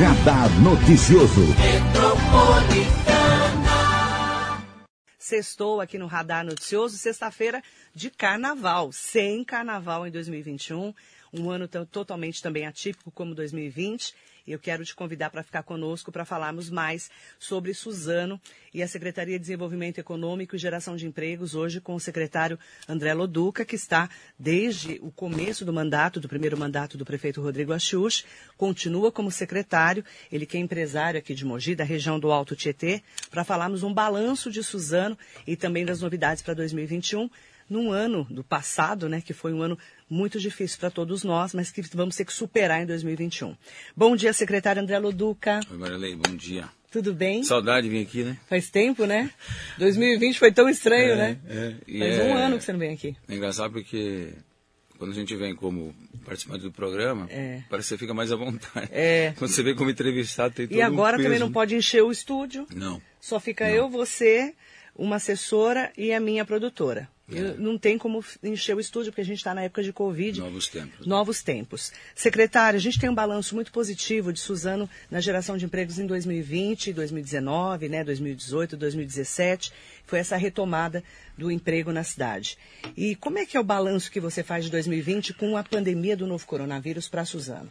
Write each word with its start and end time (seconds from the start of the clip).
Radar 0.00 0.48
Noticioso. 0.62 1.42
Sextou 5.18 5.78
aqui 5.78 5.98
no 5.98 6.06
Radar 6.06 6.42
Noticioso, 6.42 6.96
sexta-feira 6.96 7.62
de 7.94 8.08
carnaval, 8.08 8.90
sem 8.92 9.44
carnaval 9.44 10.06
em 10.06 10.10
2021, 10.10 10.94
um 11.34 11.50
ano 11.50 11.68
totalmente 11.68 12.42
também 12.42 12.66
atípico 12.66 13.10
como 13.10 13.34
2020 13.34 14.14
eu 14.52 14.58
quero 14.58 14.84
te 14.84 14.94
convidar 14.94 15.30
para 15.30 15.42
ficar 15.42 15.62
conosco 15.62 16.10
para 16.10 16.24
falarmos 16.24 16.68
mais 16.70 17.10
sobre 17.38 17.72
Suzano 17.74 18.40
e 18.72 18.82
a 18.82 18.88
Secretaria 18.88 19.38
de 19.38 19.42
Desenvolvimento 19.42 19.98
Econômico 19.98 20.56
e 20.56 20.58
Geração 20.58 20.96
de 20.96 21.06
Empregos, 21.06 21.54
hoje 21.54 21.80
com 21.80 21.94
o 21.94 22.00
secretário 22.00 22.58
André 22.88 23.14
Loduca, 23.14 23.64
que 23.64 23.76
está 23.76 24.08
desde 24.38 24.98
o 25.02 25.10
começo 25.10 25.64
do 25.64 25.72
mandato, 25.72 26.20
do 26.20 26.28
primeiro 26.28 26.56
mandato 26.58 26.98
do 26.98 27.04
prefeito 27.04 27.40
Rodrigo 27.40 27.72
Axux, 27.72 28.24
continua 28.56 29.12
como 29.12 29.30
secretário, 29.30 30.04
ele 30.30 30.46
que 30.46 30.56
é 30.56 30.60
empresário 30.60 31.18
aqui 31.18 31.34
de 31.34 31.44
Mogi, 31.44 31.74
da 31.74 31.84
região 31.84 32.18
do 32.18 32.32
Alto 32.32 32.56
Tietê, 32.56 33.02
para 33.30 33.44
falarmos 33.44 33.82
um 33.82 33.92
balanço 33.92 34.50
de 34.50 34.62
Suzano 34.62 35.16
e 35.46 35.56
também 35.56 35.84
das 35.84 36.00
novidades 36.00 36.42
para 36.42 36.54
2021 36.54 37.30
num 37.70 37.92
ano 37.92 38.26
do 38.28 38.42
passado, 38.42 39.08
né, 39.08 39.20
que 39.20 39.32
foi 39.32 39.54
um 39.54 39.62
ano 39.62 39.78
muito 40.10 40.40
difícil 40.40 40.78
para 40.80 40.90
todos 40.90 41.22
nós, 41.22 41.54
mas 41.54 41.70
que 41.70 41.80
vamos 41.94 42.16
ter 42.16 42.24
que 42.24 42.32
superar 42.32 42.82
em 42.82 42.86
2021. 42.86 43.56
Bom 43.96 44.16
dia, 44.16 44.32
secretário 44.32 44.82
André 44.82 44.98
Loduca. 44.98 45.60
Oi, 45.70 45.78
Marilei, 45.78 46.16
bom 46.16 46.34
dia. 46.34 46.68
Tudo 46.90 47.14
bem? 47.14 47.44
Saudade 47.44 47.88
de 47.88 47.94
vir 47.94 48.02
aqui, 48.02 48.24
né? 48.24 48.36
Faz 48.48 48.68
tempo, 48.68 49.06
né? 49.06 49.30
2020 49.78 50.40
foi 50.40 50.50
tão 50.50 50.68
estranho, 50.68 51.12
é, 51.12 51.16
né? 51.16 51.38
É, 51.48 51.98
Faz 51.98 52.18
é, 52.18 52.22
um 52.24 52.36
ano 52.36 52.58
que 52.58 52.64
você 52.64 52.72
não 52.72 52.80
vem 52.80 52.92
aqui. 52.92 53.16
É 53.28 53.34
engraçado 53.36 53.72
porque 53.72 54.34
quando 54.98 55.12
a 55.12 55.14
gente 55.14 55.34
vem 55.36 55.54
como 55.54 55.94
participante 56.24 56.64
do 56.64 56.72
programa, 56.72 57.28
é. 57.30 57.62
parece 57.70 57.88
que 57.88 57.94
você 57.94 57.98
fica 57.98 58.12
mais 58.12 58.32
à 58.32 58.36
vontade. 58.36 58.88
É. 58.90 59.32
Quando 59.38 59.52
você 59.52 59.62
vem 59.62 59.76
como 59.76 59.88
entrevistado, 59.88 60.52
tem 60.52 60.66
todo 60.66 60.76
E 60.76 60.82
agora 60.82 61.16
um 61.16 61.22
também 61.22 61.38
não 61.38 61.52
pode 61.52 61.76
encher 61.76 62.02
o 62.02 62.10
estúdio. 62.10 62.66
Não. 62.74 63.00
Só 63.20 63.38
fica 63.38 63.68
não. 63.68 63.74
eu, 63.74 63.88
você, 63.88 64.52
uma 64.94 65.16
assessora 65.16 65.92
e 65.96 66.12
a 66.12 66.18
minha 66.18 66.44
produtora. 66.44 67.08
É. 67.32 67.54
Não 67.58 67.78
tem 67.78 67.96
como 67.96 68.24
encher 68.42 68.76
o 68.76 68.80
estúdio, 68.80 69.12
porque 69.12 69.20
a 69.20 69.24
gente 69.24 69.38
está 69.38 69.54
na 69.54 69.62
época 69.62 69.82
de 69.82 69.92
Covid. 69.92 70.40
Novos 70.40 70.68
tempos. 70.68 71.06
Novos 71.06 71.42
tempos. 71.42 71.92
Secretário, 72.14 72.76
a 72.76 72.80
gente 72.80 72.98
tem 72.98 73.08
um 73.08 73.14
balanço 73.14 73.54
muito 73.54 73.72
positivo 73.72 74.32
de 74.32 74.40
Suzano 74.40 74.88
na 75.10 75.20
geração 75.20 75.56
de 75.56 75.64
empregos 75.64 75.98
em 75.98 76.06
2020, 76.06 76.92
2019, 76.92 77.88
né, 77.88 78.04
2018, 78.04 78.76
2017. 78.76 79.72
Foi 80.06 80.18
essa 80.18 80.36
retomada 80.36 81.04
do 81.38 81.50
emprego 81.50 81.92
na 81.92 82.02
cidade. 82.02 82.58
E 82.96 83.14
como 83.14 83.38
é 83.38 83.46
que 83.46 83.56
é 83.56 83.60
o 83.60 83.64
balanço 83.64 84.10
que 84.10 84.20
você 84.20 84.42
faz 84.42 84.64
de 84.64 84.70
2020 84.70 85.34
com 85.34 85.56
a 85.56 85.62
pandemia 85.62 86.16
do 86.16 86.26
novo 86.26 86.46
coronavírus 86.46 87.08
para 87.08 87.24
Suzano? 87.24 87.70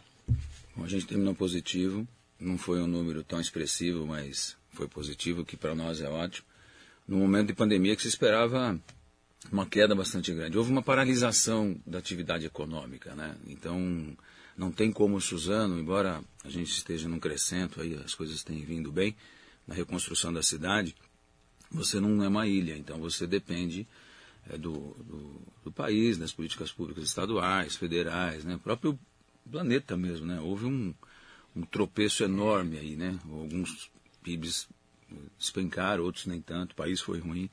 Bom, 0.74 0.84
a 0.84 0.88
gente 0.88 1.06
terminou 1.06 1.34
positivo. 1.34 2.06
Não 2.38 2.56
foi 2.56 2.80
um 2.80 2.86
número 2.86 3.22
tão 3.22 3.40
expressivo, 3.40 4.06
mas 4.06 4.56
foi 4.72 4.88
positivo, 4.88 5.44
que 5.44 5.56
para 5.56 5.74
nós 5.74 6.00
é 6.00 6.08
ótimo. 6.08 6.46
No 7.06 7.18
momento 7.18 7.48
de 7.48 7.54
pandemia 7.54 7.94
que 7.94 8.02
se 8.02 8.08
esperava 8.08 8.80
uma 9.50 9.66
queda 9.66 9.94
bastante 9.94 10.32
grande. 10.34 10.58
Houve 10.58 10.70
uma 10.70 10.82
paralisação 10.82 11.80
da 11.86 11.98
atividade 11.98 12.44
econômica, 12.44 13.14
né? 13.14 13.36
Então, 13.46 14.16
não 14.56 14.70
tem 14.70 14.92
como 14.92 15.20
Suzano, 15.20 15.78
embora 15.78 16.22
a 16.44 16.50
gente 16.50 16.70
esteja 16.70 17.08
num 17.08 17.18
crescento, 17.18 17.80
aí 17.80 17.94
as 17.94 18.14
coisas 18.14 18.42
têm 18.42 18.64
vindo 18.64 18.92
bem 18.92 19.16
na 19.66 19.74
reconstrução 19.74 20.32
da 20.32 20.42
cidade, 20.42 20.94
você 21.70 22.00
não 22.00 22.22
é 22.22 22.28
uma 22.28 22.46
ilha, 22.46 22.76
então 22.76 22.98
você 22.98 23.26
depende 23.26 23.86
é, 24.48 24.58
do, 24.58 24.96
do, 24.98 25.42
do, 25.64 25.72
país, 25.72 26.18
das 26.18 26.32
políticas 26.32 26.72
públicas 26.72 27.04
estaduais, 27.04 27.76
federais, 27.76 28.44
né? 28.44 28.56
O 28.56 28.58
próprio 28.58 28.98
planeta 29.50 29.96
mesmo, 29.96 30.26
né? 30.26 30.40
Houve 30.40 30.66
um, 30.66 30.94
um 31.54 31.62
tropeço 31.62 32.24
enorme 32.24 32.78
aí, 32.78 32.96
né? 32.96 33.18
Alguns 33.30 33.90
PIBs 34.22 34.68
despencaram, 35.38 36.04
outros 36.04 36.26
nem 36.26 36.40
tanto, 36.40 36.72
o 36.72 36.76
país 36.76 37.00
foi 37.00 37.18
ruim. 37.18 37.48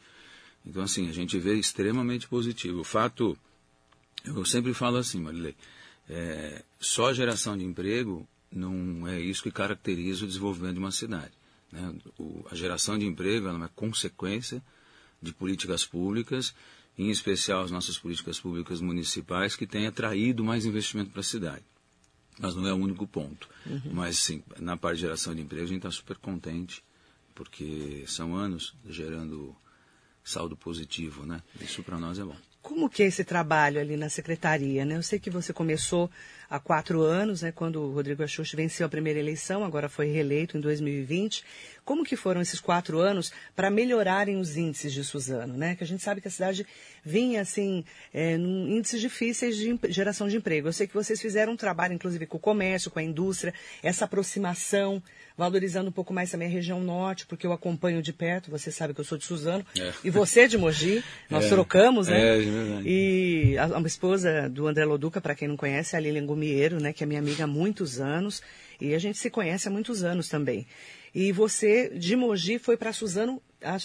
Então, 0.68 0.84
assim, 0.84 1.10
a 1.10 1.14
gente 1.14 1.40
vê 1.40 1.56
extremamente 1.56 2.28
positivo. 2.28 2.82
O 2.82 2.84
fato, 2.84 3.38
eu 4.26 4.44
sempre 4.46 4.74
falo 4.74 4.98
assim, 4.98 5.22
Marilei, 5.22 5.56
é, 6.10 6.64
só 6.80 7.14
geração 7.14 7.58
de 7.58 7.64
emprego 7.64 8.28
não 8.52 9.08
é 9.08 9.20
isso 9.20 9.44
que 9.44 9.52
caracteriza 9.52 10.26
o 10.26 10.28
desenvolvimento 10.28 10.74
de 10.74 10.80
uma 10.80 10.92
cidade. 10.92 11.32
Né? 11.72 11.96
O, 12.20 12.46
a 12.52 12.56
geração 12.56 12.98
de 12.98 13.06
emprego 13.06 13.48
é 13.48 13.52
uma 13.52 13.70
consequência 13.70 14.62
de 15.22 15.34
políticas 15.34 15.86
públicas, 15.86 16.54
em 16.98 17.10
especial 17.10 17.62
as 17.62 17.72
nossas 17.72 17.98
políticas 17.98 18.40
públicas 18.40 18.82
municipais, 18.82 19.56
que 19.56 19.66
têm 19.66 19.88
atraído 19.88 20.44
mais 20.44 20.66
investimento 20.66 21.12
para 21.12 21.22
a 21.22 21.24
cidade. 21.24 21.64
Mas 22.40 22.56
não 22.56 22.68
é 22.68 22.74
o 22.74 22.78
único 22.78 23.08
ponto. 23.08 23.50
Uhum. 23.66 23.94
Mas, 23.94 24.20
sim, 24.20 24.44
na 24.60 24.76
parte 24.76 24.98
de 24.98 25.02
geração 25.02 25.34
de 25.34 25.42
emprego, 25.42 25.64
a 25.64 25.68
gente 25.68 25.78
está 25.78 25.92
super 25.92 26.18
contente, 26.18 26.84
porque 27.34 28.04
são 28.06 28.36
anos 28.36 28.76
gerando 28.88 29.56
saldo 30.28 30.58
positivo, 30.58 31.26
né? 31.26 31.42
Isso 31.62 31.82
para 31.82 31.98
nós 31.98 32.20
é 32.20 32.24
bom. 32.24 32.36
Como 32.62 32.90
que 32.90 33.02
é 33.02 33.06
esse 33.06 33.24
trabalho 33.24 33.80
ali 33.80 33.96
na 33.96 34.10
secretaria, 34.10 34.84
né? 34.84 34.98
Eu 34.98 35.04
sei 35.04 35.20
que 35.20 35.30
você 35.30 35.54
começou 35.54 36.12
há 36.50 36.60
quatro 36.60 37.02
anos, 37.02 37.42
né? 37.42 37.52
Quando 37.52 37.82
o 37.82 37.94
Rodrigo 37.94 38.24
Axux 38.24 38.52
venceu 38.54 38.86
a 38.86 38.90
primeira 38.90 39.20
eleição, 39.20 39.64
agora 39.64 39.90
foi 39.90 40.08
reeleito 40.08 40.58
em 40.58 40.62
2020. 40.62 41.44
Como 41.84 42.04
que 42.04 42.16
foram 42.16 42.42
esses 42.42 42.60
quatro 42.60 43.00
anos 43.00 43.32
para 43.56 43.70
melhorarem 43.70 44.38
os 44.40 44.58
índices 44.58 44.94
de 44.94 45.04
Suzano, 45.04 45.56
né? 45.56 45.76
Que 45.76 45.84
a 45.84 45.88
gente 45.88 46.04
sabe 46.04 46.22
que 46.22 46.28
a 46.28 46.32
cidade 46.32 46.66
vinha, 47.04 47.42
assim, 47.42 47.84
é, 48.14 48.38
num 48.38 48.68
índices 48.68 49.00
difíceis 49.00 49.56
de 49.56 49.78
geração 49.90 50.28
de 50.28 50.38
emprego. 50.38 50.68
Eu 50.68 50.74
sei 50.74 50.88
que 50.88 50.94
vocês 50.94 51.22
fizeram 51.22 51.54
um 51.54 51.58
trabalho, 51.58 51.94
inclusive, 51.94 52.26
com 52.26 52.38
o 52.38 52.40
comércio, 52.42 52.92
com 52.92 53.00
a 53.00 53.04
indústria, 53.04 53.54
essa 53.82 54.06
aproximação 54.06 55.02
valorizando 55.38 55.90
um 55.90 55.92
pouco 55.92 56.12
mais 56.12 56.32
também 56.32 56.48
a 56.48 56.52
região 56.52 56.82
norte, 56.82 57.28
porque 57.28 57.46
eu 57.46 57.54
acompanho 57.54 58.02
de 58.02 58.12
perto, 58.12 58.50
você 58.50 58.72
sabe 58.72 58.94
que 58.94 59.00
eu 59.00 59.06
sou 59.06 59.18
de 59.18 59.24
Suzano, 59.24 59.64
é. 59.80 59.94
e 60.04 60.10
você 60.10 60.42
é 60.42 60.48
de 60.48 60.58
Mogi, 60.58 61.04
nós 61.30 61.46
é. 61.46 61.50
trocamos, 61.50 62.08
né? 62.08 62.20
É, 62.20 62.38
é 62.38 62.40
verdade. 62.40 62.84
E 62.90 63.58
a, 63.58 63.78
a 63.78 63.82
esposa 63.82 64.50
do 64.50 64.68
André 64.68 64.84
Loduca, 64.84 65.22
para 65.22 65.36
quem 65.36 65.48
não 65.48 65.56
conhece, 65.56 65.96
é 65.96 66.00
a 66.00 66.02
Lilian 66.02 66.26
Né, 66.80 66.94
que 66.94 67.04
é 67.04 67.08
minha 67.08 67.20
amiga 67.20 67.46
há 67.46 67.48
muitos 67.48 68.00
anos, 68.00 68.42
e 68.80 68.94
a 68.94 69.00
gente 69.00 69.18
se 69.18 69.30
conhece 69.30 69.68
há 69.68 69.72
muitos 69.72 70.04
anos 70.04 70.30
também. 70.30 70.66
E 71.14 71.32
você, 71.32 71.90
de 71.90 72.16
Mogi, 72.16 72.60
foi 72.60 72.78
para 72.78 72.94
Suzano 72.94 73.42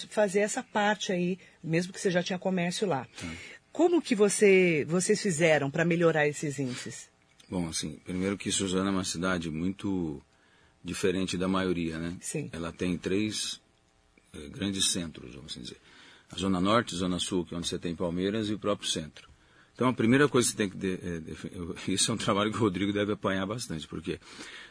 fazer 0.09 0.39
essa 0.39 0.61
parte 0.61 1.11
aí, 1.11 1.39
mesmo 1.63 1.91
que 1.91 1.99
você 1.99 2.11
já 2.11 2.21
tinha 2.21 2.37
comércio 2.37 2.87
lá. 2.87 3.07
Tá. 3.19 3.27
Como 3.71 4.01
que 4.01 4.13
você, 4.13 4.85
vocês 4.87 5.19
fizeram 5.19 5.71
para 5.71 5.83
melhorar 5.83 6.27
esses 6.27 6.59
índices? 6.59 7.09
Bom, 7.49 7.67
assim, 7.67 7.99
primeiro 8.05 8.37
que 8.37 8.51
Suzano 8.51 8.89
é 8.89 8.91
uma 8.91 9.03
cidade 9.03 9.49
muito 9.49 10.21
diferente 10.83 11.37
da 11.37 11.47
maioria, 11.47 11.97
né? 11.97 12.15
Sim. 12.21 12.49
Ela 12.51 12.71
tem 12.71 12.97
três 12.97 13.59
eh, 14.33 14.47
grandes 14.49 14.91
centros, 14.91 15.33
vamos 15.33 15.51
assim 15.51 15.61
dizer. 15.61 15.77
A 16.31 16.35
Zona 16.35 16.59
Norte, 16.59 16.95
Zona 16.95 17.19
Sul, 17.19 17.45
que 17.45 17.55
é 17.55 17.57
onde 17.57 17.67
você 17.67 17.79
tem 17.79 17.95
Palmeiras, 17.95 18.49
e 18.49 18.53
o 18.53 18.59
próprio 18.59 18.89
centro. 18.89 19.29
Então, 19.73 19.87
a 19.87 19.93
primeira 19.93 20.29
coisa 20.29 20.47
que 20.47 20.51
você 20.51 20.57
tem 20.57 20.69
que... 20.69 20.77
De, 20.77 20.93
é, 20.93 21.21
isso 21.91 22.11
é 22.11 22.13
um 22.13 22.17
trabalho 22.17 22.51
que 22.51 22.57
o 22.57 22.61
Rodrigo 22.61 22.93
deve 22.93 23.13
apanhar 23.13 23.45
bastante, 23.45 23.87
porque 23.87 24.19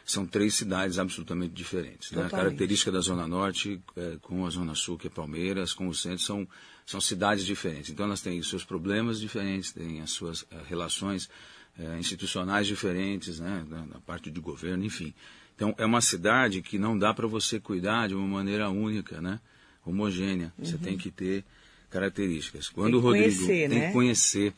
são 0.05 0.25
três 0.25 0.53
cidades 0.53 0.97
absolutamente 0.97 1.53
diferentes. 1.53 2.11
Né? 2.11 2.25
A 2.25 2.29
característica 2.29 2.91
da 2.91 3.01
Zona 3.01 3.27
Norte 3.27 3.81
é, 3.97 4.17
com 4.21 4.45
a 4.45 4.49
Zona 4.49 4.75
Sul, 4.75 4.97
que 4.97 5.07
é 5.07 5.09
Palmeiras, 5.09 5.73
com 5.73 5.87
o 5.87 5.93
centro, 5.93 6.19
são, 6.19 6.47
são 6.85 7.01
cidades 7.01 7.45
diferentes. 7.45 7.89
Então, 7.89 8.05
elas 8.05 8.21
têm 8.21 8.39
os 8.39 8.49
seus 8.49 8.63
problemas 8.63 9.19
diferentes, 9.19 9.73
têm 9.73 10.01
as 10.01 10.11
suas 10.11 10.45
relações 10.67 11.29
é, 11.77 11.99
institucionais 11.99 12.65
diferentes, 12.65 13.39
né? 13.39 13.65
na, 13.67 13.85
na 13.85 13.99
parte 13.99 14.31
de 14.31 14.39
governo, 14.39 14.85
enfim. 14.85 15.13
Então, 15.55 15.75
é 15.77 15.85
uma 15.85 16.01
cidade 16.01 16.61
que 16.61 16.79
não 16.79 16.97
dá 16.97 17.13
para 17.13 17.27
você 17.27 17.59
cuidar 17.59 18.07
de 18.07 18.15
uma 18.15 18.27
maneira 18.27 18.69
única, 18.69 19.21
né? 19.21 19.39
homogênea. 19.85 20.53
Uhum. 20.57 20.65
Você 20.65 20.77
tem 20.77 20.97
que 20.97 21.11
ter 21.11 21.43
características. 21.89 22.69
Quando 22.69 22.95
o 22.95 22.99
Rodrigo 22.99 23.35
conhecer, 23.35 23.69
tem 23.69 23.79
né? 23.79 23.87
que 23.87 23.93
conhecer. 23.93 24.53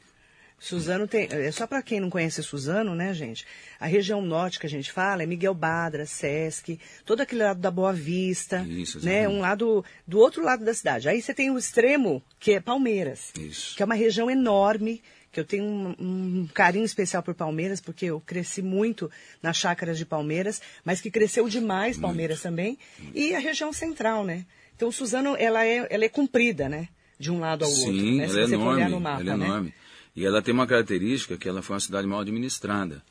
Suzano 0.57 1.07
tem, 1.07 1.27
é 1.29 1.51
só 1.51 1.67
para 1.67 1.81
quem 1.81 1.99
não 1.99 2.09
conhece 2.09 2.41
Suzano, 2.41 2.95
né, 2.95 3.13
gente? 3.13 3.45
A 3.79 3.85
região 3.85 4.21
norte 4.21 4.59
que 4.59 4.65
a 4.65 4.69
gente 4.69 4.91
fala 4.91 5.21
é 5.21 5.25
Miguel 5.25 5.53
Badra, 5.53 6.05
Sesc, 6.05 6.79
todo 7.05 7.21
aquele 7.21 7.43
lado 7.43 7.59
da 7.59 7.69
Boa 7.69 7.93
Vista, 7.93 8.65
Isso, 8.67 9.03
né? 9.05 9.27
Um 9.27 9.41
lado 9.41 9.83
do 10.07 10.19
outro 10.19 10.43
lado 10.43 10.63
da 10.63 10.73
cidade. 10.73 11.09
Aí 11.09 11.21
você 11.21 11.33
tem 11.33 11.51
o 11.51 11.57
extremo, 11.57 12.23
que 12.39 12.53
é 12.53 12.59
Palmeiras, 12.59 13.31
Isso. 13.37 13.75
que 13.75 13.83
é 13.83 13.85
uma 13.85 13.95
região 13.95 14.31
enorme, 14.31 15.03
que 15.31 15.39
eu 15.39 15.45
tenho 15.45 15.65
um, 15.65 15.95
um, 15.99 16.47
carinho 16.53 16.85
especial 16.85 17.21
por 17.21 17.35
Palmeiras, 17.35 17.81
porque 17.81 18.05
eu 18.05 18.21
cresci 18.21 18.61
muito 18.61 19.11
nas 19.43 19.57
chácaras 19.57 19.97
de 19.97 20.05
Palmeiras, 20.05 20.61
mas 20.83 21.01
que 21.01 21.11
cresceu 21.11 21.49
demais 21.49 21.97
Palmeiras 21.97 22.37
muito. 22.37 22.43
também, 22.43 22.79
e 23.13 23.35
a 23.35 23.39
região 23.39 23.73
central, 23.73 24.23
né? 24.23 24.45
Então, 24.75 24.91
Suzano, 24.91 25.35
ela 25.37 25.65
é, 25.65 25.87
ela 25.89 26.05
é 26.05 26.09
comprida, 26.09 26.69
né? 26.69 26.87
De 27.19 27.31
um 27.31 27.39
lado 27.39 27.65
ao 27.65 27.71
Sim, 27.71 27.85
outro. 27.85 28.15
Né? 28.15 28.23
ela 28.23 28.39
é 28.39 28.43
enorme, 28.43 28.99
mapa, 28.99 29.21
ela 29.21 29.33
é 29.33 29.37
né? 29.37 29.45
enorme. 29.45 29.73
E 30.15 30.25
ela 30.25 30.41
tem 30.41 30.53
uma 30.53 30.65
característica 30.65 31.37
que 31.37 31.47
ela 31.47 31.61
foi 31.61 31.73
uma 31.75 31.79
cidade 31.79 32.07
mal 32.07 32.21
administrada. 32.21 33.03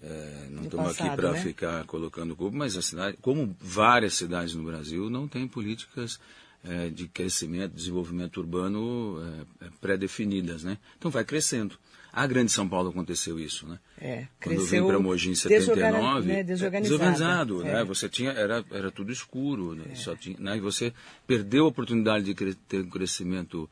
É, 0.00 0.46
não 0.50 0.62
estamos 0.62 0.98
aqui 0.98 1.16
para 1.16 1.32
né? 1.32 1.40
ficar 1.40 1.84
colocando 1.84 2.36
culpa, 2.36 2.56
mas 2.56 2.76
a 2.76 2.82
cidade, 2.82 3.16
como 3.20 3.56
várias 3.60 4.14
cidades 4.14 4.54
no 4.54 4.62
Brasil, 4.62 5.10
não 5.10 5.26
tem 5.26 5.48
políticas 5.48 6.20
é, 6.64 6.88
de 6.88 7.08
crescimento, 7.08 7.74
desenvolvimento 7.74 8.38
urbano 8.38 9.20
é, 9.60 9.66
é, 9.66 9.70
pré-definidas, 9.80 10.62
né? 10.62 10.78
Então 10.96 11.10
vai 11.10 11.24
crescendo. 11.24 11.76
A 12.12 12.26
Grande 12.26 12.50
São 12.50 12.68
Paulo 12.68 12.90
aconteceu 12.90 13.38
isso, 13.38 13.66
né? 13.66 13.78
É, 14.00 14.26
Quando 14.42 14.56
eu 14.56 14.66
vim 14.66 14.86
para 14.86 14.98
Mogi 14.98 15.30
em 15.30 15.34
79, 15.34 16.26
né, 16.26 16.40
é, 16.40 16.42
desorganizado, 16.42 17.62
né? 17.62 17.84
Você 17.84 18.08
tinha 18.08 18.30
era 18.30 18.64
era 18.70 18.90
tudo 18.90 19.12
escuro, 19.12 19.74
né? 19.74 19.94
Só 19.94 20.14
tinha, 20.14 20.36
né? 20.38 20.56
E 20.56 20.60
você 20.60 20.92
perdeu 21.26 21.64
a 21.64 21.68
oportunidade 21.68 22.32
de 22.32 22.54
ter 22.54 22.80
um 22.82 22.90
crescimento. 22.90 23.68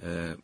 É, 0.00 0.36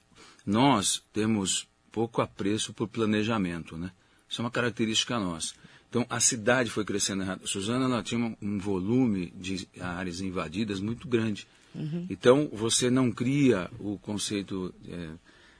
nós 0.44 1.02
temos 1.12 1.66
pouco 1.90 2.22
apreço 2.22 2.72
por 2.72 2.88
planejamento, 2.88 3.76
né? 3.76 3.92
Isso 4.28 4.40
é 4.40 4.44
uma 4.44 4.50
característica 4.50 5.18
nossa. 5.18 5.54
Então 5.90 6.06
a 6.08 6.18
cidade 6.20 6.70
foi 6.70 6.84
crescendo 6.84 7.22
errado. 7.22 7.46
Suzana 7.46 7.84
ela 7.84 8.02
tinha 8.02 8.34
um 8.40 8.58
volume 8.58 9.30
de 9.36 9.68
áreas 9.78 10.22
invadidas 10.22 10.80
muito 10.80 11.06
grande. 11.06 11.46
Uhum. 11.74 12.06
Então 12.08 12.48
você 12.50 12.90
não 12.90 13.12
cria 13.12 13.70
o 13.78 13.98
conceito 13.98 14.74
é, 14.88 15.10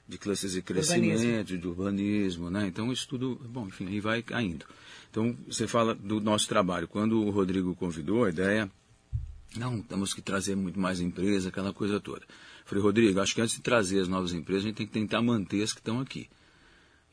de 0.09 0.17
classes 0.17 0.53
de 0.53 0.63
crescimento, 0.63 1.21
urbanismo. 1.21 1.59
de 1.59 1.69
urbanismo, 1.69 2.51
né? 2.51 2.67
Então 2.67 2.91
isso 2.91 3.07
tudo, 3.09 3.39
bom, 3.47 3.67
enfim, 3.67 3.87
aí 3.89 4.01
vai 4.01 4.23
caindo. 4.23 4.65
Então 5.11 5.37
você 5.47 5.67
fala 5.67 5.95
do 5.95 6.19
nosso 6.19 6.49
trabalho. 6.49 6.89
Quando 6.89 7.23
o 7.23 7.31
Rodrigo 7.31 7.75
convidou 7.75 8.25
a 8.25 8.31
ideia, 8.31 8.71
não, 9.55 9.83
temos 9.83 10.15
que 10.15 10.23
trazer 10.23 10.57
muito 10.57 10.81
mais 10.81 10.99
empresas, 10.99 11.47
aquela 11.47 11.75
coisa 11.75 12.01
toda. 12.01 12.23
Falei, 12.73 12.85
Rodrigo, 12.85 13.21
acho 13.21 13.35
que 13.35 13.41
antes 13.43 13.55
de 13.55 13.61
trazer 13.61 14.01
as 14.01 14.09
novas 14.09 14.33
empresas, 14.33 14.65
a 14.65 14.69
gente 14.69 14.77
tem 14.77 14.87
que 14.87 14.93
tentar 14.95 15.21
manter 15.21 15.63
as 15.63 15.75
que 15.75 15.81
estão 15.81 16.01
aqui. 16.01 16.27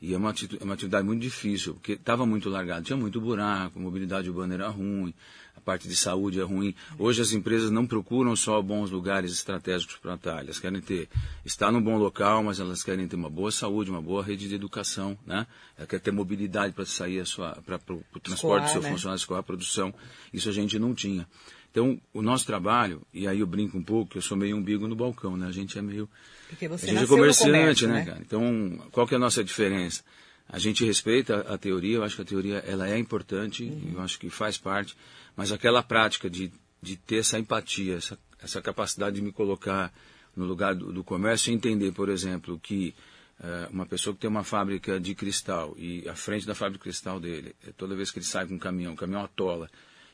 E 0.00 0.14
é 0.14 0.16
uma, 0.16 0.30
é 0.30 0.64
uma 0.64 0.72
atividade 0.72 1.06
muito 1.06 1.20
difícil, 1.20 1.74
porque 1.74 1.92
estava 1.92 2.24
muito 2.24 2.48
largado, 2.48 2.86
tinha 2.86 2.96
muito 2.96 3.20
buraco, 3.20 3.78
a 3.78 3.82
mobilidade 3.82 4.30
urbana 4.30 4.54
era 4.54 4.68
ruim, 4.70 5.12
a 5.54 5.60
parte 5.60 5.86
de 5.86 5.94
saúde 5.94 6.40
é 6.40 6.42
ruim. 6.42 6.74
Hoje 6.98 7.20
as 7.20 7.32
empresas 7.32 7.70
não 7.70 7.86
procuram 7.86 8.34
só 8.34 8.62
bons 8.62 8.90
lugares 8.90 9.32
estratégicos 9.32 9.98
para 9.98 10.14
estar, 10.14 10.40
elas 10.40 10.58
querem 10.58 10.80
ter, 10.80 11.10
estar 11.44 11.70
num 11.70 11.82
bom 11.82 11.98
local, 11.98 12.42
mas 12.42 12.58
elas 12.58 12.82
querem 12.82 13.06
ter 13.06 13.16
uma 13.16 13.28
boa 13.28 13.52
saúde, 13.52 13.90
uma 13.90 14.00
boa 14.00 14.24
rede 14.24 14.48
de 14.48 14.54
educação, 14.54 15.18
né? 15.26 15.46
Ela 15.76 15.86
quer 15.86 16.00
ter 16.00 16.10
mobilidade 16.10 16.72
para 16.72 16.86
sair 16.86 17.22
para 17.66 17.78
o 17.94 18.20
transporte 18.20 18.64
do 18.64 18.70
seu 18.70 18.80
né? 18.80 18.90
funcionário, 18.90 19.20
escolar, 19.20 19.40
a 19.40 19.42
produção. 19.42 19.92
Isso 20.32 20.48
a 20.48 20.52
gente 20.52 20.78
não 20.78 20.94
tinha. 20.94 21.28
Então, 21.70 22.00
o 22.12 22.20
nosso 22.20 22.44
trabalho, 22.44 23.02
e 23.14 23.28
aí 23.28 23.40
eu 23.40 23.46
brinco 23.46 23.78
um 23.78 23.82
pouco, 23.82 24.18
eu 24.18 24.22
sou 24.22 24.36
meio 24.36 24.56
umbigo 24.56 24.88
no 24.88 24.96
balcão, 24.96 25.36
né? 25.36 25.46
A 25.46 25.52
gente 25.52 25.78
é 25.78 25.82
meio 25.82 26.08
porque 26.48 26.66
você 26.66 26.86
a 26.86 26.88
gente 26.88 27.04
é 27.04 27.06
comerciante, 27.06 27.52
comércio, 27.52 27.88
né, 27.88 27.94
né, 28.00 28.04
cara? 28.04 28.20
Então, 28.20 28.88
qual 28.90 29.06
que 29.06 29.14
é 29.14 29.16
a 29.16 29.20
nossa 29.20 29.44
diferença? 29.44 30.02
A 30.48 30.58
gente 30.58 30.84
respeita 30.84 31.42
a, 31.42 31.56
teoria, 31.56 31.96
eu 31.96 32.02
acho 32.02 32.16
que 32.16 32.22
a 32.22 32.24
teoria 32.24 32.56
ela 32.66 32.88
é 32.88 32.98
importante, 32.98 33.62
uhum. 33.62 33.92
eu 33.94 34.00
acho 34.00 34.18
que 34.18 34.28
faz 34.28 34.58
parte, 34.58 34.96
mas 35.36 35.52
aquela 35.52 35.80
prática 35.80 36.28
de, 36.28 36.52
de 36.82 36.96
ter 36.96 37.18
essa 37.18 37.38
empatia, 37.38 37.94
essa, 37.94 38.18
essa 38.42 38.60
capacidade 38.60 39.14
de 39.14 39.22
me 39.22 39.30
colocar 39.30 39.92
no 40.34 40.44
lugar 40.44 40.74
do, 40.74 40.92
do 40.92 41.04
comércio 41.04 41.52
e 41.52 41.54
entender, 41.54 41.92
por 41.92 42.08
exemplo, 42.08 42.58
que 42.58 42.92
uh, 43.38 43.72
uma 43.72 43.86
pessoa 43.86 44.12
que 44.12 44.20
tem 44.20 44.30
uma 44.30 44.42
fábrica 44.42 44.98
de 44.98 45.14
cristal 45.14 45.72
e 45.78 46.08
à 46.08 46.16
frente 46.16 46.44
da 46.44 46.54
fábrica 46.54 46.78
de 46.78 46.82
cristal 46.82 47.20
dele, 47.20 47.54
toda 47.76 47.94
vez 47.94 48.10
que 48.10 48.18
ele 48.18 48.26
sai 48.26 48.44
com 48.44 48.54
um 48.54 48.58
caminhão, 48.58 48.94
o 48.94 48.96
caminhão 48.96 49.22
atola 49.22 49.70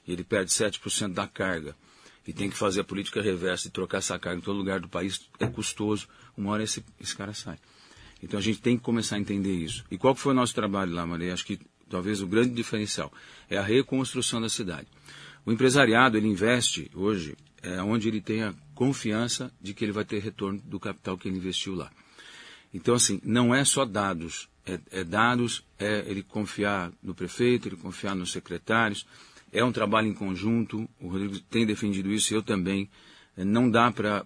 e 0.07 0.13
ele 0.13 0.25
perde 0.25 0.51
7% 0.51 1.13
da 1.13 1.27
carga 1.27 1.77
e 2.27 2.33
tem 2.33 2.51
que 2.51 2.57
fazer 2.57 2.81
a 2.81 2.85
política 2.85 3.23
reversa 3.23 3.69
e 3.69 3.71
trocar 3.71 3.99
essa 3.99 4.19
carga 4.19 4.39
em 4.39 4.43
todo 4.43 4.57
lugar 4.57 4.81
do 4.81 4.89
país, 4.89 5.29
é 5.39 5.47
custoso 5.47 6.09
uma 6.37 6.53
hora 6.53 6.63
esse, 6.63 6.85
esse 7.01 7.15
cara 7.15 7.33
sai. 7.33 7.59
Então 8.23 8.39
a 8.39 8.43
gente 8.43 8.61
tem 8.61 8.77
que 8.77 8.83
começar 8.83 9.17
a 9.17 9.19
entender 9.19 9.55
isso. 9.55 9.85
E 9.91 9.97
qual 9.97 10.15
foi 10.15 10.33
o 10.33 10.37
nosso 10.37 10.55
trabalho 10.55 10.93
lá, 10.93 11.07
Maria? 11.07 11.33
Acho 11.33 11.47
que 11.47 11.61
talvez 11.89 12.21
o 12.21 12.27
grande 12.27 12.51
diferencial 12.51 13.13
é 13.49 13.57
a 13.57 13.63
reconstrução 13.63 14.41
da 14.41 14.49
cidade. 14.49 14.89
O 15.45 15.53
empresariado, 15.53 16.17
ele 16.17 16.27
investe 16.27 16.91
hoje 16.95 17.37
é, 17.63 17.81
onde 17.81 18.09
ele 18.09 18.21
tem 18.21 18.43
a 18.43 18.55
confiança 18.75 19.53
de 19.61 19.73
que 19.73 19.85
ele 19.85 19.93
vai 19.93 20.05
ter 20.05 20.19
retorno 20.19 20.61
do 20.65 20.81
capital 20.81 21.17
que 21.17 21.29
ele 21.29 21.37
investiu 21.37 21.75
lá. 21.75 21.91
Então, 22.75 22.95
assim, 22.95 23.21
não 23.25 23.55
é 23.55 23.65
só 23.65 23.85
dados. 23.85 24.49
É, 24.67 24.81
é 24.91 25.05
dados, 25.05 25.65
é 25.79 26.05
ele 26.07 26.23
confiar 26.23 26.93
no 27.03 27.15
prefeito, 27.15 27.69
ele 27.69 27.77
confiar 27.77 28.17
nos 28.17 28.33
secretários. 28.33 29.07
É 29.57 29.65
um 29.65 29.73
trabalho 29.73 30.07
em 30.07 30.13
conjunto. 30.13 30.87
O 31.01 31.09
Rodrigo 31.09 31.41
tem 31.41 31.65
defendido 31.65 32.13
isso, 32.13 32.35
eu 32.35 32.43
também. 32.43 32.91
Não 33.35 33.71
dá 33.71 33.91
para 33.91 34.23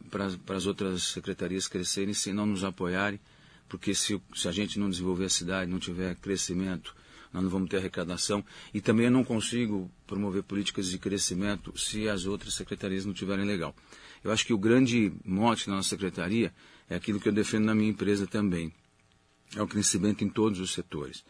as 0.57 0.67
outras 0.67 1.05
secretarias 1.05 1.69
crescerem 1.69 2.13
se 2.13 2.33
não 2.33 2.45
nos 2.45 2.65
apoiarem, 2.65 3.21
porque 3.69 3.95
se, 3.95 4.21
se 4.35 4.49
a 4.49 4.51
gente 4.51 4.77
não 4.77 4.91
desenvolver 4.91 5.27
a 5.27 5.29
cidade, 5.29 5.71
não 5.71 5.79
tiver 5.79 6.17
crescimento, 6.17 6.97
nós 7.33 7.45
não 7.45 7.49
vamos 7.49 7.69
ter 7.69 7.77
arrecadação. 7.77 8.45
E 8.75 8.81
também 8.81 9.07
eu 9.07 9.13
não 9.13 9.23
consigo 9.23 9.89
promover 10.05 10.43
políticas 10.43 10.89
de 10.91 10.99
crescimento 10.99 11.79
se 11.79 12.09
as 12.09 12.27
outras 12.27 12.55
secretarias 12.55 13.07
não 13.07 13.13
tiverem 13.13 13.45
legal. 13.45 13.73
Eu 14.25 14.33
acho 14.33 14.45
que 14.45 14.53
o 14.53 14.59
grande 14.59 15.13
mote 15.25 15.69
da 15.69 15.77
nossa 15.77 15.91
secretaria 15.91 16.53
é 16.89 16.97
aquilo 16.97 17.21
que 17.21 17.29
eu 17.29 17.33
defendo 17.33 17.67
na 17.67 17.75
minha 17.75 17.91
empresa 17.91 18.27
também. 18.27 18.73
É 19.55 19.63
o 19.63 19.69
crescimento 19.69 20.25
em 20.25 20.29
todos 20.29 20.59
os 20.59 20.73
setores. 20.73 21.23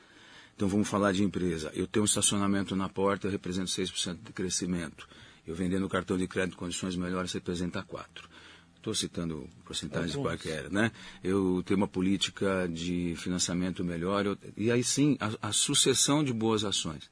Então 0.60 0.68
vamos 0.68 0.90
falar 0.90 1.12
de 1.12 1.24
empresa. 1.24 1.72
Eu 1.74 1.86
tenho 1.86 2.02
um 2.02 2.04
estacionamento 2.04 2.76
na 2.76 2.86
porta, 2.86 3.26
eu 3.26 3.30
represento 3.30 3.70
6% 3.70 4.18
de 4.22 4.30
crescimento. 4.30 5.08
Eu 5.46 5.54
vendendo 5.54 5.88
cartão 5.88 6.18
de 6.18 6.28
crédito 6.28 6.52
em 6.52 6.58
condições 6.58 6.94
melhores 6.96 7.32
representa 7.32 7.82
4. 7.82 8.28
Estou 8.76 8.94
citando 8.94 9.48
porcentagens 9.64 10.14
qualquer, 10.14 10.70
né? 10.70 10.92
Eu 11.24 11.62
tenho 11.64 11.78
uma 11.78 11.88
política 11.88 12.68
de 12.70 13.14
financiamento 13.16 13.82
melhor. 13.82 14.26
Eu, 14.26 14.38
e 14.54 14.70
aí 14.70 14.84
sim, 14.84 15.16
a, 15.18 15.48
a 15.48 15.50
sucessão 15.50 16.22
de 16.22 16.30
boas 16.30 16.62
ações. 16.62 17.10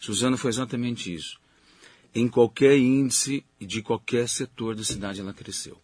Suzana 0.00 0.36
foi 0.36 0.50
exatamente 0.50 1.14
isso. 1.14 1.38
Em 2.12 2.26
qualquer 2.26 2.76
índice 2.76 3.44
e 3.60 3.64
de 3.64 3.80
qualquer 3.80 4.28
setor 4.28 4.74
da 4.74 4.82
cidade 4.82 5.20
ela 5.20 5.32
cresceu. 5.32 5.80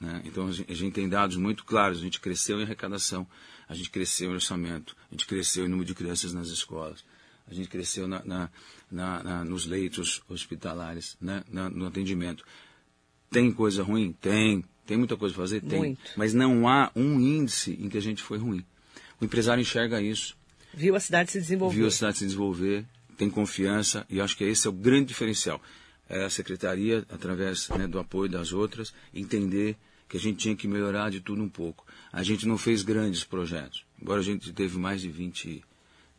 Né? 0.00 0.20
Então 0.24 0.48
a 0.48 0.50
gente, 0.50 0.90
tem 0.90 1.08
dados 1.08 1.36
muito 1.36 1.64
claros. 1.64 1.98
A 1.98 2.02
gente 2.02 2.18
cresceu 2.18 2.58
em 2.58 2.64
arrecadação, 2.64 3.24
a 3.70 3.74
gente 3.74 3.88
cresceu 3.88 4.32
em 4.32 4.34
orçamento, 4.34 4.96
a 5.08 5.14
gente 5.14 5.26
cresceu 5.26 5.64
em 5.64 5.68
número 5.68 5.86
de 5.86 5.94
crianças 5.94 6.32
nas 6.32 6.48
escolas, 6.48 7.04
a 7.48 7.54
gente 7.54 7.68
cresceu 7.68 8.08
na, 8.08 8.20
na, 8.24 8.50
na, 8.90 9.22
na 9.22 9.44
nos 9.44 9.64
leitos 9.64 10.20
hospitalares, 10.28 11.16
né? 11.20 11.44
no 11.48 11.86
atendimento. 11.86 12.44
Tem 13.30 13.52
coisa 13.52 13.84
ruim? 13.84 14.12
Tem. 14.20 14.64
Tem 14.84 14.96
muita 14.96 15.16
coisa 15.16 15.32
para 15.32 15.44
fazer? 15.44 15.60
Tem. 15.60 15.78
Muito. 15.78 16.00
Mas 16.16 16.34
não 16.34 16.68
há 16.68 16.90
um 16.96 17.20
índice 17.20 17.78
em 17.80 17.88
que 17.88 17.96
a 17.96 18.02
gente 18.02 18.24
foi 18.24 18.38
ruim. 18.38 18.64
O 19.20 19.24
empresário 19.24 19.60
enxerga 19.60 20.02
isso. 20.02 20.36
Viu 20.74 20.96
a 20.96 21.00
cidade 21.00 21.30
se 21.30 21.40
desenvolver. 21.40 21.76
Viu 21.76 21.86
a 21.86 21.90
cidade 21.92 22.18
se 22.18 22.24
desenvolver, 22.24 22.84
tem 23.16 23.30
confiança, 23.30 24.04
e 24.10 24.20
acho 24.20 24.36
que 24.36 24.42
esse 24.42 24.66
é 24.66 24.70
o 24.70 24.72
grande 24.72 25.06
diferencial. 25.06 25.62
É 26.08 26.24
a 26.24 26.30
secretaria, 26.30 27.06
através 27.08 27.68
né, 27.68 27.86
do 27.86 28.00
apoio 28.00 28.28
das 28.28 28.52
outras, 28.52 28.92
entender 29.14 29.76
que 30.08 30.16
a 30.16 30.20
gente 30.20 30.38
tinha 30.38 30.56
que 30.56 30.66
melhorar 30.66 31.08
de 31.08 31.20
tudo 31.20 31.40
um 31.40 31.48
pouco. 31.48 31.86
A 32.12 32.22
gente 32.22 32.46
não 32.46 32.58
fez 32.58 32.82
grandes 32.82 33.24
projetos, 33.24 33.84
embora 34.00 34.20
a 34.20 34.24
gente 34.24 34.52
teve 34.52 34.78
mais 34.78 35.00
de 35.00 35.10
20 35.10 35.62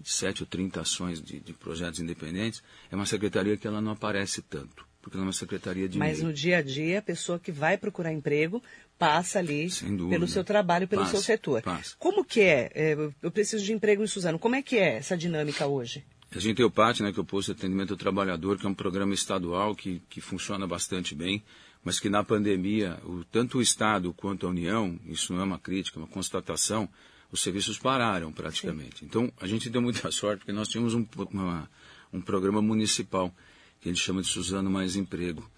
7 0.04 0.44
ou 0.44 0.48
30 0.48 0.82
ações 0.82 1.22
de, 1.22 1.40
de, 1.40 1.54
projetos 1.54 2.00
independentes, 2.00 2.64
é 2.92 2.96
uma 2.96 3.06
secretaria 3.06 3.58
que 3.58 3.68
ela 3.68 3.82
não 3.82 3.92
aparece 3.92 4.42
tanto, 4.42 4.86
porque 5.02 5.16
ela 5.16 5.26
é 5.26 5.28
uma 5.28 5.34
secretaria 5.34 5.88
de 5.88 5.98
Mas 5.98 6.18
meio. 6.18 6.30
no 6.30 6.34
dia 6.34 6.58
a 6.58 6.62
dia, 6.62 7.00
a 7.00 7.02
pessoa 7.02 7.40
que 7.40 7.52
vai 7.52 7.78
procurar 7.78 8.12
emprego 8.12 8.64
passa 8.98 9.40
ali 9.40 9.70
pelo 10.10 10.28
seu 10.28 10.44
trabalho, 10.44 10.88
pelo 10.88 11.04
passa, 11.04 11.14
seu 11.14 11.22
setor. 11.22 11.62
Passa. 11.62 11.96
Como 11.98 12.24
que 12.24 12.42
é? 12.42 12.72
é? 12.74 12.98
Eu 13.22 13.32
preciso 13.32 13.64
de 13.64 13.74
emprego 13.74 14.04
em 14.04 14.08
Suzano. 14.08 14.40
Como 14.40 14.56
é 14.56 14.62
que 14.62 14.78
é 14.78 14.98
essa 14.98 15.18
dinâmica 15.18 15.66
hoje? 15.66 16.04
A 16.34 16.40
gente 16.40 16.58
tem 16.58 16.66
o 16.66 16.72
PAT, 16.72 17.02
né, 17.02 17.12
que 17.12 17.20
é 17.20 17.22
o 17.22 17.26
Posto 17.26 17.54
de 17.54 17.60
Atendimento 17.60 17.92
ao 17.92 17.98
Trabalhador, 17.98 18.58
que 18.58 18.66
é 18.66 18.70
um 18.70 18.74
programa 18.74 19.14
estadual 19.14 19.76
que, 19.76 20.02
que 20.10 20.22
funciona 20.22 20.66
bastante 20.66 21.14
bem, 21.14 21.44
mas 21.84 22.00
que 22.00 22.10
na 22.10 22.24
pandemia, 22.24 23.00
o, 23.04 23.24
tanto 23.26 23.58
o 23.58 23.62
Estado 23.62 24.14
quanto 24.14 24.46
a 24.46 24.50
União, 24.50 25.00
isso 25.06 25.34
não 25.34 25.42
é 25.42 25.44
uma 25.44 25.60
crítica, 25.60 26.00
é 26.00 26.02
uma 26.02 26.08
constatação, 26.08 26.88
os 27.32 27.42
serviços 27.42 27.78
pararam 27.80 28.32
praticamente. 28.32 29.00
Sim. 29.00 29.06
Então, 29.06 29.34
a 29.40 29.48
gente 29.48 29.70
deu 29.70 29.82
muita 29.82 30.10
sorte, 30.12 30.40
porque 30.40 30.52
nós 30.52 30.68
tínhamos 30.68 30.94
um, 30.94 31.06
uma, 31.32 31.70
um 32.14 32.22
programa 32.22 32.62
municipal, 32.62 33.34
que 33.80 33.90
a 33.90 33.92
gente 33.92 34.04
chama 34.04 34.22
de 34.22 34.28
Suzano 34.28 34.70
Mais 34.70 34.96
Emprego. 34.96 35.50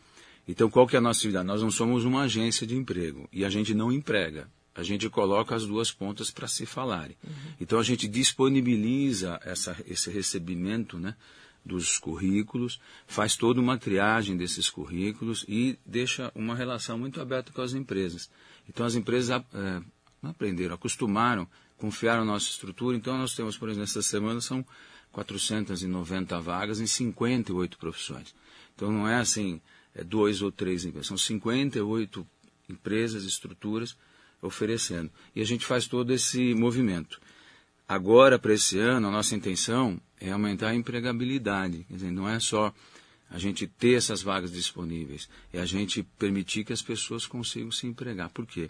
Então, 0.48 0.70
qual 0.70 0.88
que 0.88 0.96
é 0.96 1.00
a 1.00 1.02
nossa 1.02 1.20
atividade? 1.20 1.48
Nós 1.48 1.62
não 1.62 1.72
somos 1.72 2.06
uma 2.06 2.24
agência 2.24 2.68
de 2.68 2.76
emprego 2.76 3.28
e 3.32 3.44
a 3.44 3.50
gente 3.50 3.74
não 3.74 3.92
emprega. 3.92 4.50
A 4.76 4.84
gente 4.84 5.10
coloca 5.10 5.56
as 5.56 5.66
duas 5.66 5.92
pontas 5.92 6.32
para 6.32 6.48
se 6.48 6.66
falarem. 6.66 7.16
Uhum. 7.24 7.32
Então, 7.62 7.80
a 7.80 7.84
gente 7.84 8.08
disponibiliza 8.08 9.40
essa, 9.44 9.78
esse 9.86 10.10
recebimento 10.10 10.98
né, 10.98 11.16
dos 11.66 11.98
currículos, 11.98 12.80
faz 13.08 13.36
toda 13.36 13.60
uma 13.60 13.78
triagem 13.78 14.36
desses 14.36 14.70
currículos 14.70 15.46
e 15.48 15.78
deixa 15.86 16.32
uma 16.36 16.56
relação 16.56 16.98
muito 16.98 17.22
aberta 17.22 17.52
com 17.52 17.62
as 17.62 17.74
empresas. 17.74 18.30
Então, 18.68 18.86
as 18.86 18.96
empresas 18.96 19.30
é, 19.54 19.82
aprenderam, 20.22 20.76
acostumaram 20.76 21.48
confiaram 21.84 22.24
na 22.24 22.32
nossa 22.32 22.48
estrutura. 22.48 22.96
Então, 22.96 23.18
nós 23.18 23.36
temos, 23.36 23.58
por 23.58 23.68
exemplo, 23.68 23.84
essa 23.84 24.02
semana 24.02 24.40
são 24.40 24.66
490 25.12 26.40
vagas 26.40 26.80
em 26.80 26.88
58 26.88 27.78
profissões. 27.78 28.34
Então, 28.74 28.90
não 28.90 29.06
é 29.06 29.18
assim, 29.18 29.60
é 29.94 30.02
dois 30.02 30.42
ou 30.42 30.50
três 30.50 30.86
empresas, 30.86 31.08
são 31.08 31.18
58 31.18 32.26
empresas, 32.70 33.26
estruturas 33.26 33.98
oferecendo. 34.42 35.12
E 35.36 35.42
a 35.42 35.46
gente 35.46 35.66
faz 35.66 35.86
todo 35.86 36.14
esse 36.14 36.54
movimento. 36.54 37.20
Agora, 37.86 38.40
para 38.40 38.54
esse 38.54 38.80
ano, 38.80 39.10
a 39.10 39.12
nossa 39.12 39.36
intenção 39.36 40.00
é 40.24 40.32
aumentar 40.32 40.70
a 40.70 40.76
empregabilidade. 40.76 41.86
Quer 41.88 41.96
dizer, 41.96 42.12
não 42.12 42.28
é 42.28 42.40
só 42.40 42.74
a 43.30 43.38
gente 43.38 43.68
ter 43.68 43.98
essas 43.98 44.22
vagas 44.22 44.52
disponíveis, 44.52 45.28
é 45.52 45.60
a 45.60 45.66
gente 45.66 46.04
permitir 46.18 46.64
que 46.64 46.72
as 46.72 46.82
pessoas 46.82 47.26
consigam 47.26 47.72
se 47.72 47.86
empregar. 47.86 48.30
Por 48.30 48.46
quê? 48.46 48.70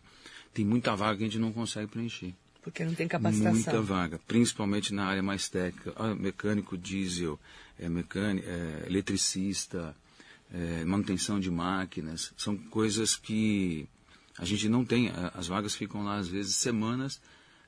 Tem 0.54 0.66
muita 0.66 0.96
vaga 0.96 1.18
que 1.18 1.24
a 1.24 1.28
gente 1.28 1.40
não 1.40 1.54
consegue 1.54 1.88
preencher. 1.88 2.34
Porque 2.62 2.84
não 2.84 2.96
tem 2.96 3.08
capacitação. 3.08 3.54
Muita 3.54 3.82
vaga, 3.82 4.20
principalmente 4.26 4.94
na 4.94 5.06
área 5.06 5.22
mais 5.22 5.50
técnica, 5.50 5.94
ah, 5.98 6.16
mecânico 6.16 6.78
diesel, 6.78 7.40
é, 7.78 7.90
mecânico, 7.90 8.48
é, 8.48 8.86
eletricista, 8.88 9.96
é, 10.52 10.86
manutenção 10.86 11.40
de 11.40 11.52
máquinas, 11.52 12.34
são 12.38 12.56
coisas 12.58 13.16
que 13.16 13.88
a 14.38 14.46
gente 14.46 14.70
não 14.70 14.86
tem, 14.86 15.12
as 15.34 15.48
vagas 15.48 15.76
ficam 15.76 16.04
lá 16.04 16.16
às 16.16 16.28
vezes 16.28 16.56
semanas 16.56 17.20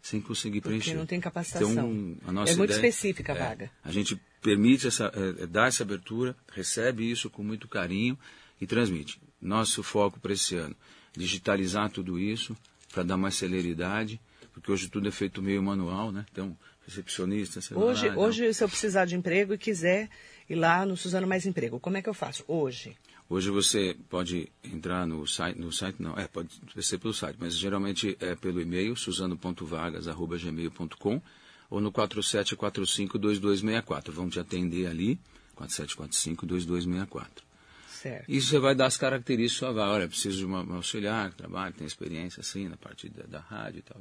sem 0.06 0.22
conseguir 0.22 0.62
Porque 0.62 0.78
preencher. 0.78 0.94
não 0.94 1.06
tem 1.08 1.20
capacitação. 1.20 1.72
Então, 1.72 2.18
a 2.28 2.32
nossa 2.32 2.52
é 2.52 2.56
muito 2.56 2.70
ideia 2.70 2.88
específica 2.90 3.34
a 3.34 3.36
é, 3.36 3.40
vaga. 3.40 3.72
A 3.84 3.92
gente 3.92 4.22
permite 4.40 4.86
essa, 4.86 5.12
é, 5.16 5.48
dá 5.48 5.66
essa 5.66 5.82
abertura, 5.82 6.36
recebe 6.54 7.10
isso 7.10 7.28
com 7.28 7.44
muito 7.44 7.68
carinho 7.68 8.16
e 8.62 8.68
transmite. 8.68 9.20
Nosso 9.42 9.82
foco 9.82 10.20
para 10.20 10.32
esse 10.34 10.56
ano, 10.58 10.76
digitalizar 11.18 11.90
tudo 11.90 12.20
isso 12.20 12.56
para 12.94 13.02
dar 13.02 13.18
mais 13.18 13.34
celeridade, 13.34 14.22
porque 14.54 14.72
hoje 14.72 14.90
tudo 14.90 15.08
é 15.08 15.12
feito 15.12 15.42
meio 15.42 15.64
manual, 15.64 16.12
né? 16.12 16.24
Então, 16.32 16.56
recepcionista, 16.88 17.60
celular, 17.60 17.88
Hoje, 17.88 18.08
então- 18.08 18.20
hoje, 18.20 18.54
se 18.54 18.64
eu 18.64 18.70
precisar 18.70 19.06
de 19.06 19.16
emprego 19.16 19.56
e 19.56 19.58
quiser 19.58 20.08
ir 20.48 20.54
lá 20.56 20.86
no 20.86 20.96
Suzano 20.96 21.26
Mais 21.26 21.48
Emprego, 21.48 21.80
como 21.80 21.98
é 21.98 22.02
que 22.04 22.08
eu 22.08 22.14
faço? 22.14 22.46
Hoje. 22.48 22.96
Hoje 23.28 23.50
você 23.50 23.98
pode 24.08 24.52
entrar 24.64 25.08
no 25.08 25.26
site, 25.26 25.60
no 25.60 25.72
site 25.72 26.00
não, 26.00 26.16
é, 26.18 26.28
pode 26.28 26.62
ser 26.82 27.00
pelo 27.00 27.14
site, 27.14 27.38
mas 27.40 27.58
geralmente 27.58 28.16
é 28.20 28.36
pelo 28.36 28.62
e-mail, 28.62 28.96
suzano.vagas.gmail.com 28.96 31.22
ou 31.70 31.82
no 31.82 31.92
47452264. 31.92 34.12
Vão 34.12 34.30
te 34.30 34.40
atender 34.40 34.86
ali, 34.86 35.20
47452264. 35.58 37.44
Certo. 37.90 38.30
Isso 38.30 38.50
você 38.50 38.60
vai 38.60 38.76
dar 38.76 38.86
as 38.86 38.98
características 38.98 39.70
da 39.70 39.74
vaga. 39.82 39.94
Olha, 39.94 40.08
preciso 40.08 40.38
de 40.38 40.46
uma, 40.46 40.62
uma 40.62 40.76
auxiliar 40.76 41.32
que 41.32 41.38
trabalha, 41.38 41.74
tem 41.74 41.88
experiência 41.88 42.42
assim 42.42 42.68
na 42.68 42.78
parte 42.78 43.10
da, 43.10 43.24
da 43.24 43.40
rádio 43.40 43.80
e 43.80 43.82
tal. 43.82 44.00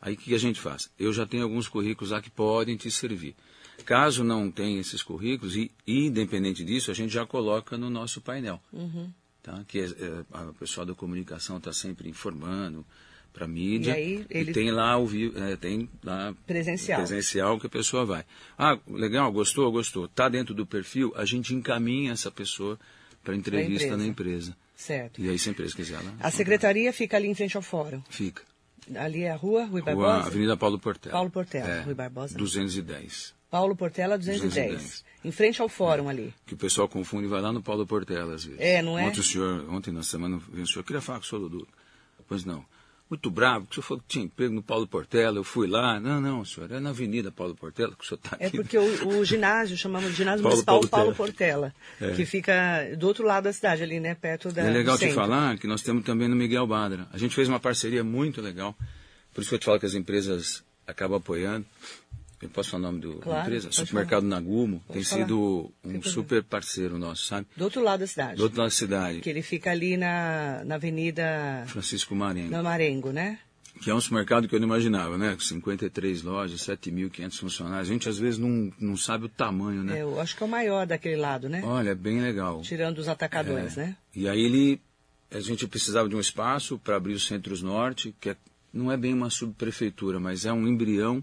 Aí 0.00 0.14
o 0.14 0.16
que 0.16 0.32
a 0.32 0.38
gente 0.38 0.60
faz? 0.60 0.88
Eu 0.96 1.12
já 1.12 1.26
tenho 1.26 1.42
alguns 1.42 1.66
currículos 1.68 2.12
lá 2.12 2.22
que 2.22 2.30
podem 2.30 2.76
te 2.76 2.88
servir. 2.90 3.34
Caso 3.84 4.22
não 4.24 4.50
tenha 4.50 4.80
esses 4.80 5.02
currículos, 5.02 5.56
e 5.56 5.70
independente 5.86 6.64
disso, 6.64 6.90
a 6.90 6.94
gente 6.94 7.12
já 7.12 7.26
coloca 7.26 7.76
no 7.78 7.90
nosso 7.90 8.20
painel. 8.20 8.60
Tá? 9.42 9.64
Que 9.66 9.80
é, 9.80 9.84
é, 9.84 10.24
a 10.32 10.52
pessoal 10.58 10.84
da 10.86 10.94
comunicação 10.94 11.56
está 11.56 11.72
sempre 11.72 12.08
informando 12.08 12.84
para 13.32 13.44
a 13.44 13.48
mídia. 13.48 13.92
E 13.92 13.94
aí 13.94 14.26
ele- 14.28 14.52
tem 14.52 14.70
lá 14.70 14.98
o 14.98 15.08
é, 15.36 15.56
tem 15.56 15.88
lá 16.04 16.34
Presencial. 16.46 16.98
presencial 17.00 17.58
que 17.58 17.66
a 17.66 17.70
pessoa 17.70 18.04
vai. 18.04 18.24
Ah, 18.58 18.78
legal, 18.88 19.32
gostou, 19.32 19.70
gostou. 19.72 20.04
Está 20.06 20.28
dentro 20.28 20.52
do 20.54 20.66
perfil, 20.66 21.12
a 21.16 21.24
gente 21.24 21.54
encaminha 21.54 22.12
essa 22.12 22.30
pessoa 22.30 22.78
para 23.24 23.34
entrevista 23.34 23.86
empresa. 23.86 23.96
na 23.96 24.06
empresa. 24.06 24.56
Certo. 24.76 25.20
E 25.20 25.28
aí, 25.28 25.38
se 25.38 25.48
a 25.48 25.52
empresa 25.52 25.74
quiser, 25.76 25.94
ela 26.00 26.14
A 26.20 26.30
secretaria 26.30 26.92
fica 26.92 27.16
ali 27.16 27.28
em 27.28 27.34
frente 27.34 27.56
ao 27.56 27.62
fórum. 27.62 28.02
fica. 28.10 28.42
Ali 28.96 29.22
é 29.22 29.30
a 29.32 29.36
rua 29.36 29.64
Rui 29.64 29.80
Rua 29.80 29.82
Barbosa? 29.82 30.26
Avenida 30.26 30.56
Paulo 30.56 30.78
Portela. 30.78 31.12
Paulo 31.12 31.30
Portela, 31.30 31.68
É, 31.68 31.80
Rui 31.82 31.94
Barbosa. 31.94 32.36
210. 32.36 33.34
Paulo 33.50 33.74
Portela 33.76 34.16
210. 34.16 34.72
210. 34.72 35.04
Em 35.24 35.32
frente 35.32 35.60
ao 35.60 35.68
fórum 35.68 36.08
ali. 36.08 36.32
Que 36.46 36.54
o 36.54 36.56
pessoal 36.56 36.88
confunde 36.88 37.24
e 37.26 37.28
vai 37.28 37.40
lá 37.40 37.52
no 37.52 37.62
Paulo 37.62 37.86
Portela 37.86 38.34
às 38.34 38.44
vezes. 38.44 38.60
É, 38.60 38.80
não 38.82 38.98
é? 38.98 39.04
Ontem 39.06 39.20
o 39.20 39.22
senhor, 39.24 39.68
ontem 39.70 39.92
na 39.92 40.02
semana, 40.02 40.36
o 40.52 40.66
senhor, 40.66 40.84
queria 40.84 41.00
falar 41.00 41.18
com 41.18 41.24
o 41.24 41.28
senhor 41.28 41.48
Dudu. 41.48 41.68
Pois 42.28 42.44
não. 42.44 42.64
Muito 43.10 43.28
bravo, 43.28 43.66
que 43.66 43.72
o 43.72 43.74
senhor 43.74 43.86
falou 43.88 44.02
que 44.06 44.08
tinha 44.08 44.24
emprego 44.24 44.54
no 44.54 44.62
Paulo 44.62 44.86
Portela, 44.86 45.36
eu 45.36 45.42
fui 45.42 45.66
lá. 45.66 45.98
Não, 45.98 46.20
não, 46.20 46.44
senhor, 46.44 46.70
é 46.70 46.78
na 46.78 46.90
Avenida 46.90 47.32
Paulo 47.32 47.56
Portela 47.56 47.92
que 47.96 48.04
o 48.04 48.06
senhor 48.06 48.20
está 48.24 48.36
aqui. 48.36 48.44
É 48.44 48.50
porque 48.50 48.78
o, 48.78 49.18
o 49.18 49.24
ginásio, 49.24 49.76
chamamos 49.76 50.12
de 50.12 50.16
ginásio 50.18 50.42
Paulo 50.42 50.54
municipal 50.54 50.80
Portela. 50.80 51.02
Paulo 51.02 51.16
Portela, 51.16 51.74
É. 52.00 52.12
que 52.12 52.24
fica 52.24 52.54
do 52.96 53.08
outro 53.08 53.26
lado 53.26 53.44
da 53.44 53.52
cidade, 53.52 53.82
ali, 53.82 53.98
né, 53.98 54.14
perto 54.14 54.52
da 54.52 54.62
É 54.62 54.70
legal 54.70 54.96
te 54.96 55.10
falar 55.12 55.58
que 55.58 55.66
nós 55.66 55.82
temos 55.82 56.04
também 56.04 56.28
no 56.28 56.36
Miguel 56.36 56.66
Badra. 56.68 57.08
A 57.12 57.18
gente 57.18 57.34
fez 57.34 57.48
uma 57.48 57.58
parceria 57.58 58.04
muito 58.04 58.40
legal. 58.40 58.76
Por 59.34 59.40
isso 59.40 59.50
que 59.50 59.56
eu 59.56 59.58
te 59.58 59.64
falo 59.64 59.80
que 59.80 59.86
as 59.86 59.94
empresas 59.94 60.62
acabam 60.86 61.16
apoiando. 61.18 61.66
Eu 62.42 62.48
posso 62.48 62.70
falar 62.70 62.88
o 62.88 62.92
nome 62.92 63.00
do, 63.00 63.14
da 63.16 63.20
Claro, 63.22 63.40
empresa? 63.42 63.66
pode 63.68 63.76
Supermercado 63.76 64.22
Nagumo 64.24 64.80
Pode 64.86 64.92
tem 64.94 65.04
falar. 65.04 65.22
sido 65.22 65.72
um 65.84 66.02
super 66.02 66.42
parceiro 66.42 66.98
nosso, 66.98 67.26
sabe? 67.26 67.46
Do 67.56 67.64
outro 67.64 67.82
lado 67.82 68.00
da 68.00 68.06
cidade. 68.06 68.36
Do 68.36 68.44
outro 68.44 68.58
lado 68.58 68.68
da 68.68 68.74
cidade, 68.74 69.20
Que 69.20 69.28
ele 69.28 69.42
fica 69.42 69.70
ali 69.70 69.96
na, 69.98 70.62
na 70.64 70.76
Avenida 70.76 71.64
Francisco 71.66 72.14
Marengo. 72.14 72.50
na 72.50 72.62
Marengo, 72.62 73.10
né? 73.12 73.38
Que 73.82 73.90
é 73.90 73.94
um 73.94 74.00
supermercado 74.00 74.48
que 74.48 74.54
eu 74.54 74.58
não 74.60 74.66
imaginava, 74.66 75.16
né? 75.18 75.36
53 75.38 76.22
lojas, 76.22 76.60
7.500 76.62 77.38
funcionários. 77.38 77.88
A 77.88 77.92
gente 77.92 78.08
às 78.08 78.18
vezes 78.18 78.38
não, 78.38 78.72
não 78.78 78.96
sabe 78.96 79.26
o 79.26 79.28
tamanho, 79.28 79.82
né? 79.84 79.98
É, 79.98 80.02
eu 80.02 80.18
acho 80.20 80.36
que 80.36 80.42
é 80.42 80.46
o 80.46 80.48
maior 80.48 80.86
daquele 80.86 81.16
lado, 81.16 81.48
né? 81.48 81.62
Olha, 81.64 81.90
é 81.90 81.94
bem 81.94 82.20
legal. 82.20 82.62
Tirando 82.62 82.98
os 82.98 83.08
atacadores, 83.08 83.76
É. 83.78 83.86
né? 83.86 83.96
E 84.14 84.28
aí 84.28 84.40
ele, 84.42 84.80
a 85.30 85.40
gente 85.40 85.66
precisava 85.68 86.08
de 86.08 86.16
um 86.16 86.20
espaço 86.20 86.78
para 86.78 86.96
abrir 86.96 87.12
os 87.14 87.26
centros 87.26 87.62
norte, 87.62 88.14
que 88.20 88.30
é- 88.30 88.36
não 88.72 88.90
é 88.90 88.96
bem 88.96 89.14
uma 89.14 89.30
subprefeitura, 89.30 90.18
mas 90.18 90.44
é 90.44 90.52
um 90.52 90.66
embrião 90.66 91.22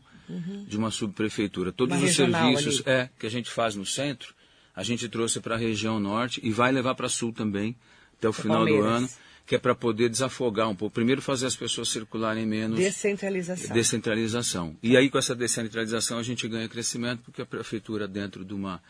de 0.68 0.78
uma 0.78 0.92
subprefeitura. 0.92 1.72
Todos. 1.72 1.98
Uma 1.98 2.06
os 2.06 2.16
serviços 2.16 2.82
ali. 2.86 2.96
é, 2.96 3.10
que 3.18 3.26
a 3.26 3.30
gente 3.30 3.50
faz 3.50 3.76
no 3.76 3.86
centro, 3.86 4.34
a 4.76 4.84
gente 4.84 5.08
trouxe 5.10 5.40
para 5.40 5.56
a 5.56 5.58
região 5.58 6.00
norte 6.00 6.40
e 6.44 6.52
vai 6.52 6.72
levar 6.72 6.96
para 6.96 7.10
sul 7.10 7.32
também, 7.34 7.76
até 8.18 8.28
o 8.30 8.34
Pra 8.34 8.42
final 8.42 8.66
do 8.66 8.72
Palmeiras. 8.72 8.92
ano, 8.98 9.10
que 9.46 9.56
é 9.56 9.58
para 9.60 9.74
poder 9.74 10.10
desafogar 10.10 10.70
um 10.70 10.76
pouco. 10.76 10.94
Primeiro 10.94 11.22
fazer 11.22 11.48
as 11.48 11.56
pessoas 11.56 11.88
circularem 11.90 12.46
menos. 12.46 12.78
Descentralização. 12.78 13.74
Descentralização. 13.74 14.76
E 14.84 14.98
aí, 14.98 15.10
com 15.10 15.18
essa 15.18 15.34
descentralização, 15.34 16.20
a 16.20 16.24
gente 16.24 16.48
ganha 16.48 16.68
crescimento, 16.68 17.22
porque 17.24 17.42
a 17.42 17.46
prefeitura, 17.46 18.08
dentro 18.08 18.44
de, 18.44 18.54
uma, 18.54 18.82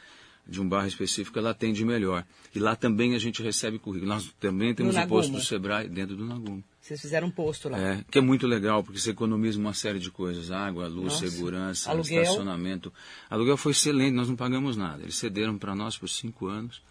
de 0.47 0.61
um 0.61 0.67
bairro 0.67 0.87
específico, 0.87 1.37
ela 1.37 1.51
atende 1.51 1.83
melhor. 1.83 2.25
E 2.55 2.59
lá 2.59 2.75
também 2.75 3.15
a 3.15 3.19
gente 3.19 3.41
recebe 3.43 3.77
currículo. 3.77 4.09
Nós 4.09 4.33
também 4.39 4.73
temos 4.73 4.95
o 4.95 5.07
posto 5.07 5.27
Nagumo. 5.27 5.39
do 5.39 5.45
Sebrae 5.45 5.87
dentro 5.89 6.15
do 6.15 6.25
Nagumo. 6.25 6.63
Vocês 6.79 7.01
fizeram 7.01 7.27
um 7.27 7.31
posto 7.31 7.67
lá. 7.67 7.77
É, 7.77 8.05
que 8.09 8.17
é 8.17 8.21
muito 8.21 8.47
legal, 8.47 8.81
porque 8.81 8.97
você 8.99 9.11
economiza 9.11 9.59
uma 9.59 9.73
série 9.73 9.99
de 9.99 10.09
coisas. 10.09 10.51
Água, 10.51 10.87
luz, 10.87 11.13
Nossa. 11.13 11.27
segurança, 11.27 11.91
Aluguel. 11.91 12.21
estacionamento. 12.21 12.93
Aluguel 13.29 13.57
foi 13.57 13.73
excelente, 13.73 14.13
nós 14.13 14.29
não 14.29 14.37
pagamos 14.37 14.77
nada. 14.77 15.03
Eles 15.03 15.15
cederam 15.15 15.57
para 15.57 15.75
nós 15.75 15.97
por 15.97 16.07
cinco 16.07 16.47
anos. 16.47 16.81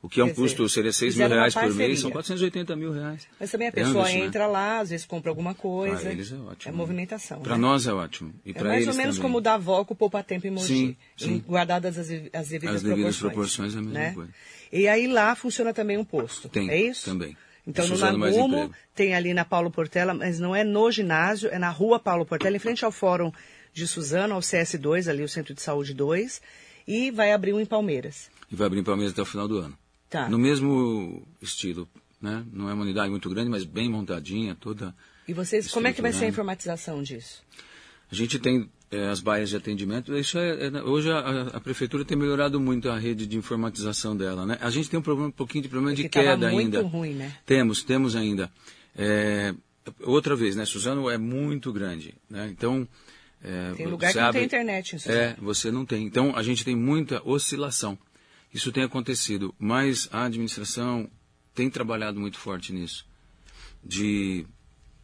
O 0.00 0.08
que 0.08 0.20
é 0.20 0.24
um 0.24 0.28
Quer 0.28 0.34
dizer, 0.34 0.42
custo, 0.42 0.68
seria 0.68 0.92
6 0.92 1.16
mil 1.16 1.28
reais 1.28 1.54
por 1.54 1.74
mês, 1.74 1.98
são 2.00 2.10
480 2.12 2.76
mil 2.76 2.92
reais. 2.92 3.26
Mas 3.40 3.50
também 3.50 3.66
a 3.66 3.70
É 3.70 3.72
um 3.72 3.74
pessoa 3.74 4.02
investimento. 4.02 4.26
entra 4.28 4.46
lá, 4.46 4.78
às 4.78 4.90
vezes 4.90 5.04
compra 5.04 5.28
alguma 5.28 5.54
coisa. 5.56 6.00
Para 6.02 6.12
eles 6.12 6.30
é 6.30 6.36
ótimo. 6.36 6.72
É 6.72 6.76
movimentação. 6.76 7.40
Para 7.40 7.56
né? 7.56 7.60
nós 7.62 7.84
é 7.88 7.92
ótimo. 7.92 8.32
E 8.46 8.52
É 8.54 8.62
mais 8.62 8.86
ou 8.86 8.94
menos 8.94 9.16
também. 9.16 9.22
como 9.22 9.38
o 9.38 9.40
da 9.40 9.54
avó 9.54 9.84
com 9.84 9.94
o 9.94 9.96
poupa 9.96 10.22
tempo 10.22 10.46
em 10.46 10.50
Mogi. 10.50 10.66
Sim, 10.66 10.96
sim. 11.16 11.44
Guardadas 11.48 11.98
as, 11.98 12.08
as 12.08 12.48
devidas 12.48 12.76
As 12.76 12.82
devidas 12.84 13.16
proporções. 13.18 13.18
proporções 13.18 13.74
é 13.74 13.78
a 13.78 13.82
mesma 13.82 13.98
né? 13.98 14.12
coisa. 14.14 14.30
E 14.72 14.86
aí 14.86 15.06
lá 15.08 15.34
funciona 15.34 15.74
também 15.74 15.98
um 15.98 16.04
posto. 16.04 16.48
Tem, 16.48 16.70
É 16.70 16.80
isso? 16.80 17.04
também. 17.06 17.36
Então 17.66 17.84
Isso 17.84 17.96
no 18.12 18.18
Nagumo 18.18 18.70
tem 18.94 19.14
ali 19.16 19.34
na 19.34 19.44
Paulo 19.44 19.68
Portela, 19.70 20.14
mas 20.14 20.38
não 20.38 20.54
é 20.54 20.62
no 20.62 20.90
ginásio, 20.92 21.50
é 21.50 21.58
na 21.58 21.68
rua 21.70 21.98
Paulo 21.98 22.24
Portela, 22.24 22.56
em 22.56 22.60
frente 22.60 22.84
ao 22.84 22.92
Fórum 22.92 23.30
de 23.74 23.86
Suzano, 23.86 24.34
ao 24.34 24.40
CS2, 24.40 25.08
ali 25.10 25.22
o 25.24 25.28
Centro 25.28 25.52
de 25.54 25.60
Saúde 25.60 25.92
2, 25.92 26.40
e 26.86 27.10
vai 27.10 27.32
abrir 27.32 27.52
um 27.52 27.60
em 27.60 27.66
Palmeiras. 27.66 28.30
E 28.50 28.54
vai 28.56 28.68
abrir 28.68 28.78
em 28.80 28.84
Palmeiras 28.84 29.12
até 29.12 29.20
o 29.20 29.26
final 29.26 29.46
do 29.46 29.58
ano. 29.58 29.76
Tá. 30.10 30.28
No 30.28 30.38
mesmo 30.38 31.26
estilo, 31.40 31.88
né? 32.20 32.44
Não 32.52 32.68
é 32.68 32.74
uma 32.74 32.82
unidade 32.84 33.10
muito 33.10 33.28
grande, 33.28 33.50
mas 33.50 33.64
bem 33.64 33.88
montadinha, 33.90 34.54
toda. 34.54 34.94
E 35.26 35.32
vocês, 35.32 35.70
como 35.70 35.86
é 35.86 35.92
que 35.92 36.00
vai 36.00 36.12
ser 36.12 36.24
a 36.24 36.28
informatização 36.28 37.02
disso? 37.02 37.42
A 38.10 38.14
gente 38.14 38.38
tem 38.38 38.70
eh, 38.90 39.08
as 39.08 39.20
baias 39.20 39.50
de 39.50 39.56
atendimento. 39.56 40.16
Isso 40.16 40.38
é, 40.38 40.68
é- 40.68 40.82
hoje 40.82 41.10
a, 41.10 41.48
a 41.52 41.60
prefeitura 41.60 42.04
tem 42.04 42.16
melhorado 42.16 42.58
muito 42.58 42.88
a 42.88 42.98
rede 42.98 43.26
de 43.26 43.36
informatização 43.36 44.16
dela, 44.16 44.46
né? 44.46 44.56
A 44.62 44.70
gente 44.70 44.88
tem 44.88 44.98
um, 44.98 45.02
problema, 45.02 45.28
um 45.28 45.32
pouquinho 45.32 45.62
de 45.62 45.68
problema 45.68 45.94
de 45.94 46.04
Porque 46.04 46.18
tava 46.18 46.36
queda 46.36 46.50
muito 46.50 46.76
ainda. 46.78 46.88
ruim, 46.88 47.12
né? 47.12 47.36
Temos, 47.44 47.82
temos 47.82 48.16
ainda. 48.16 48.50
É, 48.96 49.54
outra 50.00 50.34
vez, 50.34 50.56
né? 50.56 50.64
Suzano 50.64 51.10
é 51.10 51.18
muito 51.18 51.70
grande, 51.70 52.14
né? 52.30 52.48
Então 52.50 52.88
é, 53.44 53.74
Tem 53.76 53.86
lugar 53.86 54.12
que 54.12 54.18
não 54.18 54.32
tem 54.32 54.44
internet 54.44 54.96
em 54.96 54.98
Suzano. 54.98 55.20
É, 55.20 55.36
você 55.38 55.70
não 55.70 55.84
tem. 55.84 56.06
Então 56.06 56.34
a 56.34 56.42
gente 56.42 56.64
tem 56.64 56.74
muita 56.74 57.22
oscilação. 57.28 57.98
Isso 58.52 58.72
tem 58.72 58.82
acontecido, 58.82 59.54
mas 59.58 60.08
a 60.10 60.24
administração 60.24 61.10
tem 61.54 61.68
trabalhado 61.68 62.18
muito 62.20 62.38
forte 62.38 62.72
nisso, 62.72 63.06
de 63.84 64.46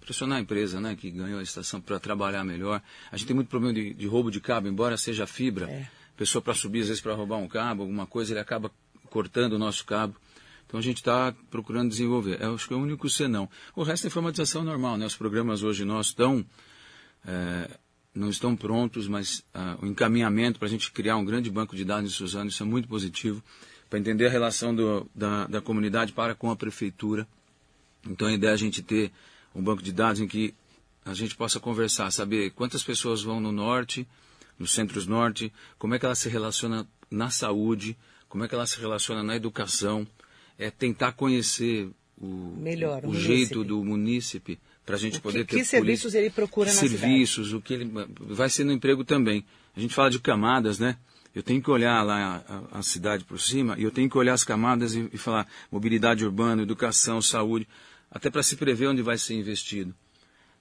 pressionar 0.01 0.39
a 0.39 0.41
empresa, 0.41 0.81
né, 0.81 0.95
que 0.95 1.11
ganhou 1.11 1.39
a 1.39 1.43
estação 1.43 1.81
para 1.81 1.99
trabalhar 1.99 2.45
melhor. 2.45 2.83
A 3.11 3.17
gente 3.17 3.27
tem 3.27 3.35
muito 3.35 3.49
problema 3.49 3.75
de, 3.75 3.95
de 3.95 4.07
roubo 4.07 4.31
de 4.31 4.41
cabo, 4.41 4.69
embora 4.69 4.97
seja 4.97 5.27
fibra. 5.27 5.71
É. 5.71 5.89
Pessoa 6.17 6.41
para 6.41 6.55
subir, 6.55 6.83
às 6.83 6.89
vezes 6.89 7.03
para 7.03 7.15
roubar 7.15 7.39
um 7.39 7.49
cabo, 7.49 7.83
alguma 7.83 8.07
coisa, 8.07 8.33
ele 8.33 8.41
acaba 8.41 8.71
cortando 9.11 9.55
o 9.55 9.59
nosso 9.59 9.85
cabo. 9.85 10.15
Então 10.67 10.79
a 10.79 10.83
gente 10.83 10.99
está 10.99 11.35
procurando 11.51 11.89
desenvolver. 11.89 12.41
Eu 12.41 12.55
acho 12.55 12.69
que 12.69 12.75
é 12.75 12.77
o 12.77 12.81
único 12.81 13.09
senão. 13.09 13.49
O 13.75 13.83
resto 13.83 14.07
é 14.07 14.09
informatização 14.09 14.63
normal, 14.63 14.97
né? 14.97 15.07
Os 15.07 15.17
programas 15.17 15.63
hoje 15.63 15.85
nossos 15.85 16.13
estão 16.13 16.45
é, 17.27 17.71
não 18.15 18.31
estão 18.31 18.55
prontos, 18.55 19.09
mas 19.09 19.45
ah, 19.53 19.77
o 19.83 19.87
encaminhamento 19.87 20.59
para 20.59 20.69
a 20.69 20.71
gente 20.71 20.93
criar 20.93 21.17
um 21.17 21.25
grande 21.25 21.51
banco 21.51 21.75
de 21.75 21.85
dados 21.85 22.11
em 22.11 22.15
Suzano, 22.15 22.49
isso 22.49 22.63
é 22.63 22.67
muito 22.67 22.87
positivo, 22.87 23.43
para 23.91 23.99
entender 23.99 24.27
a 24.27 24.31
relação 24.31 24.75
do, 24.75 25.11
da, 25.15 25.47
da 25.47 25.61
comunidade 25.61 26.13
para 26.13 26.35
com 26.35 26.51
a 26.51 26.57
prefeitura. 26.57 27.27
Então 28.09 28.29
a 28.29 28.33
ideia 28.33 28.51
é 28.51 28.55
a 28.55 28.59
gente 28.59 28.83
ter 28.83 29.11
um 29.55 29.63
banco 29.63 29.83
de 29.83 29.93
dados 29.93 30.21
em 30.21 30.29
que 30.29 30.55
a 31.05 31.13
gente 31.13 31.37
possa 31.37 31.61
conversar, 31.61 32.11
saber 32.11 32.51
quantas 32.51 32.83
pessoas 32.83 33.23
vão 33.23 33.41
no 33.41 33.53
norte, 33.53 34.07
nos 34.59 34.73
centros 34.73 35.07
norte, 35.07 35.53
como 35.79 35.95
é 35.95 35.99
que 35.99 36.07
ela 36.07 36.15
se 36.15 36.29
relaciona 36.29 36.87
na 37.11 37.31
saúde, 37.31 37.97
como 38.29 38.45
é 38.45 38.49
que 38.49 38.55
ela 38.55 38.67
se 38.67 38.81
relaciona 38.81 39.23
na 39.23 39.37
educação, 39.37 40.07
é 40.59 40.71
tentar 40.71 41.13
conhecer 41.13 41.91
o, 42.17 42.55
Melhor, 42.57 43.05
o 43.05 43.11
o 43.11 43.15
jeito 43.15 43.65
do 43.65 43.85
munícipe 43.85 44.59
para 44.85 44.97
a 44.97 44.99
gente 44.99 45.19
O 45.19 45.21
poder 45.23 45.45
que, 45.47 45.55
ter 45.57 45.63
que 45.63 45.65
serviços 45.65 46.13
política- 46.13 46.19
ele 46.19 46.31
procura 46.31 46.71
na 46.73 46.77
serviços, 46.79 47.53
o 47.53 47.61
que 47.61 47.75
ele 47.75 47.91
vai 48.21 48.51
ser 48.51 48.65
no 48.65 48.73
emprego 48.73 49.05
também. 49.05 49.45
A 49.77 49.81
gente 49.81 49.95
fala 49.95 50.11
de 50.11 50.19
camadas, 50.19 50.79
né? 50.79 50.97
Eu 51.35 51.43
tenho 51.43 51.61
que 51.61 51.71
olhar 51.71 52.03
lá 52.03 52.45
a, 52.49 52.55
a- 52.77 52.79
a 52.79 52.83
cidade 52.83 53.25
por 53.25 53.41
cima 53.41 53.75
e 53.79 53.83
eu 53.83 53.91
tenho 53.91 54.09
que 54.09 54.17
olhar 54.17 54.35
as 54.35 54.45
camadas 54.45 54.95
e, 54.95 55.09
e 55.13 55.19
falar 55.19 55.49
mobilidade 55.71 56.25
urbana, 56.25 56.63
educação, 56.63 57.21
saúde, 57.21 57.67
até 58.11 58.31
para 58.31 58.43
se 58.43 58.55
prever 58.57 58.87
onde 58.89 59.03
vai 59.03 59.19
ser 59.19 59.35
investido. 59.35 59.93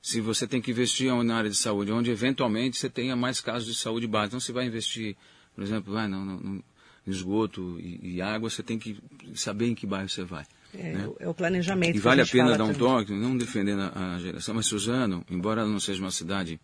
Se 0.01 0.20
você 0.20 0.48
tem 0.48 0.60
que 0.62 0.72
investir 0.72 1.13
na 1.24 1.36
área 1.38 1.50
de 1.50 1.56
saúde, 1.56 1.92
onde 1.92 2.10
eventualmente 2.12 2.77
você 2.77 2.89
tenha 2.89 3.15
mais 3.15 3.39
casos 3.39 3.68
de 3.68 3.75
saúde 3.75 4.08
básica. 4.08 4.30
Então, 4.30 4.39
se 4.39 4.51
vai 4.51 4.65
investir, 4.65 5.15
por 5.56 5.63
exemplo, 5.63 5.94
vai 5.94 6.08
no 6.08 6.63
esgoto 7.06 7.77
e, 7.80 8.15
e 8.15 8.22
água, 8.22 8.50
você 8.50 8.63
tem 8.63 8.80
que 8.80 8.98
saber 9.36 9.68
em 9.68 9.75
que 9.75 9.86
bairro 9.86 10.10
você 10.10 10.24
vai. 10.24 10.46
É, 10.77 10.92
né? 10.94 11.08
o- 11.08 11.15
é 11.20 11.27
o 11.30 11.34
planejamento. 11.34 11.96
E 11.96 12.00
vale 12.00 12.22
a, 12.22 12.24
gente 12.24 12.34
pena 12.34 12.58
dar 12.58 12.63
um 12.63 12.74
também. 12.74 12.80
toque, 12.80 13.13
não 13.13 13.38
defendendo 13.38 13.82
a, 13.94 14.15
a 14.15 14.20
geração, 14.20 14.56
mas 14.56 14.65
Suzano, 14.65 15.24
embora 15.30 15.62
ela 15.62 15.70
não 15.70 15.80
seja 15.80 16.01
uma 16.01 16.12
cidade 16.12 16.60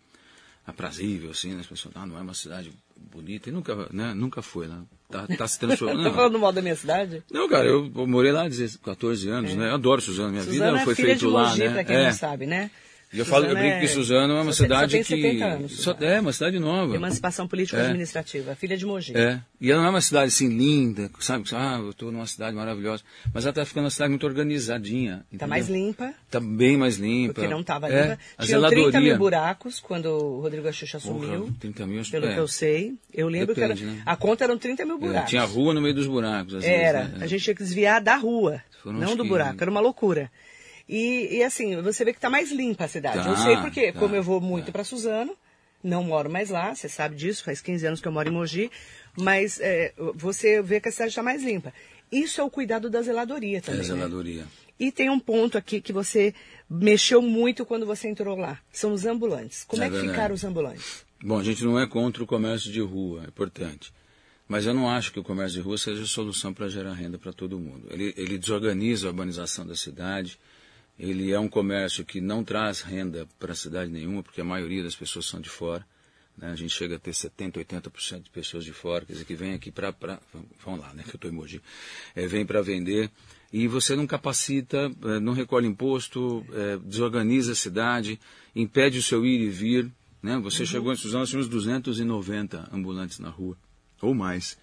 aprazível, 0.66 1.32
assim, 1.32 1.54
né, 1.54 1.62
as 1.62 1.68
pessoas, 1.68 1.96
ah, 1.98 2.06
não 2.06 2.18
é 2.18 2.22
uma 2.22 2.34
cidade 2.34 2.72
bonita, 3.12 3.50
e 3.50 3.52
nunca, 3.52 3.88
né, 3.92 4.14
nunca 4.14 4.42
foi, 4.42 4.68
né? 4.68 4.82
Tá, 5.10 5.26
tá 5.26 5.48
se 5.48 5.60
transformando. 5.60 6.04
Tá 6.04 6.10
Não. 6.10 6.16
falando 6.16 6.40
mal 6.40 6.52
da 6.52 6.62
minha 6.62 6.76
cidade? 6.76 7.24
Não, 7.32 7.50
cara, 7.50 7.66
eu, 7.68 7.90
morei 8.08 8.32
lá 8.32 8.42
há 8.44 8.48
16, 8.50 8.78
14 8.78 9.30
anos, 9.30 9.56
né? 9.56 9.70
Eu 9.70 9.74
adoro 9.76 10.02
Suzano, 10.02 10.30
minha 10.30 10.44
Suzano 10.44 10.72
vida 10.72 10.82
é 10.82 10.86
foi 10.86 10.96
feita 10.96 11.16
de 11.16 11.26
lá, 11.26 11.50
Mogi, 11.50 11.60
né? 11.60 11.70
pra 11.74 11.84
quem 11.84 11.96
é. 11.96 12.06
não 12.06 12.14
sabe, 12.14 12.46
né? 12.46 12.70
E 13.12 13.18
eu 13.18 13.26
falo, 13.26 13.46
eu 13.46 13.56
brinco 13.56 13.80
que 13.80 13.88
Suzano 13.88 14.36
é 14.38 14.42
uma 14.42 14.54
cidade 14.54 14.92
só 14.92 14.98
tem 14.98 15.04
que 15.04 15.24
70 15.40 15.46
anos, 15.46 15.80
só, 15.82 15.96
é 16.00 16.20
uma 16.22 16.32
cidade 16.32 16.60
nova. 16.60 16.96
Emancipação 16.96 17.48
política 17.48 17.80
É. 17.80 17.86
administrativa, 17.88 18.54
filha 18.56 18.78
de 18.78 18.86
Mogi. 18.86 19.18
É. 19.18 19.42
E 19.60 19.72
ela 19.72 19.82
não 19.82 19.88
é 19.88 19.90
uma 19.90 20.02
cidade 20.02 20.28
assim 20.28 20.48
linda, 20.48 21.10
sabe? 21.20 21.44
Ah, 21.54 21.80
eu 21.82 21.90
estou 21.90 22.12
numa 22.12 22.28
cidade 22.28 22.56
maravilhosa. 22.56 23.02
Mas 23.34 23.46
ela 23.46 23.50
está 23.52 23.66
ficando 23.66 23.86
uma 23.86 23.90
cidade 23.90 24.12
muito 24.12 24.28
organizadinha. 24.28 25.18
Tá 25.18 25.24
entendeu? 25.32 25.48
mais 25.48 25.68
limpa, 25.68 26.14
Tá 26.30 26.40
bem 26.40 26.78
mais 26.78 26.98
limpa. 26.98 27.34
porque 27.34 27.50
não 27.50 27.62
estava 27.62 27.90
É, 27.92 28.02
limpa. 28.12 28.20
a 28.38 28.46
Tinham 28.46 28.62
30 28.62 28.76
mil 28.76 28.92
zeladoria. 28.92 29.18
buracos 29.18 29.80
quando 29.80 30.06
o 30.06 30.42
Rodrigo 30.42 30.68
Axuxa 30.68 31.00
Porra, 31.00 31.18
assumiu, 31.26 31.54
30 31.60 31.88
mil, 31.88 32.02
acho 32.02 32.12
pelo 32.12 32.28
é. 32.28 32.34
que 32.36 32.40
eu 32.40 32.48
sei. 32.48 32.94
Eu 33.12 33.28
lembro 33.28 33.56
Depende, 33.56 33.74
que 33.82 33.84
era, 33.86 33.92
né? 33.96 34.04
a 34.06 34.16
conta 34.16 34.44
eram 34.44 34.58
30 34.58 34.86
mil 34.86 34.98
É, 34.98 35.00
buracos. 35.00 35.30
tinha 35.32 35.44
rua 35.46 35.74
no 35.74 35.82
meio 35.82 35.96
dos 35.96 36.06
buracos. 36.06 36.64
Era. 36.64 37.00
vezes, 37.06 37.18
né? 37.18 37.24
A 37.24 37.28
gente 37.28 37.44
tinha 37.44 37.56
que 37.56 37.64
desviar 37.64 38.02
da 38.02 38.16
rua, 38.18 38.62
Foram 38.84 39.00
não 39.00 39.10
do 39.16 39.24
15. 39.24 39.30
buraco. 39.30 39.58
Era 39.62 39.72
uma 39.72 39.80
loucura. 39.82 40.30
E, 40.90 41.38
e 41.38 41.44
assim, 41.44 41.80
você 41.84 42.04
vê 42.04 42.12
que 42.12 42.18
está 42.18 42.32
mais 42.32 42.52
limpa 42.52 42.86
a 42.86 42.88
cidade. 42.88 43.24
Tá, 43.24 43.30
eu 43.30 43.38
sei 43.38 43.58
porque, 43.58 43.92
tá, 43.92 44.00
como 44.00 44.16
eu 44.16 44.24
vou 44.24 44.42
muito 44.42 44.66
tá. 44.66 44.72
para 44.72 44.84
Suzano, 44.84 45.38
não 45.84 46.04
moro 46.04 46.30
mais 46.30 46.50
lá, 46.50 46.74
você 46.74 46.90
sabe 46.90 47.16
disso, 47.16 47.44
faz 47.44 47.62
15 47.62 47.86
anos 47.86 48.02
que 48.02 48.08
eu 48.08 48.12
moro 48.12 48.28
em 48.28 48.32
Mogi, 48.34 48.72
mas 49.16 49.60
é, 49.60 49.94
você 50.16 50.62
vê 50.64 50.82
que 50.82 50.90
a 50.90 50.92
cidade 50.92 51.10
está 51.12 51.22
mais 51.22 51.44
limpa. 51.44 51.72
Isso 52.12 52.42
é 52.42 52.44
o 52.44 52.50
cuidado 52.50 52.90
da 52.90 53.04
zeladoria 53.04 53.60
É, 53.60 53.62
também. 53.62 53.82
né? 53.82 53.86
zeladoria. 53.86 54.48
E 54.80 54.92
tem 54.92 55.10
um 55.12 55.20
ponto 55.20 55.58
aqui 55.60 55.80
que 55.80 55.94
você 55.94 56.34
mexeu 56.68 57.22
muito 57.22 57.66
quando 57.66 57.86
você 57.86 58.08
entrou 58.08 58.36
lá. 58.36 58.60
São 58.72 58.92
os 58.94 59.06
ambulantes. 59.06 59.64
Como 59.66 59.84
É 59.84 59.86
é, 59.86 59.90
que 59.90 59.96
verdade. 59.96 60.14
ficaram 60.16 60.34
os 60.36 60.44
ambulantes? 60.44 61.06
Bom, 61.22 61.38
a 61.38 61.44
gente 61.44 61.64
não 61.64 61.80
é 61.80 61.86
contra 61.86 62.24
o 62.24 62.26
comércio 62.26 62.72
de 62.72 62.80
rua, 62.82 63.24
é 63.26 63.28
importante. 63.28 63.94
Mas 64.48 64.66
eu 64.66 64.74
não 64.74 64.90
acho 64.90 65.12
que 65.14 65.20
o 65.20 65.24
comércio 65.24 65.60
de 65.60 65.68
rua 65.68 65.78
seja 65.78 66.02
a 66.02 66.08
solução 66.08 66.52
para 66.52 66.68
gerar 66.68 66.94
renda 66.94 67.20
para 67.20 67.32
todo 67.32 67.60
mundo. 67.60 67.88
Ele, 67.92 68.12
ele 68.18 68.38
desorganiza 68.40 69.06
a 69.08 69.12
urbanização 69.12 69.68
da 69.68 69.76
cidade, 69.76 70.40
ele 71.00 71.32
é 71.32 71.40
um 71.40 71.48
comércio 71.48 72.04
que 72.04 72.20
não 72.20 72.44
traz 72.44 72.82
renda 72.82 73.26
para 73.40 73.54
a 73.54 73.56
cidade 73.56 73.90
nenhuma, 73.90 74.22
porque 74.22 74.42
a 74.42 74.44
maioria 74.44 74.84
das 74.84 74.96
pessoas 74.96 75.26
são 75.26 75.40
de 75.40 75.50
fora. 75.50 75.86
né? 76.38 76.52
A 76.52 76.56
gente 76.56 76.74
chega 76.74 76.98
a 76.98 77.00
ter 77.00 77.12
70%, 77.12 77.54
80% 77.54 78.24
de 78.24 78.30
pessoas 78.30 78.66
de 78.66 78.74
fora, 78.74 79.06
quer 79.06 79.14
dizer, 79.14 79.26
que 79.26 79.36
vem 79.36 79.54
aqui 79.54 79.72
para... 79.72 79.96
Vamos 80.66 80.82
lá, 80.82 80.94
né, 80.94 81.04
que 81.04 81.12
eu 81.12 81.16
estou 81.16 81.32
em 81.32 81.34
Mogi. 81.34 81.62
É, 82.14 82.28
vem 82.28 82.46
para 82.46 82.62
vender. 82.62 83.10
E 83.52 83.68
você 83.68 83.96
não 83.96 84.06
capacita, 84.06 84.92
eh, 85.04 85.20
não 85.20 85.34
recolhe 85.34 85.66
imposto, 85.66 86.46
eh, 86.54 86.78
desorganiza 86.86 87.54
a 87.54 87.56
cidade, 87.56 88.20
impede 88.56 89.00
o 89.00 89.04
seu 89.04 89.26
ir 89.26 89.42
e 89.42 89.50
vir. 89.50 89.92
Né? 90.22 90.38
Você 90.40 90.66
chegou 90.66 90.94
em 90.94 90.96
Suzano, 90.96 91.22
nós 91.22 91.30
tínhamos 91.30 91.50
290 91.50 92.70
ambulantes 92.72 93.18
na 93.18 93.30
rua, 93.30 93.58
ou 94.02 94.14
mais. 94.14 94.56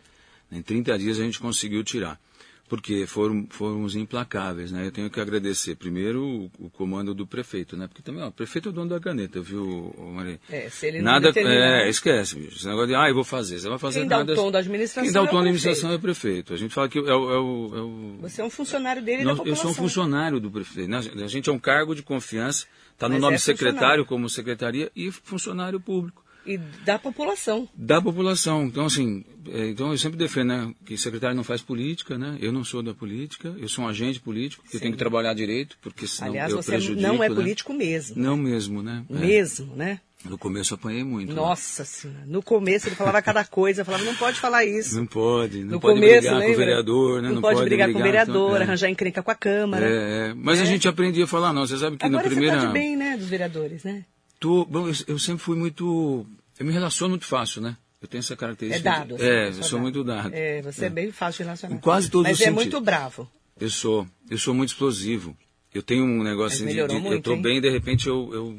Em 0.53 0.62
30 0.62 0.96
dias 0.99 1.18
a 1.18 1.25
gente 1.25 1.40
conseguiu 1.40 1.83
tirar. 1.83 2.20
Porque 2.68 3.07
foram, 3.07 3.46
fomos 3.48 3.94
implacáveis, 3.94 4.72
né? 4.72 4.87
Eu 4.87 4.90
tenho 4.90 5.09
que 5.09 5.20
agradecer 5.20 5.76
primeiro 5.76 6.20
o, 6.24 6.50
o 6.66 6.68
comando 6.70 7.14
do 7.14 7.24
prefeito, 7.24 7.76
né? 7.76 7.87
Porque 7.87 8.02
também, 8.02 8.24
ó, 8.24 8.26
o 8.26 8.33
prefeito 8.33 8.68
é 8.68 8.72
o 8.72 8.74
dono 8.74 8.90
da 8.90 8.98
caneta, 8.98 9.40
viu, 9.40 9.94
Maria? 10.12 10.40
É, 10.50 10.68
se 10.68 10.87
ele 10.88 10.98
não 10.98 11.12
Nada, 11.12 11.29
determinar- 11.29 11.85
é, 11.85 11.88
esquece, 11.88 12.35
bicho. 12.35 12.57
Esse 12.57 12.66
negócio 12.66 12.88
de, 12.88 12.94
ah, 12.96 13.09
eu 13.09 13.14
vou 13.14 13.22
fazer. 13.22 13.61
Você 13.61 13.68
vai 13.68 13.79
fazer 13.79 14.00
Quem 14.00 14.09
dá 14.09 14.16
o 14.16 14.18
nada. 14.18 14.35
tom 14.35 14.50
da 14.50 14.59
administração 14.59 15.05
Quem 15.05 15.12
dá 15.12 15.20
o 15.20 15.24
é 15.24 15.26
o 15.26 15.31
tom 15.31 15.35
da 15.37 15.40
administração 15.42 15.90
é 15.92 15.94
o 15.94 16.00
prefeito. 16.00 16.52
A 16.52 16.57
gente 16.57 16.74
fala 16.74 16.88
que 16.88 16.98
é 16.98 17.02
o. 17.02 17.07
É 17.07 17.14
o, 17.14 17.76
é 17.76 17.81
o 17.83 18.18
Você 18.22 18.40
é 18.40 18.44
um 18.44 18.50
funcionário 18.50 19.00
dele 19.00 19.22
nós- 19.22 19.37
da 19.37 19.42
eu 19.42 19.44
população. 19.44 19.62
sou 19.62 19.70
um 19.70 19.74
funcionário 19.74 20.40
do 20.40 20.50
prefeito. 20.50 20.90
né? 20.90 20.98
A 20.98 21.29
gente 21.29 21.48
é 21.48 21.52
um 21.52 21.61
cargo 21.61 21.94
de 21.94 22.02
confiança, 22.02 22.66
está 22.92 23.09
no 23.09 23.18
nome 23.20 23.37
é 23.37 23.38
secretário 23.38 24.05
como 24.05 24.29
secretaria 24.29 24.90
e 24.96 25.12
funcionário 25.12 25.79
público 25.79 26.26
E 26.46 26.59
da 26.85 26.98
população. 26.98 27.68
da 27.74 28.00
população. 28.00 28.64
Então, 28.66 28.87
assim, 28.87 29.24
é, 29.48 29.68
então 29.68 29.90
eu 29.90 29.98
sempre 29.98 30.18
defendo 30.18 30.48
né, 30.48 30.74
que 30.85 30.96
secretário 30.96 31.37
não 31.37 31.44
faz 31.44 31.61
política, 31.61 32.16
né? 32.16 32.37
Eu 32.40 32.52
não 32.52 32.64
sou 32.64 32.82
da 32.82 32.94
política, 32.94 33.54
eu 33.59 33.68
sou 33.68 33.85
um 33.85 33.88
agente 33.88 34.20
político, 34.20 34.64
que 34.68 34.76
eu 34.76 34.80
tenho 34.80 34.92
que 34.92 34.98
trabalhar 34.98 35.35
direito, 35.35 35.76
porque 35.82 36.06
senão 36.06 36.30
Aliás, 36.30 36.52
eu 36.52 36.62
você 36.62 36.72
prejudico, 36.72 37.02
não 37.02 37.22
é 37.22 37.28
né? 37.28 37.35
político 37.35 37.72
mesmo. 37.72 38.16
Não 38.16 38.37
mesmo, 38.37 38.82
né? 38.82 39.04
É. 39.11 39.14
Mesmo, 39.14 39.74
né? 39.74 40.00
No 40.24 40.38
começo 40.38 40.74
eu 40.74 40.76
apanhei 40.76 41.04
muito. 41.04 41.28
né? 41.28 41.35
Nossa 41.35 41.85
senhora. 41.85 42.24
No 42.26 42.42
começo 42.42 42.88
ele 42.88 42.96
falava 42.96 43.22
cada 43.22 43.44
coisa, 43.44 43.85
falava, 43.85 44.04
não 44.04 44.16
pode 44.16 44.40
falar 44.40 44.64
isso. 44.64 44.96
Não 44.96 45.06
pode, 45.06 45.62
não 45.62 45.72
no 45.72 45.80
pode 45.80 45.94
começo, 45.94 46.20
brigar 46.20 46.35
lembra? 46.35 46.46
com 46.46 46.52
o 46.52 46.56
vereador, 46.56 47.22
né? 47.22 47.30
Não, 47.30 47.40
pode, 47.40 47.64
brigar, 47.64 47.92
com 47.92 47.98
o 47.98 48.02
vereador, 48.02 48.48
então, 48.48 48.56
é. 48.56 48.62
arranjar 48.62 48.90
encrenca 48.90 49.22
com 49.22 49.30
a 49.30 49.35
Câmara. 49.35 49.87
É, 49.87 50.28
é. 50.30 50.35
Mas 50.35 50.59
a 50.59 50.62
né? 50.62 50.70
gente 50.70 50.88
aprendia 50.88 51.24
a 51.24 51.28
falar, 51.28 51.52
não, 51.52 51.66
você 51.66 51.76
sabe 51.76 51.96
que 51.96 52.04
Agora 52.04 52.22
na 52.22 52.28
primeira... 52.28 52.56
você 52.56 52.61
tá 52.62 52.66
de 52.66 52.72
bem, 52.72 52.96
né, 52.96 53.16
dos 53.16 53.28
vereadores, 53.28 53.85
né? 53.85 54.04
Tô, 54.40 54.64
bom, 54.64 54.88
eu, 54.88 54.94
eu 55.09 55.18
sempre 55.18 55.42
fui 55.42 55.56
muito. 55.56 56.26
Eu 56.59 56.66
me 56.66 56.73
relaciono 56.73 57.11
muito 57.11 57.27
fácil, 57.27 57.61
né? 57.62 57.77
Eu 58.01 58.09
tenho 58.09 58.21
essa 58.21 58.35
É 58.35 58.37
característica. 58.37 58.90
dado. 58.90 59.09
de- 59.16 59.23
assim, 59.23 59.25
é, 59.27 59.53
só 59.53 59.59
eu 59.59 59.62
sou 59.64 59.71
dado. 59.79 59.83
muito 59.83 60.05
dado. 60.05 60.35
É, 60.35 60.62
você 60.62 60.87
é, 60.87 60.90
bem 60.90 61.11
fácil 61.12 61.38
de 61.38 61.45
relacionar. 61.45 61.75
Em 61.77 61.79
quase 61.79 62.11
todos 62.11 62.29
Mas 62.29 62.37
os 62.37 62.42
é 62.42 62.45
sentidos. 62.47 62.64
muito 62.64 62.81
bravo. 62.81 63.31
Eu 63.59 63.71
sou. 63.71 64.07
Eu 64.31 64.38
sou 64.38 64.55
muito 64.55 64.69
explosivo. 64.71 65.37
Eu 65.75 65.83
tenho 65.83 66.05
um 66.05 66.23
negócio 66.23 66.51
Mas 66.51 66.59
de, 66.59 66.64
de- 66.64 66.73
melhorou 66.75 66.97
Eu 66.97 67.03
muito, 67.03 67.23
tô 67.25 67.35
hein? 67.35 67.42
bem, 67.42 67.61
de 67.61 67.69
repente 67.69 68.07
eu, 68.07 68.31
eu, 68.33 68.59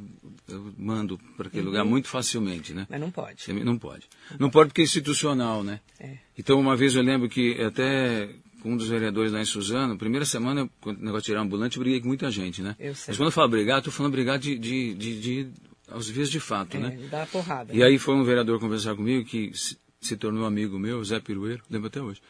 eu 0.50 0.74
mando 0.78 1.20
para 1.36 1.48
aquele 1.48 1.64
Uhum. 1.64 1.70
lugar 1.70 1.84
muito 1.86 2.08
facilmente, 2.08 2.74
né? 2.74 2.86
Mas 2.90 3.00
não 3.00 3.10
pode. 3.10 3.52
Não 3.64 3.78
pode. 3.78 4.06
Não 4.40 4.50
pode 4.52 4.70
porque 4.70 4.82
é 4.82 4.84
institucional, 4.84 5.64
né? 5.64 5.80
É. 6.00 6.18
Então, 6.38 6.60
uma 6.60 6.76
vez 6.76 6.94
eu 6.96 7.02
lembro 7.02 7.28
que 7.28 7.60
até 7.62 8.30
com 8.62 8.74
um 8.74 8.78
dos 8.78 8.88
vereadores 8.88 9.32
lá 9.32 9.40
em 9.42 9.46
Suzano, 9.46 9.98
primeira 9.98 10.26
semana, 10.26 10.70
quando 10.82 10.98
o 10.98 11.04
negócio 11.04 11.22
de 11.22 11.26
tirar 11.28 11.42
ambulante, 11.42 11.78
eu 11.78 11.82
briguei 11.84 12.02
com 12.02 12.08
muita 12.08 12.30
gente, 12.30 12.62
né? 12.62 12.76
Eu 12.80 12.94
sei. 12.94 13.06
Mas 13.12 13.18
quando 13.18 13.28
eu 13.30 13.32
falo 13.32 13.50
brigar, 13.50 13.78
eu 13.80 13.84
tô 13.84 13.92
falando 13.92 14.12
brigar 14.12 14.38
de, 14.38 14.58
de, 14.58 14.94
de, 14.96 15.20
de 15.22 15.48
aos 15.90 16.10
vias 16.10 16.30
de 16.30 16.40
fato, 16.40 16.78
É, 16.78 16.80
né? 16.80 17.08
dá 17.10 17.26
porrada. 17.26 17.74
E 17.74 17.84
aí 17.84 17.98
foi 17.98 18.16
um 18.16 18.24
vereador 18.24 18.60
conversar 18.60 18.96
comigo 18.96 19.26
que 19.28 19.52
se, 19.58 19.78
se 20.02 20.16
tornou 20.18 20.46
amigo 20.46 20.78
meu, 20.80 21.04
Zé 21.04 21.20
Pirueiro, 21.20 21.64
lembro 21.70 21.88
até 21.88 22.02
hoje. 22.02 22.22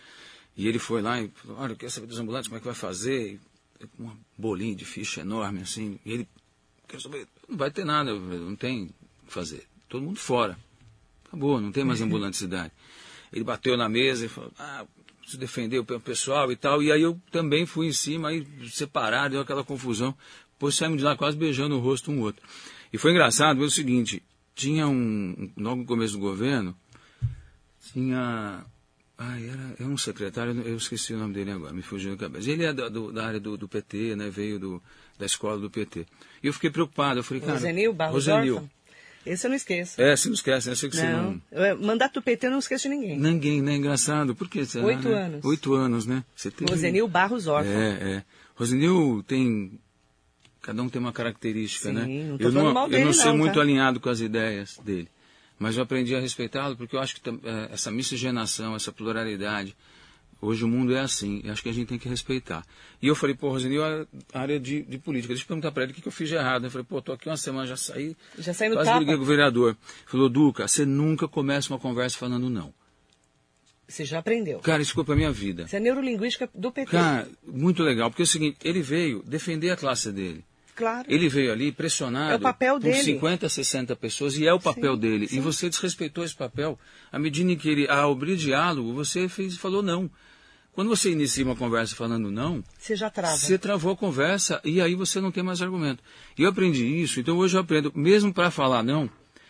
E 0.56 0.68
ele 0.68 0.80
foi 0.80 1.02
lá 1.02 1.22
e 1.22 1.30
falou, 1.36 1.58
olha, 1.60 1.72
eu 1.74 1.76
quero 1.78 1.92
saber 1.92 2.08
dos 2.08 2.20
ambulantes, 2.20 2.48
como 2.48 2.58
é 2.58 2.60
que 2.60 2.66
vai 2.66 2.76
fazer? 2.76 3.34
E, 3.34 3.40
uma 4.00 4.18
bolinha 4.38 4.76
de 4.76 4.86
ficha 4.86 5.22
enorme, 5.22 5.62
assim. 5.62 6.00
E 6.06 6.12
ele, 6.14 6.28
quer 6.88 7.00
saber, 7.00 7.28
não 7.48 7.56
vai 7.58 7.70
ter 7.70 7.86
nada, 7.86 8.12
não 8.14 8.56
tem 8.56 8.86
o 9.24 9.28
que 9.28 9.34
fazer. 9.34 9.66
Todo 9.88 10.02
mundo 10.02 10.18
fora. 10.20 10.58
Acabou, 11.28 11.62
não 11.62 11.72
tem 11.72 11.84
mais 11.84 12.02
ambulante 12.02 12.32
de 12.34 12.38
cidade. 12.38 12.72
Ele 13.32 13.44
bateu 13.44 13.78
na 13.78 13.88
mesa 13.88 14.26
e 14.26 14.30
falou, 14.30 14.52
ah, 14.58 14.86
preciso 15.20 15.38
defender 15.40 15.78
o 15.78 15.86
pe- 15.86 16.00
pessoal 16.00 16.52
e 16.52 16.56
tal. 16.56 16.82
E 16.82 16.92
aí 16.92 17.02
eu 17.04 17.20
também 17.32 17.66
fui 17.68 17.88
em 17.88 17.92
cima, 17.94 18.30
aí 18.30 18.48
separado, 18.72 19.34
deu 19.34 19.42
aquela 19.42 19.64
confusão. 19.64 20.16
Depois 20.54 20.74
saímos 20.74 20.98
de 20.98 21.04
lá 21.04 21.16
quase 21.16 21.38
beijando 21.38 21.76
o 21.76 21.80
rosto 21.80 22.10
um 22.12 22.22
outro. 22.22 22.42
E 22.92 22.98
foi 22.98 23.12
engraçado, 23.12 23.58
foi 23.58 23.68
o 23.68 23.72
seguinte, 23.72 24.24
tinha 24.56 24.88
um, 24.88 25.50
logo 25.58 25.82
no 25.82 25.86
começo 25.86 26.14
do 26.14 26.20
governo, 26.20 26.76
tinha, 27.94 28.64
ai, 29.18 29.50
era, 29.50 29.76
era 29.80 29.90
um 29.90 29.98
secretário, 29.98 30.62
eu 30.62 30.78
esqueci 30.78 31.14
o 31.14 31.18
nome 31.18 31.34
dele 31.34 31.52
agora, 31.52 31.74
me 31.74 31.82
fugiu 31.82 32.12
da 32.16 32.18
cabeça. 32.18 32.50
Ele 32.50 32.64
é 32.64 32.74
da, 32.74 32.90
do- 32.90 33.12
da 33.12 33.26
área 33.26 33.40
do, 33.40 33.58
do 33.58 33.68
PT, 33.68 34.16
né, 34.16 34.30
veio 34.30 34.60
do, 34.60 34.84
da 35.18 35.26
escola 35.26 35.58
do 35.60 35.70
PT. 35.70 36.06
E 36.44 36.48
eu 36.48 36.54
fiquei 36.54 36.70
preocupado, 36.70 37.20
eu 37.20 37.24
falei, 37.24 37.42
cara... 37.42 37.54
Rosenil, 37.54 37.94
Barros 37.94 38.14
Rosenil. 38.28 38.70
Esse 39.26 39.46
eu 39.46 39.50
não 39.50 39.58
esqueço. 39.58 40.02
É, 40.02 40.16
você 40.16 40.30
não 40.30 40.36
esquece, 40.36 40.68
né? 40.68 40.72
Eu 40.72 40.78
sei 40.78 40.90
que 40.90 40.96
você 40.96 41.10
não. 41.10 41.32
não... 41.34 41.42
Eu- 41.52 41.78
Mandato 41.82 42.14
do 42.14 42.22
PT 42.24 42.48
eu 42.48 42.52
não 42.52 42.60
esqueço 42.60 42.84
de 42.88 42.96
ninguém. 42.96 43.20
Ninguém, 43.20 43.62
né? 43.62 43.76
Engraçado. 43.76 44.34
Por 44.34 44.48
que 44.48 44.66
será, 44.66 44.86
Oito 44.86 45.10
né? 45.10 45.22
anos. 45.26 45.44
Oito 45.44 45.74
anos, 45.74 46.06
né? 46.06 46.24
Você 46.34 46.50
teve... 46.50 46.72
Rosenil 46.72 47.10
Barros 47.10 47.46
Orfan. 47.46 47.68
É, 47.70 48.14
é. 48.20 48.24
Rosenil 48.56 49.22
tem. 49.28 49.78
Cada 50.68 50.84
um 50.84 50.90
tem 50.90 51.00
uma 51.00 51.14
característica, 51.14 51.88
Sim, 51.88 51.96
né? 51.96 52.06
não 52.06 52.38
eu 52.38 52.52
não, 52.52 52.84
eu 52.84 52.90
dele, 52.90 53.06
não 53.06 53.14
sei 53.14 53.28
não, 53.28 53.38
muito 53.38 53.54
tá? 53.54 53.62
alinhado 53.62 54.02
com 54.02 54.10
as 54.10 54.20
ideias 54.20 54.78
dele. 54.84 55.08
Mas 55.58 55.78
eu 55.78 55.84
aprendi 55.84 56.14
a 56.14 56.20
respeitá-lo 56.20 56.76
porque 56.76 56.94
eu 56.94 57.00
acho 57.00 57.16
que 57.16 57.30
é, 57.30 57.70
essa 57.72 57.90
miscigenação, 57.90 58.76
essa 58.76 58.92
pluralidade, 58.92 59.74
hoje 60.42 60.66
o 60.66 60.68
mundo 60.68 60.94
é 60.94 61.00
assim. 61.00 61.40
Eu 61.42 61.54
acho 61.54 61.64
que 61.64 61.70
a 61.70 61.72
gente 61.72 61.88
tem 61.88 61.98
que 61.98 62.10
respeitar. 62.10 62.66
E 63.02 63.08
eu 63.08 63.16
falei, 63.16 63.34
pô, 63.34 63.48
Rosenil, 63.48 63.82
é 63.82 64.06
área 64.34 64.60
de, 64.60 64.82
de 64.82 64.98
política. 64.98 65.34
Deixa 65.34 65.46
eu 65.46 65.48
perguntar 65.48 65.72
para 65.72 65.84
ele 65.84 65.94
o 65.94 65.96
que, 65.96 66.02
que 66.02 66.08
eu 66.10 66.12
fiz 66.12 66.28
de 66.28 66.36
errado. 66.36 66.66
Eu 66.66 66.70
falei, 66.70 66.86
pô, 66.86 67.02
tô 67.02 67.14
aqui 67.14 67.30
uma 67.30 67.38
semana, 67.38 67.66
já 67.66 67.78
saí. 67.78 68.14
Já 68.38 68.54
saí 68.54 68.68
no 68.68 68.76
Quase 68.76 68.90
tapa. 68.90 69.00
briguei 69.00 69.16
com 69.16 69.24
o 69.24 69.26
vereador. 69.26 69.78
Falou, 70.06 70.28
Duca, 70.28 70.68
você 70.68 70.86
nunca 70.86 71.30
começa 71.30 71.72
uma 71.72 71.80
conversa 71.80 72.18
falando 72.18 72.50
não. 72.50 72.74
Você 73.88 74.04
já 74.04 74.20
aprendeu. 74.20 74.60
Cara, 74.60 74.82
isso 74.82 74.94
ficou 74.94 75.16
minha 75.16 75.32
vida. 75.32 75.64
Isso 75.64 75.78
é 75.78 75.80
neurolinguística 75.80 76.50
do 76.54 76.74
PT. 76.74 76.92
Cara, 76.92 77.26
muito 77.48 77.82
legal, 77.84 78.10
porque 78.10 78.24
é 78.24 78.26
o 78.26 78.28
seguinte, 78.28 78.58
ele 78.66 78.82
veio 78.82 79.24
defender 79.24 79.70
a 79.70 79.78
classe 79.78 80.12
dele. 80.12 80.44
Claro. 80.78 81.06
Ele 81.10 81.28
veio 81.28 81.52
ali 81.52 81.72
pressionado 81.72 82.32
É 82.34 82.36
o 82.36 82.40
papel 82.40 82.76
por 82.76 82.84
dele. 82.84 83.04
50, 83.04 83.50
60 83.50 83.96
pessoas 83.96 84.38
e 84.38 84.46
é 84.48 84.54
o 84.54 84.60
papel 84.60 84.94
Sim, 84.94 85.00
dele. 85.00 85.28
sim. 85.28 85.38
E 85.38 85.40
você 85.42 85.68
desrespeitou 85.70 86.24
esse 86.24 86.36
papel. 86.36 86.80
À 87.12 87.18
medida 87.20 87.52
em 87.52 87.58
que 87.58 87.68
ele, 87.68 87.88
ao 87.90 88.12
abrir 88.12 88.38
diálogo, 88.38 88.94
você 88.94 89.28
fez, 89.28 89.58
falou 89.58 89.82
não. 89.82 90.10
Quando 90.74 90.90
você 90.90 91.12
inicia 91.12 91.44
uma 91.44 91.56
conversa 91.56 91.96
falando 91.96 92.30
não, 92.30 92.64
Você 92.78 92.96
já 92.96 93.10
trava. 93.10 93.36
você 93.36 93.58
travou 93.58 93.92
a 93.94 93.98
conversa 93.98 94.62
e 94.64 94.80
aí 94.80 94.94
você 94.94 95.20
não 95.20 95.32
tem 95.32 95.44
mais 95.44 95.60
argumento. 95.62 96.04
E 96.38 96.44
eu 96.44 96.50
aprendi 96.50 96.86
isso, 96.86 97.20
então 97.20 97.36
hoje 97.38 97.58
eu 97.58 97.62
aprendo, 97.62 97.92
mesmo 97.96 98.32
para 98.32 98.52
falar 98.52 98.84
não, 98.84 99.10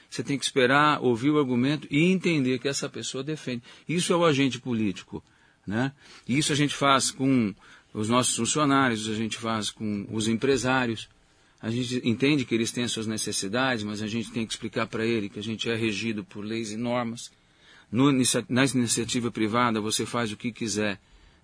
você 0.09 0.23
tem 0.23 0.37
que 0.39 0.45
esperar, 0.45 1.01
ouvir 1.03 1.29
o 1.31 1.37
argumento 1.37 1.85
e 1.91 2.09
entender 2.13 2.59
que 2.59 2.69
essa 2.69 2.87
pessoa 2.87 3.25
defende. 3.25 3.61
Isso 3.89 4.13
é 4.13 4.15
o 4.15 4.23
agente 4.25 4.57
político. 4.57 5.21
Né? 5.67 5.91
E 6.25 6.37
isso 6.37 6.53
a 6.53 6.55
gente 6.55 6.73
faz 6.73 7.11
com 7.11 7.53
os 7.93 8.07
nossos 8.07 8.33
funcionários, 8.37 9.09
a 9.09 9.13
gente 9.13 9.35
faz 9.37 9.69
com 9.69 10.07
os 10.09 10.29
empresários. 10.29 11.09
A 11.61 11.69
gente 11.71 12.01
entende 12.07 12.45
que 12.45 12.53
eles 12.53 12.71
têm 12.71 12.83
as 12.83 12.91
suas 12.91 13.07
necessidades, 13.07 13.83
mas 13.83 14.01
a 14.01 14.07
gente 14.07 14.31
tem 14.31 14.45
que 14.45 14.53
explicar 14.53 14.85
para 14.87 15.05
ele 15.05 15.27
que 15.29 15.39
a 15.39 15.43
gente 15.43 15.69
é 15.69 15.75
regido 15.75 16.23
por 16.23 16.43
leis 16.45 16.71
e 16.71 16.77
normas. 16.77 17.31
No, 17.91 18.11
na 18.11 18.65
iniciativa 18.65 19.31
privada, 19.31 19.81
você 19.81 20.05
faz 20.05 20.31
o 20.31 20.37
que 20.37 20.51
quiser, 20.51 20.99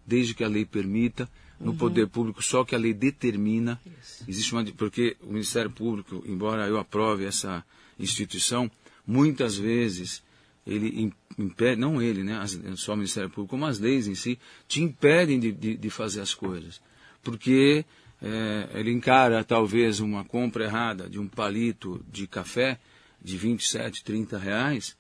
desde 0.06 0.34
que 0.34 0.44
a 0.44 0.48
lei 0.48 0.66
permita. 0.66 1.30
No 1.60 1.74
poder 1.74 2.08
público, 2.08 2.44
só 2.44 2.66
que 2.66 2.76
a 2.76 2.78
lei 2.78 2.94
determina. 2.94 3.80
Existe 4.28 4.52
uma. 4.54 4.66
Porque 4.66 5.16
o 5.22 5.28
Ministério 5.32 5.72
Público, 5.72 6.22
embora 6.28 6.68
eu 6.68 6.78
aprove 6.78 7.26
essa 7.26 7.64
instituição, 7.98 8.70
muitas 9.08 9.56
vezes 9.56 10.22
ele 10.68 10.88
im- 11.04 11.14
impede, 11.38 11.80
não 11.80 12.02
ele, 12.02 12.22
né, 12.22 12.44
só 12.76 12.94
o 12.94 12.98
Ministério 12.98 13.30
Público, 13.30 13.52
como 13.52 13.66
as 13.66 13.80
leis 13.80 14.08
em 14.08 14.16
si, 14.16 14.38
te 14.68 14.82
impedem 14.82 15.40
de, 15.40 15.52
de, 15.54 15.78
de 15.78 15.90
fazer 15.90 16.20
as 16.20 16.34
coisas. 16.34 16.82
Porque 17.22 17.86
eh, 18.24 18.70
ele 18.74 18.92
encara 18.92 19.44
talvez 19.44 20.00
uma 20.00 20.24
compra 20.24 20.64
errada 20.64 21.10
de 21.10 21.20
um 21.20 21.28
palito 21.28 22.04
de 22.10 22.26
café 22.26 22.80
de 23.22 23.38
27, 23.38 24.04
30 24.04 24.38
reais 24.38 24.96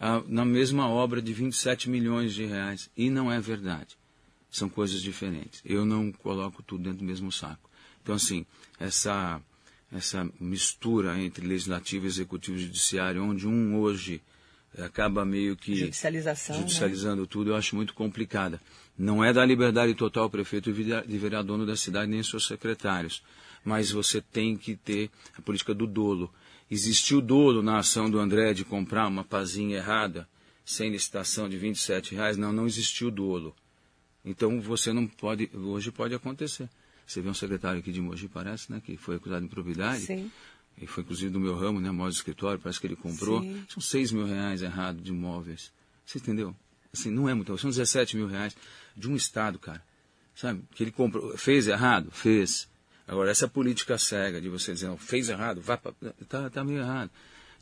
ah, 0.00 0.22
na 0.26 0.44
mesma 0.44 0.88
obra 0.88 1.22
de 1.22 1.32
27 1.32 1.88
milhões 1.88 2.34
de 2.34 2.44
reais. 2.44 2.90
E 2.96 3.08
não 3.08 3.30
é 3.30 3.40
verdade. 3.40 3.96
São 4.50 4.68
coisas 4.68 5.00
diferentes. 5.00 5.62
Eu 5.64 5.84
não 5.86 6.10
coloco 6.10 6.62
tudo 6.62 6.82
dentro 6.82 6.98
do 6.98 7.04
mesmo 7.04 7.30
saco. 7.30 7.70
Então, 8.02 8.16
assim, 8.16 8.44
essa, 8.78 9.40
essa 9.92 10.28
mistura 10.40 11.18
entre 11.18 11.46
legislativo, 11.46 12.06
executivo 12.06 12.58
e 12.58 12.62
judiciário, 12.62 13.22
onde 13.22 13.46
um 13.46 13.78
hoje 13.78 14.20
eh, 14.76 14.84
acaba 14.84 15.24
meio 15.24 15.56
que 15.56 15.76
Judicialização, 15.76 16.56
né? 16.56 16.62
judicializando 16.62 17.26
tudo, 17.26 17.50
eu 17.50 17.56
acho 17.56 17.74
muito 17.74 17.94
complicada. 17.94 18.60
Não 18.96 19.24
é 19.24 19.32
dar 19.32 19.44
liberdade 19.44 19.94
total 19.94 20.24
ao 20.24 20.30
prefeito 20.30 20.72
de 20.72 21.18
virar- 21.18 21.42
dono 21.42 21.66
da 21.66 21.76
cidade 21.76 22.10
nem 22.10 22.22
seus 22.22 22.46
secretários. 22.46 23.22
Mas 23.64 23.90
você 23.90 24.20
tem 24.20 24.56
que 24.56 24.76
ter 24.76 25.10
a 25.36 25.42
política 25.42 25.74
do 25.74 25.86
dolo. 25.86 26.32
Existiu 26.70 27.20
dolo 27.20 27.62
na 27.62 27.78
ação 27.78 28.08
do 28.10 28.18
André 28.18 28.52
de 28.54 28.64
comprar 28.64 29.06
uma 29.08 29.24
pazinha 29.24 29.78
errada, 29.78 30.28
sem 30.64 30.90
licitação 30.90 31.48
de 31.48 31.56
27 31.58 32.14
reais? 32.14 32.36
Não, 32.36 32.52
não 32.52 32.66
existiu 32.66 33.10
dolo. 33.10 33.54
Então 34.24 34.60
você 34.60 34.92
não 34.92 35.06
pode, 35.06 35.50
hoje 35.54 35.90
pode 35.90 36.14
acontecer. 36.14 36.68
Você 37.06 37.20
vê 37.20 37.28
um 37.28 37.34
secretário 37.34 37.80
aqui 37.80 37.92
de 37.92 38.00
Mogi, 38.00 38.28
parece, 38.28 38.72
né, 38.72 38.80
que 38.84 38.96
foi 38.96 39.16
acusado 39.16 39.40
de 39.40 39.46
improbidade. 39.46 40.02
Sim. 40.06 40.30
E 40.80 40.86
foi 40.86 41.02
inclusive 41.02 41.30
do 41.30 41.38
meu 41.38 41.54
ramo, 41.54 41.80
né, 41.80 41.90
móvel 41.90 42.12
escritório, 42.12 42.58
parece 42.58 42.80
que 42.80 42.86
ele 42.86 42.96
comprou. 42.96 43.42
Sim. 43.42 43.64
São 43.68 43.80
6 43.82 44.12
mil 44.12 44.26
reais 44.26 44.62
errado 44.62 45.00
de 45.00 45.10
imóveis. 45.10 45.70
Você 46.04 46.18
entendeu? 46.18 46.54
Assim, 46.94 47.10
não 47.10 47.28
é 47.28 47.34
muito, 47.34 47.56
são 47.58 47.70
17 47.70 48.16
mil 48.16 48.26
reais 48.26 48.56
de 48.96 49.08
um 49.08 49.16
Estado, 49.16 49.58
cara. 49.58 49.82
Sabe? 50.34 50.62
Que 50.74 50.84
ele 50.84 50.90
comprou, 50.90 51.36
fez 51.36 51.68
errado? 51.68 52.10
Fez. 52.10 52.68
Agora, 53.06 53.30
essa 53.30 53.46
política 53.46 53.98
cega 53.98 54.40
de 54.40 54.48
você 54.48 54.72
dizer, 54.72 54.88
não, 54.88 54.96
fez 54.96 55.28
errado, 55.28 55.60
vai 55.60 55.76
pra, 55.76 55.92
tá, 56.28 56.48
tá 56.48 56.64
meio 56.64 56.80
errado. 56.80 57.10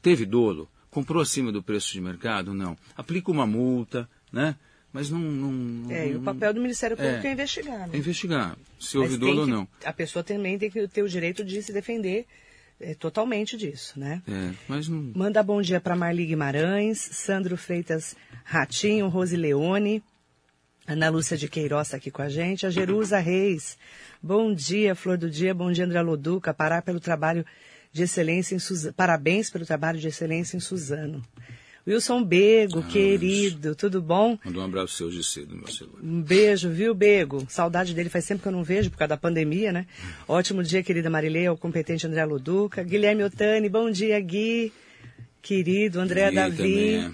Teve 0.01 0.25
dolo? 0.25 0.68
Comprou 0.90 1.23
acima 1.23 1.51
do 1.51 1.62
preço 1.62 1.92
de 1.92 2.01
mercado? 2.01 2.55
Não. 2.55 2.77
Aplica 2.97 3.31
uma 3.31 3.47
multa, 3.47 4.09
né? 4.33 4.57
Mas 4.92 5.09
não... 5.09 5.18
não 5.18 5.90
É, 5.90 6.11
e 6.11 6.16
o 6.16 6.21
papel 6.21 6.53
do 6.53 6.61
Ministério 6.61 6.97
Público 6.97 7.27
é, 7.27 7.31
É. 7.31 7.33
investigar. 7.33 7.79
Né? 7.79 7.90
é 7.95 7.97
investigar 7.97 8.57
se 8.79 8.99
houve 8.99 9.16
dolo 9.16 9.40
ou 9.40 9.47
não. 9.47 9.66
A 9.85 9.92
pessoa 9.92 10.23
também 10.23 10.59
tem 10.59 10.71
que 10.71 10.87
ter 10.87 11.03
o 11.03 11.09
direito 11.09 11.42
de 11.42 11.62
se 11.62 11.73
defender 11.73 12.27
é, 12.83 12.95
totalmente 12.95 13.57
disso, 13.57 13.99
né? 13.99 14.23
É, 14.29 14.55
mas 14.68 14.88
não... 14.88 15.12
Manda 15.14 15.42
bom 15.42 15.62
dia 15.62 15.81
para 15.81 15.97
Marli 15.97 16.27
Guimarães, 16.27 16.99
Sandro 16.99 17.57
Freitas 17.57 18.16
Ratinho, 18.45 19.09
Rose 19.09 19.37
Leone, 19.37 20.03
Ana 20.87 21.09
Lúcia 21.09 21.37
de 21.37 21.49
Queiroz 21.49 21.87
está 21.87 21.97
aqui 21.97 22.11
com 22.11 22.23
a 22.23 22.29
gente, 22.29 22.66
a 22.66 22.71
Jerusa 22.71 23.18
Reis. 23.18 23.79
Bom 24.21 24.53
dia, 24.53 24.95
Flor 24.95 25.16
do 25.16 25.31
Dia, 25.31 25.55
bom 25.55 25.71
dia, 25.71 25.85
André 25.85 26.03
Loduca, 26.03 26.53
parar 26.53 26.83
pelo 26.83 26.99
trabalho 26.99 27.47
de 27.92 28.03
excelência 28.03 28.57
em 28.57 28.59
Suzano. 28.59 28.92
Parabéns 28.95 29.49
pelo 29.49 29.64
trabalho 29.64 30.01
de 30.01 30.09
excelência 30.09 30.57
em 30.57 30.61
Suzano. 30.61 31.23
Wilson 31.87 32.23
Bego, 32.23 32.79
Ah, 32.79 32.90
querido, 32.92 33.75
tudo 33.75 34.01
bom? 34.01 34.38
Mandou 34.45 34.62
um 34.62 34.66
abraço 34.66 34.95
seu 34.97 35.11
de 35.11 35.25
cedo 35.25 35.57
meu 35.57 35.66
celular. 35.66 35.99
Um 36.03 36.23
beijo, 36.23 36.71
viu, 36.71 36.95
Bego? 36.95 37.45
Saudade 37.49 37.92
dele 37.92 38.09
faz 38.09 38.25
tempo 38.25 38.40
que 38.40 38.47
eu 38.49 38.53
não 38.53 38.62
vejo, 38.62 38.88
por 38.90 38.99
causa 38.99 39.09
da 39.11 39.16
pandemia, 39.16 39.73
né? 39.73 39.87
Ótimo 40.29 40.62
dia, 40.62 40.83
querida 40.83 41.11
Marileia, 41.11 41.53
o 41.53 41.57
competente 41.57 42.07
André 42.07 42.25
Loduca. 42.25 42.85
Guilherme 42.85 43.25
Otani, 43.25 43.68
bom 43.68 43.90
dia, 43.90 44.21
Gui. 44.21 44.73
Querido, 45.42 45.99
André 46.01 46.27
Gui 46.29 46.35
Davi. 46.37 46.57
também 46.57 46.97
é. 47.05 47.11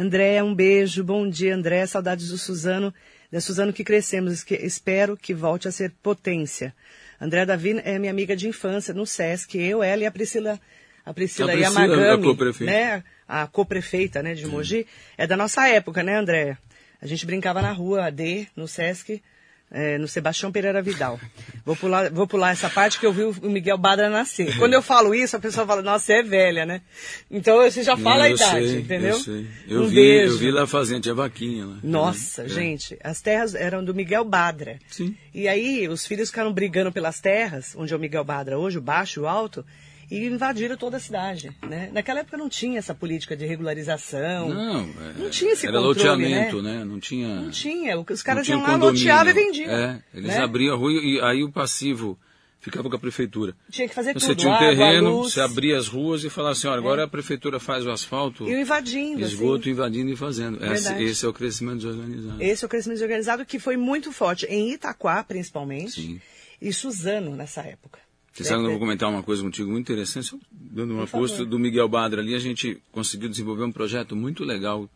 André, 0.00 0.42
um 0.44 0.54
beijo. 0.54 1.02
Bom 1.02 1.28
dia, 1.28 1.56
André. 1.56 1.84
Saudades 1.86 2.28
do 2.28 2.38
Suzano, 2.38 2.94
da 3.32 3.40
Suzano 3.40 3.72
que 3.72 3.82
crescemos. 3.82 4.44
Que, 4.44 4.54
espero 4.54 5.16
que 5.16 5.34
volte 5.34 5.66
a 5.66 5.72
ser 5.72 5.90
potência. 6.00 6.72
André 7.20 7.44
Davi 7.44 7.80
é 7.84 7.98
minha 7.98 8.12
amiga 8.12 8.36
de 8.36 8.46
infância 8.46 8.94
no 8.94 9.04
Sesc. 9.04 9.58
Eu, 9.58 9.82
ela 9.82 10.02
e 10.04 10.06
a 10.06 10.10
Priscila, 10.12 10.60
a 11.08 11.14
Priscila, 11.14 11.52
A 11.52 11.56
Priscila, 11.56 11.80
Yamagami, 11.86 12.02
a 12.04 12.64
né? 12.66 13.04
A 13.26 13.46
co-prefeita, 13.46 14.22
né, 14.22 14.34
de 14.34 14.46
Mogi. 14.46 14.86
É 15.16 15.26
da 15.26 15.38
nossa 15.38 15.66
época, 15.66 16.02
né, 16.02 16.16
André? 16.18 16.58
A 17.00 17.06
gente 17.06 17.24
brincava 17.24 17.62
na 17.62 17.72
rua, 17.72 18.04
a 18.06 18.10
D, 18.10 18.46
no 18.54 18.68
Sesc, 18.68 19.22
é, 19.70 19.96
no 19.96 20.06
Sebastião 20.06 20.52
Pereira 20.52 20.82
Vidal. 20.82 21.18
Vou 21.64 21.74
pular, 21.76 22.10
vou 22.10 22.26
pular 22.26 22.50
essa 22.50 22.68
parte 22.68 22.98
que 23.00 23.06
eu 23.06 23.12
vi 23.12 23.22
o 23.22 23.48
Miguel 23.50 23.78
Badra 23.78 24.10
nascer. 24.10 24.54
Quando 24.58 24.74
eu 24.74 24.82
falo 24.82 25.14
isso, 25.14 25.34
a 25.34 25.40
pessoa 25.40 25.66
fala, 25.66 25.80
nossa, 25.80 26.04
você 26.06 26.12
é 26.14 26.22
velha, 26.22 26.66
né? 26.66 26.82
Então 27.30 27.56
você 27.56 27.82
já 27.82 27.96
fala 27.96 28.16
Não, 28.16 28.22
a 28.24 28.30
idade, 28.30 28.68
sei, 28.68 28.78
entendeu? 28.80 29.10
Eu, 29.10 29.18
sei. 29.20 29.46
eu, 29.66 29.82
um 29.82 29.86
vi, 29.88 29.94
beijo. 29.94 30.34
eu 30.34 30.38
vi 30.38 30.50
lá 30.50 30.66
fazendo, 30.66 31.02
tinha 31.02 31.14
vaquinha 31.14 31.64
lá. 31.64 31.76
Nossa, 31.82 32.42
É. 32.42 32.48
gente, 32.48 32.98
as 33.02 33.20
terras 33.22 33.54
eram 33.54 33.82
do 33.82 33.94
Miguel 33.94 34.24
Badra. 34.24 34.78
Sim. 34.88 35.16
E 35.34 35.48
aí 35.48 35.88
os 35.88 36.06
filhos 36.06 36.28
ficaram 36.28 36.52
brigando 36.52 36.92
pelas 36.92 37.18
terras, 37.18 37.74
onde 37.76 37.94
é 37.94 37.96
o 37.96 38.00
Miguel 38.00 38.24
Badra 38.24 38.58
hoje, 38.58 38.76
o 38.76 38.82
baixo 38.82 39.20
e 39.20 39.22
o 39.22 39.26
alto, 39.28 39.64
e 40.10 40.26
invadiram 40.26 40.76
toda 40.76 40.96
a 40.96 41.00
cidade. 41.00 41.50
Né? 41.68 41.90
Naquela 41.92 42.20
época 42.20 42.36
não 42.36 42.48
tinha 42.48 42.78
essa 42.78 42.94
política 42.94 43.36
de 43.36 43.46
regularização. 43.46 44.48
Não, 44.48 44.80
é, 44.80 45.18
Não 45.18 45.30
tinha 45.30 45.52
esse 45.52 45.66
era 45.66 45.78
controle, 45.78 45.98
loteamento, 45.98 46.62
né? 46.62 46.78
né? 46.78 46.84
Não 46.84 46.98
tinha. 46.98 47.40
Não 47.40 47.50
tinha. 47.50 47.98
Os 47.98 48.22
caras 48.22 48.48
iam 48.48 48.60
lá, 48.60 48.72
condomínio. 48.72 49.00
loteavam 49.00 49.30
e 49.30 49.34
vendiam. 49.34 49.70
É, 49.70 50.02
eles 50.14 50.28
né? 50.28 50.38
abriam 50.38 50.74
a 50.74 50.78
rua 50.78 50.92
e 50.92 51.20
aí 51.20 51.42
o 51.42 51.50
passivo 51.52 52.18
ficava 52.60 52.88
com 52.88 52.96
a 52.96 52.98
prefeitura. 52.98 53.54
Tinha 53.70 53.88
que 53.88 53.94
fazer 53.94 54.12
Você 54.14 54.28
tudo. 54.28 54.38
tinha 54.38 54.50
um 54.52 54.54
água, 54.54 54.68
terreno, 54.68 55.10
luz, 55.18 55.32
você 55.32 55.40
abria 55.40 55.78
as 55.78 55.88
ruas 55.88 56.24
e 56.24 56.30
falava 56.30 56.52
assim, 56.52 56.66
olha, 56.66 56.78
agora 56.78 57.04
a 57.04 57.08
prefeitura 57.08 57.60
faz 57.60 57.86
o 57.86 57.90
asfalto, 57.90 58.48
E 58.48 58.60
invadindo, 58.60 59.20
esgoto, 59.20 59.60
assim. 59.62 59.70
invadindo 59.70 60.10
e 60.10 60.16
fazendo. 60.16 60.64
Esse, 60.64 60.92
esse 61.02 61.24
é 61.24 61.28
o 61.28 61.32
crescimento 61.32 61.76
desorganizado. 61.76 62.42
Esse 62.42 62.64
é 62.64 62.66
o 62.66 62.68
crescimento 62.68 63.00
organizado 63.02 63.46
que 63.46 63.58
foi 63.58 63.76
muito 63.76 64.10
forte 64.12 64.44
em 64.46 64.72
Itaquá, 64.72 65.22
principalmente, 65.22 66.00
Sim. 66.02 66.20
e 66.60 66.72
Suzano 66.72 67.36
nessa 67.36 67.62
época. 67.62 68.00
Você 68.44 68.48
sabe 68.48 68.60
que 68.60 68.64
eu 68.66 68.68
Né? 68.68 68.70
vou 68.70 68.78
comentar 68.80 69.08
uma 69.10 69.22
coisa 69.22 69.42
contigo 69.42 69.70
muito 69.70 69.84
interessante, 69.90 70.26
só 70.28 70.38
dando 70.50 70.94
favor. 71.06 71.28
posta 71.28 71.44
do 71.44 71.58
Miguel 71.58 71.88
Badra 71.88 72.20
ali, 72.22 72.34
a 72.34 72.38
gente 72.38 72.80
conseguiu 72.92 73.28
desenvolver 73.28 73.64
um 73.64 73.72
projeto 73.72 74.14
muito 74.16 74.44
legal 74.44 74.88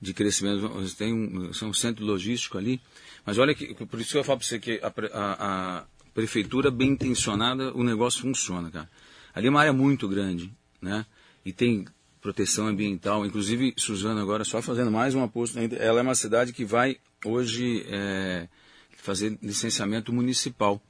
de 0.00 0.12
crescimento. 0.12 0.68
Tem 0.96 1.12
um, 1.12 1.50
um 1.62 1.72
centro 1.72 2.04
logístico 2.04 2.58
ali, 2.58 2.80
mas 3.24 3.38
olha 3.38 3.54
que, 3.54 3.72
por 3.74 4.00
isso 4.00 4.12
que 4.12 4.18
eu 4.18 4.24
falo 4.24 4.38
para 4.38 4.46
você 4.48 4.58
que 4.58 4.80
a, 4.82 4.92
a- 5.12 5.78
a 5.80 5.84
prefeitura 6.12 6.70
bem 6.70 6.90
intencionada, 6.90 7.72
o 7.74 7.82
negócio 7.82 8.20
funciona, 8.20 8.70
cara. 8.70 8.90
Ali 9.34 9.46
é 9.46 9.50
uma 9.50 9.60
área 9.60 9.72
muito 9.72 10.06
grande, 10.08 10.52
né? 10.80 11.06
E 11.44 11.52
tem 11.52 11.84
proteção 12.20 12.66
ambiental, 12.68 13.26
inclusive 13.26 13.74
Suzano 13.76 14.20
agora 14.20 14.44
só 14.44 14.62
fazendo 14.62 14.90
mais 14.90 15.14
uma 15.14 15.28
posto, 15.28 15.58
ainda, 15.58 15.76
ela 15.76 16.00
é 16.00 16.02
uma 16.02 16.14
cidade 16.14 16.52
que 16.52 16.64
vai 16.64 16.96
hoje 17.24 17.84
é, 17.88 18.48
fazer 18.96 19.38
licenciamento 19.42 20.12
municipal 20.12 20.80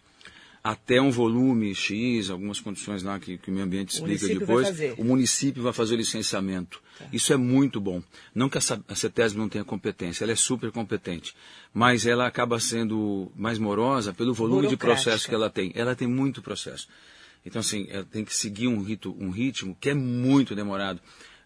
até 0.64 0.98
um 0.98 1.11
volume 1.11 1.74
X, 1.74 2.31
algumas 2.31 2.59
condições 2.59 3.03
lá 3.03 3.20
que, 3.20 3.37
que 3.37 3.50
o 3.50 3.53
meio 3.53 3.66
ambiente 3.66 4.00
O 4.00 4.09
explica 4.09 4.46
vai 4.46 4.64
depois, 4.64 4.98
o 4.98 5.05
município 5.05 5.62
vai 5.62 5.74
fazer 5.74 5.92
o 5.92 5.98
licenciamento. 5.98 6.83
Isso 7.12 7.35
é 7.35 7.37
muito 7.37 7.79
bom. 7.79 8.03
Não 8.35 8.48
que 8.48 8.57
a, 8.57 8.61
CETESB 8.62 9.38
não 9.38 9.46
tenha 9.46 9.62
competência, 9.62 10.24
ela 10.24 10.33
é 10.33 10.37
super 10.37 10.72
competente, 10.72 11.37
mas 11.74 12.07
ela 12.07 12.27
acaba 12.27 12.59
sendo 12.59 13.31
mais 13.37 13.59
morosa 13.59 14.14
pelo 14.14 14.33
volume 14.33 14.66
de 14.66 14.77
processo 14.79 15.29
que 15.29 15.35
ela 15.35 15.50
tem. 15.50 15.70
Ela 15.74 15.94
tem 15.94 16.09
muito 16.09 16.40
processo. 16.40 16.88
Então, 17.44 17.61
assim, 17.61 17.87
ela 17.90 18.07
tem 18.07 18.24
que 18.24 18.35
seguir 18.35 18.66
um, 18.66 18.83
rito, 18.83 19.14
um 19.20 19.29
ritmo 19.29 19.77
que 19.79 19.90
é 19.90 19.94
muito 19.94 20.55
demorado. 20.55 20.98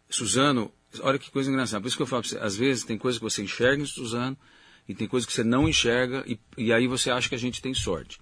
Suzano, 0.08 0.70
olha 1.00 1.18
que 1.18 1.28
coisa 1.28 1.50
engraçada. 1.50 1.80
Por 1.80 1.88
isso 1.88 1.96
que 1.96 2.02
eu 2.04 2.06
falo 2.06 2.22
pra 2.22 2.30
você, 2.30 2.38
às 2.38 2.54
vezes 2.54 2.84
tem 2.84 2.96
coisa 2.96 3.18
que 3.18 3.24
você 3.24 3.42
enxerga 3.42 3.82
em 3.82 3.86
Suzano 3.86 4.38
e 4.88 4.94
tem 4.94 5.08
coisa 5.08 5.26
que 5.26 5.32
você 5.32 5.42
não 5.42 5.68
enxerga 5.68 6.22
e, 6.24 6.38
e 6.56 6.72
aí 6.72 6.86
você 6.86 7.10
acha 7.10 7.28
que 7.28 7.34
a 7.34 7.38
gente 7.38 7.60
tem 7.60 7.74
sorte. 7.74 8.20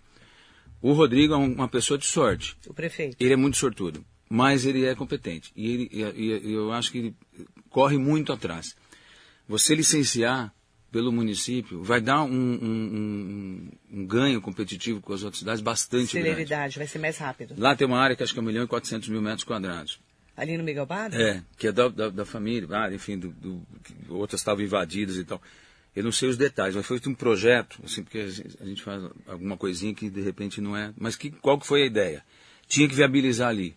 O 0.88 0.92
Rodrigo 0.92 1.35
é 1.35 1.37
um- 1.37 1.53
uma 1.53 1.68
pessoa 1.68 1.99
de 1.99 2.07
sorte. 2.07 2.57
O 2.66 2.72
prefeito. 2.72 3.16
Ele 3.18 3.33
é 3.33 3.37
muito 3.37 3.57
sortudo, 3.57 4.05
mas 4.29 4.64
ele 4.64 4.85
é 4.85 4.94
competente. 4.94 5.51
E, 5.57 5.68
ele, 5.72 5.88
e- 5.92 6.49
e- 6.49 6.53
eu 6.53 6.70
acho 6.72 6.92
que 6.92 6.99
ele 6.99 7.14
corre 7.70 7.99
muito 7.99 8.33
atrás. 8.33 8.77
Você 9.49 9.75
licenciar 9.75 10.53
pelo 10.92 11.11
município 11.11 11.83
vai 11.83 12.01
dar 12.01 12.22
um, 12.22 12.31
um- 12.31 12.90
um- 12.99 13.70
um 14.01 14.07
ganho 14.07 14.40
competitivo 14.40 15.01
com 15.01 15.12
as 15.12 15.22
outras 15.22 15.40
cidades 15.40 15.61
bastante 15.61 16.12
grande. 16.14 16.29
Celeridade, 16.31 16.79
vai 16.79 16.87
ser 16.87 16.99
mais 17.01 17.18
rápido. 17.18 17.55
Lá 17.59 17.75
tem 17.75 17.87
uma 17.87 17.99
área 17.99 18.14
que 18.16 18.22
acho 18.22 18.33
que 18.33 18.38
é 18.38 18.42
1 18.42 18.46
milhão 18.46 18.64
e 18.64 18.68
400 18.68 19.09
mil 19.09 19.20
metros 19.20 19.44
quadrados. 19.44 19.99
Ali 20.37 20.57
no 20.57 20.62
Miguel 20.64 20.87
Bada? 20.87 21.20
É, 21.20 21.42
que 21.57 21.66
é 21.68 21.72
da, 21.72 21.88
da, 21.88 22.09
da 22.11 22.25
família, 22.25 22.68
ah, 22.70 22.92
enfim, 22.94 23.18
do, 23.18 23.31
do- 23.31 23.62
outras 24.11 24.40
estavam 24.40 24.62
invadidas 24.64 25.16
e 25.16 25.25
tal. 25.25 25.40
Eu 25.96 26.04
não 26.04 26.12
sei 26.12 26.28
os 26.28 26.37
detalhes, 26.37 26.76
mas 26.76 26.85
foi 26.85 27.00
um 27.06 27.14
projeto, 27.14 27.80
assim, 27.82 28.02
porque 28.02 28.18
a 28.18 28.64
gente, 28.66 28.82
faz 28.82 29.02
alguma 29.26 29.56
coisinha 29.56 29.94
que 29.94 30.11
de 30.11 30.20
repente 30.20 30.61
não 30.61 30.76
é. 30.76 30.92
Mas 30.94 31.16
que, 31.16 31.30
qual 31.30 31.59
que 31.59 31.66
foi 31.66 31.85
a 31.85 31.87
ideia? 31.87 32.22
Tinha 32.68 32.87
que 32.87 32.94
viabilizar 32.94 33.48
ali. 33.48 33.74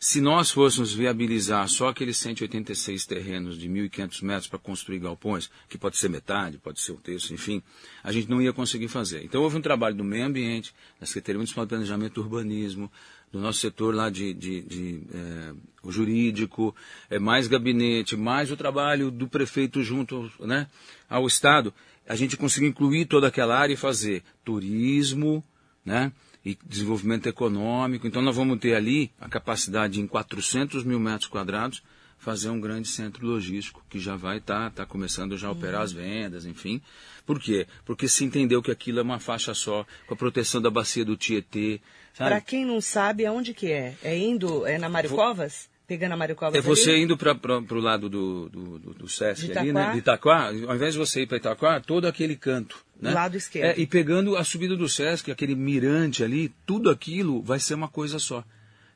Se 0.00 0.20
nós 0.20 0.50
fôssemos 0.50 0.92
viabilizar 0.92 1.66
só 1.68 1.88
aqueles 1.88 2.18
186 2.18 3.06
terrenos 3.06 3.56
de 3.56 3.68
1.500 3.68 4.22
metros 4.22 4.48
para 4.48 4.58
construir 4.58 4.98
galpões, 4.98 5.48
que 5.68 5.78
pode 5.78 5.96
ser 5.96 6.10
metade, 6.10 6.58
pode 6.58 6.80
ser 6.80 6.92
um 6.92 6.96
terço, 6.96 7.32
enfim, 7.32 7.62
a 8.02 8.10
gente 8.10 8.28
não 8.28 8.42
ia 8.42 8.52
conseguir 8.52 8.88
fazer. 8.88 9.24
Então 9.24 9.40
houve 9.40 9.56
um 9.56 9.62
trabalho 9.62 9.94
do 9.94 10.04
meio 10.04 10.26
ambiente, 10.26 10.74
da 11.00 11.06
Secretaria 11.06 11.38
Municipal 11.38 11.64
de 11.64 11.70
Planejamento 11.70 12.20
e 12.20 12.22
Urbanismo, 12.22 12.90
do 13.34 13.40
nosso 13.40 13.58
setor 13.58 13.92
lá 13.92 14.08
de, 14.08 14.32
de- 14.32 14.62
de, 14.62 15.02
eh, 15.12 15.52
o 15.82 15.90
jurídico, 15.90 16.74
eh, 17.10 17.18
mais 17.18 17.48
gabinete, 17.48 18.16
mais 18.16 18.52
o 18.52 18.56
trabalho 18.56 19.10
do 19.10 19.26
prefeito 19.26 19.82
junto 19.82 20.30
né, 20.38 20.68
ao 21.10 21.26
Estado. 21.26 21.74
A 22.08 22.14
gente 22.14 22.36
conseguiu 22.36 22.68
incluir 22.68 23.06
toda 23.06 23.26
aquela 23.26 23.58
área 23.58 23.74
e 23.74 23.76
fazer 23.76 24.22
turismo, 24.44 25.42
né? 25.84 26.12
e 26.44 26.56
desenvolvimento 26.64 27.26
econômico. 27.26 28.06
Então 28.06 28.22
nós 28.22 28.36
vamos 28.36 28.58
ter 28.60 28.74
ali 28.74 29.10
a 29.20 29.28
capacidade 29.28 29.94
de, 29.94 30.00
em 30.00 30.06
400 30.06 30.84
mil 30.84 31.00
metros 31.00 31.28
quadrados 31.28 31.82
fazer 32.18 32.48
um 32.48 32.60
grande 32.60 32.88
centro 32.88 33.26
logístico 33.26 33.84
que 33.88 33.98
já 33.98 34.16
vai 34.16 34.38
estar 34.38 34.70
tá, 34.70 34.86
começando 34.86 35.36
já 35.36 35.48
a 35.48 35.52
operar 35.52 35.82
as 35.82 35.92
vendas, 35.92 36.46
enfim. 36.46 36.80
Por 37.26 37.40
quê? 37.40 37.66
Porque 37.84 38.08
se 38.08 38.24
entendeu 38.24 38.62
que 38.62 38.70
aquilo 38.70 38.98
é 38.98 39.02
uma 39.02 39.18
faixa 39.18 39.54
só, 39.54 39.86
com 40.06 40.14
a 40.14 40.16
proteção 40.16 40.60
da 40.60 40.70
bacia 40.70 41.04
do 41.04 41.16
Tietê. 41.16 41.80
Para 42.16 42.40
quem 42.40 42.64
não 42.64 42.80
sabe, 42.80 43.26
aonde 43.26 43.52
que 43.52 43.70
é? 43.70 43.94
É 44.02 44.16
indo, 44.16 44.66
é 44.66 44.78
na 44.78 44.88
Mário 44.88 45.10
Covas? 45.10 45.68
Pegando 45.86 46.12
a 46.12 46.16
Mário 46.16 46.34
Covas 46.34 46.54
É 46.54 46.62
você 46.62 46.92
ali? 46.92 47.02
indo 47.02 47.16
para 47.16 47.34
o 47.34 47.74
lado 47.74 48.08
do, 48.08 48.48
do, 48.48 48.78
do, 48.78 48.94
do 48.94 49.08
Sesc 49.08 49.56
ali, 49.56 49.72
né? 49.72 49.92
De 49.92 49.98
Itaquá, 49.98 50.46
ao 50.46 50.74
invés 50.74 50.94
de 50.94 50.98
você 50.98 51.22
ir 51.22 51.26
para 51.26 51.36
Itaquá, 51.36 51.80
todo 51.80 52.06
aquele 52.06 52.36
canto. 52.36 52.82
Né? 52.98 53.12
Lado 53.12 53.36
esquerdo. 53.36 53.78
É, 53.78 53.80
e 53.80 53.86
pegando 53.86 54.34
a 54.36 54.44
subida 54.44 54.76
do 54.76 54.88
Sesc, 54.88 55.30
aquele 55.30 55.54
mirante 55.54 56.24
ali, 56.24 56.50
tudo 56.64 56.88
aquilo 56.88 57.42
vai 57.42 57.60
ser 57.60 57.74
uma 57.74 57.88
coisa 57.88 58.18
só. 58.18 58.42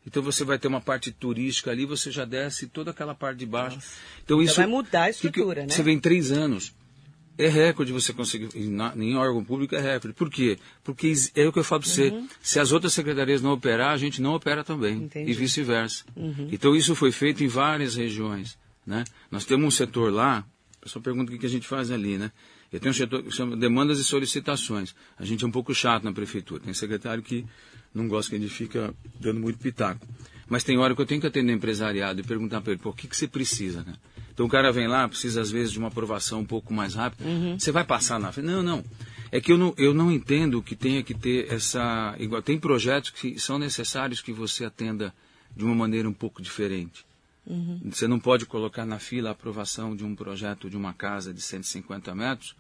Então 0.09 0.23
você 0.23 0.43
vai 0.43 0.59
ter 0.59 0.69
uma 0.69 0.81
parte 0.81 1.13
turística 1.13 1.71
ali, 1.71 1.85
você 1.85 2.11
já 2.11 2.25
desce 2.25 2.67
toda 2.67 2.93
aquela 2.93 3.15
parte 3.15 3.39
de 3.41 3.47
baixo. 3.47 3.79
Então 4.25 4.41
isso 4.41 4.57
vai 4.57 4.67
mudar 4.67 5.05
a 5.05 5.13
que 5.13 5.21
que- 5.21 5.27
estrutura, 5.27 5.67
né? 5.67 5.69
Você 5.69 5.83
vem 5.83 6.01
três 6.01 6.33
anos. 6.33 6.75
É 7.37 7.47
recorde 7.47 7.93
você 7.93 8.13
conseguir, 8.13 8.49
em 8.57 9.15
órgão 9.15 9.45
público 9.45 9.75
é 9.77 9.81
recorde. 9.81 10.17
Por 10.17 10.29
quê? 10.31 10.59
Porque 10.83 11.13
é 11.37 11.47
o 11.47 11.53
que 11.53 11.59
eu 11.59 11.63
falo 11.63 11.83
para 11.83 11.91
você, 11.91 12.13
se 12.43 12.59
as 12.59 12.73
outras 12.73 12.93
secretarias 12.95 13.41
não 13.43 13.53
operar, 13.53 13.91
a 13.93 13.97
gente 13.99 14.21
não 14.21 14.33
opera 14.35 14.65
também. 14.65 14.97
Entendi. 15.05 15.31
E 15.31 15.35
vice-versa. 15.35 16.05
Então 16.51 16.75
isso 16.75 16.95
foi 16.97 17.13
feito 17.13 17.45
em 17.45 17.47
várias 17.47 17.95
regiões. 17.95 18.59
Né? 18.85 19.05
Nós 19.31 19.45
temos 19.45 19.67
um 19.67 19.71
setor 19.71 20.11
lá, 20.11 20.39
a 20.81 20.85
pessoa 20.85 21.03
pergunta 21.03 21.31
o 21.31 21.35
que 21.35 21.39
que 21.41 21.47
a 21.47 21.51
gente 21.51 21.69
faz 21.69 21.91
ali, 21.93 22.17
né? 22.17 22.33
Eu 22.73 22.81
tenho 22.81 22.91
um 22.91 22.95
setor 22.95 23.23
que 23.23 23.31
chama 23.31 23.57
demandas 23.57 23.99
e 23.99 24.05
solicitações. 24.05 24.95
A 25.19 25.25
gente 25.25 25.45
é 25.45 25.47
um 25.47 25.51
pouco 25.51 25.73
chato 25.75 26.03
na 26.05 26.13
prefeitura. 26.13 26.61
Tem 26.65 26.75
secretário 26.75 27.23
que 27.23 27.45
não 27.95 28.09
gosta 28.09 28.31
que 28.31 28.37
a 28.37 28.39
gente 28.39 28.53
fica 28.53 28.95
dando 29.21 29.41
muito 29.41 29.59
pitaco. 29.59 30.07
Mas 30.49 30.65
tem 30.65 30.79
hora 30.79 30.95
que 30.95 31.01
eu 31.01 31.07
tenho 31.07 31.21
que 31.21 31.27
atender 31.27 31.53
empresariado 31.53 32.21
e 32.21 32.25
perguntar 32.25 32.61
para 32.61 32.73
ele, 32.73 32.81
pô, 32.81 32.91
o 32.91 32.93
que, 32.95 33.07
que 33.07 33.17
você 33.17 33.29
precisa, 33.29 33.83
né? 33.83 33.95
Então 34.33 34.47
o 34.47 34.49
cara 34.49 34.73
vem 34.73 34.87
lá, 34.87 35.07
precisa 35.09 35.41
às 35.41 35.51
vezes 35.51 35.73
de 35.73 35.79
uma 35.79 35.89
aprovação 35.89 36.41
um 36.41 36.45
pouco 36.45 36.73
mais 36.73 36.95
rápida. 36.95 37.25
Você 37.59 37.73
vai 37.73 37.85
passar 37.85 38.19
na 38.19 38.33
frente? 38.33 38.47
Não, 38.47 38.63
não. 38.63 38.85
É 39.31 39.41
que 39.41 39.53
eu 39.53 39.59
não, 39.59 39.75
eu 39.77 39.93
não 39.93 40.11
entendo 40.11 40.63
que 40.63 40.75
tenha 40.75 41.03
que 41.03 41.13
ter 41.13 41.53
essa. 41.53 42.15
Igual, 42.19 42.41
tem 42.41 42.59
projetos 42.59 43.11
que 43.11 43.39
são 43.39 43.59
necessários 43.59 44.23
que 44.23 44.33
você 44.33 44.65
atenda 44.65 45.13
de 45.55 45.65
uma 45.65 45.75
maneira 45.75 46.09
um 46.09 46.15
pouco 46.15 46.41
diferente. 46.41 47.05
Você 47.85 48.07
não 48.07 48.21
pode 48.21 48.45
colocar 48.45 48.85
na 48.85 48.99
fila 48.99 49.31
a 49.31 49.33
aprovação 49.33 49.97
de 49.97 50.05
um 50.05 50.15
projeto 50.15 50.69
de 50.69 50.77
uma 50.77 50.93
casa 50.93 51.33
de 51.33 51.41
150 51.41 52.15
metros 52.15 52.55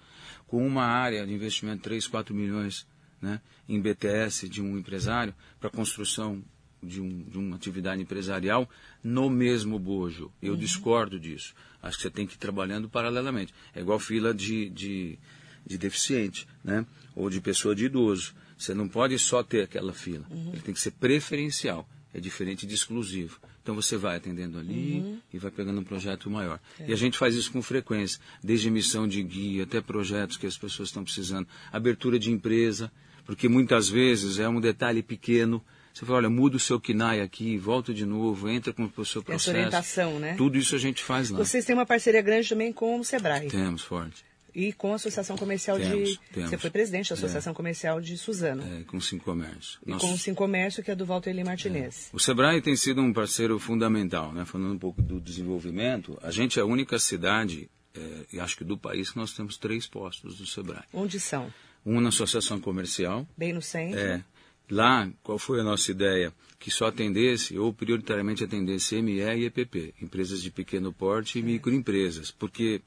com 0.46 0.66
uma 0.66 0.84
área 0.84 1.26
de 1.26 1.32
investimento 1.32 1.76
de 1.76 1.82
3, 1.82 2.06
4 2.06 2.34
milhões 2.34 2.86
né, 3.20 3.40
em 3.68 3.80
BTS 3.80 4.48
de 4.48 4.62
um 4.62 4.76
empresário 4.78 5.34
para 5.60 5.70
construção 5.70 6.42
de, 6.82 7.00
um, 7.00 7.24
de 7.24 7.38
uma 7.38 7.56
atividade 7.56 8.00
empresarial 8.00 8.68
no 9.02 9.28
mesmo 9.28 9.78
bojo. 9.78 10.30
Eu 10.40 10.56
discordo 10.56 11.18
disso. 11.18 11.54
Acho 11.82 11.96
que 11.96 12.02
você 12.02 12.10
tem 12.10 12.26
que 12.26 12.34
ir 12.34 12.38
trabalhando 12.38 12.88
paralelamente. 12.88 13.52
É 13.74 13.80
igual 13.80 13.98
fila 13.98 14.32
de, 14.32 14.68
de, 14.70 15.18
de 15.66 15.78
deficiente 15.78 16.46
né, 16.62 16.86
ou 17.14 17.28
de 17.28 17.40
pessoa 17.40 17.74
de 17.74 17.86
idoso. 17.86 18.34
Você 18.56 18.74
não 18.74 18.88
pode 18.88 19.18
só 19.18 19.42
ter 19.42 19.62
aquela 19.62 19.92
fila. 19.92 20.26
Ele 20.30 20.60
tem 20.60 20.74
que 20.74 20.80
ser 20.80 20.92
preferencial. 20.92 21.88
É 22.12 22.20
diferente 22.20 22.66
de 22.66 22.74
exclusivo. 22.74 23.38
Então 23.62 23.74
você 23.74 23.96
vai 23.96 24.16
atendendo 24.16 24.58
ali 24.58 25.20
e 25.32 25.38
vai 25.38 25.50
pegando 25.50 25.78
um 25.78 25.84
projeto 25.84 26.30
maior. 26.30 26.58
E 26.86 26.92
a 26.92 26.96
gente 26.96 27.18
faz 27.18 27.34
isso 27.34 27.52
com 27.52 27.60
frequência, 27.60 28.18
desde 28.42 28.68
emissão 28.68 29.06
de 29.06 29.22
guia 29.22 29.64
até 29.64 29.80
projetos 29.80 30.38
que 30.38 30.46
as 30.46 30.56
pessoas 30.56 30.88
estão 30.88 31.04
precisando, 31.04 31.46
abertura 31.70 32.18
de 32.18 32.30
empresa, 32.30 32.90
porque 33.28 33.46
muitas 33.46 33.90
vezes 33.90 34.38
é 34.38 34.48
um 34.48 34.58
detalhe 34.58 35.02
pequeno. 35.02 35.62
Você 35.92 36.06
fala, 36.06 36.18
olha, 36.18 36.30
muda 36.30 36.56
o 36.56 36.60
seu 36.60 36.80
KNAI 36.80 37.20
aqui, 37.20 37.58
volta 37.58 37.92
de 37.92 38.06
novo, 38.06 38.48
entra 38.48 38.72
com 38.72 38.84
o 38.96 39.04
seu 39.04 39.22
Tem 39.22 39.34
essa 39.34 39.44
processo. 39.44 39.50
orientação, 39.50 40.18
né? 40.18 40.34
Tudo 40.34 40.56
isso 40.56 40.74
a 40.74 40.78
gente 40.78 41.02
faz 41.02 41.28
lá. 41.28 41.36
Vocês 41.38 41.64
têm 41.66 41.74
uma 41.74 41.84
parceria 41.84 42.22
grande 42.22 42.48
também 42.48 42.72
com 42.72 42.98
o 42.98 43.04
Sebrae 43.04 43.48
Temos, 43.48 43.82
forte. 43.82 44.24
e 44.54 44.72
com 44.72 44.92
a 44.92 44.94
Associação 44.96 45.36
Comercial 45.36 45.76
Temos, 45.76 46.08
de. 46.10 46.20
temos. 46.32 46.50
Você 46.50 46.56
foi 46.56 46.70
presidente 46.70 47.10
da 47.10 47.14
Associação 47.16 47.52
Comercial 47.52 48.00
de 48.00 48.16
Suzano. 48.16 48.62
É, 48.62 48.84
com 48.84 48.98
Sim 49.00 49.18
Comércio. 49.18 49.78
E 49.86 49.90
Nós- 49.90 50.00
com 50.00 50.12
o 50.12 50.16
Sim 50.18 50.32
Comércio, 50.34 50.82
que 50.82 50.90
é 50.90 50.94
do 50.94 51.04
Walter 51.04 51.30
Eli 51.30 51.44
Martinez. 51.44 52.08
O 52.14 52.18
Sebrae 52.18 52.62
tem 52.62 52.76
sido 52.76 53.02
um 53.02 53.12
parceiro 53.12 53.58
fundamental, 53.58 54.32
né? 54.32 54.44
Falando 54.46 54.72
um 54.74 54.78
pouco 54.78 55.02
do 55.02 55.20
desenvolvimento, 55.20 56.16
a 56.22 56.30
gente 56.30 56.58
é 56.58 56.62
a 56.62 56.66
única 56.66 56.98
cidade, 56.98 57.68
eh, 57.94 58.24
e 58.32 58.40
acho 58.40 58.56
que 58.56 58.64
do 58.64 58.78
país, 58.78 59.10
que 59.10 59.16
nós 59.18 59.32
temos 59.32 59.56
três 59.58 59.86
postos 59.86 60.38
do 60.38 60.46
Sebrae. 60.46 60.84
Onde 60.94 61.18
são? 61.18 61.52
Um 61.88 62.00
na 62.00 62.08
associação 62.10 62.60
comercial, 62.60 63.26
Bem 63.36 63.52
no 63.52 63.62
centro. 63.62 63.98
é, 63.98 64.22
lá, 64.70 65.10
qual 65.22 65.38
foi 65.38 65.60
a 65.60 65.64
nossa 65.64 65.90
ideia? 65.90 66.32
Que 66.58 66.70
só 66.70 66.86
atendesse, 66.86 67.56
ou 67.56 67.72
prioritariamente 67.72 68.44
atendesse 68.44 69.00
ME 69.00 69.20
e 69.20 69.46
EPP, 69.46 69.94
empresas 70.02 70.42
de 70.42 70.50
pequeno 70.50 70.92
porte 70.92 71.38
e 71.38 71.42
microempresas, 71.42 72.30
porque 72.30 72.82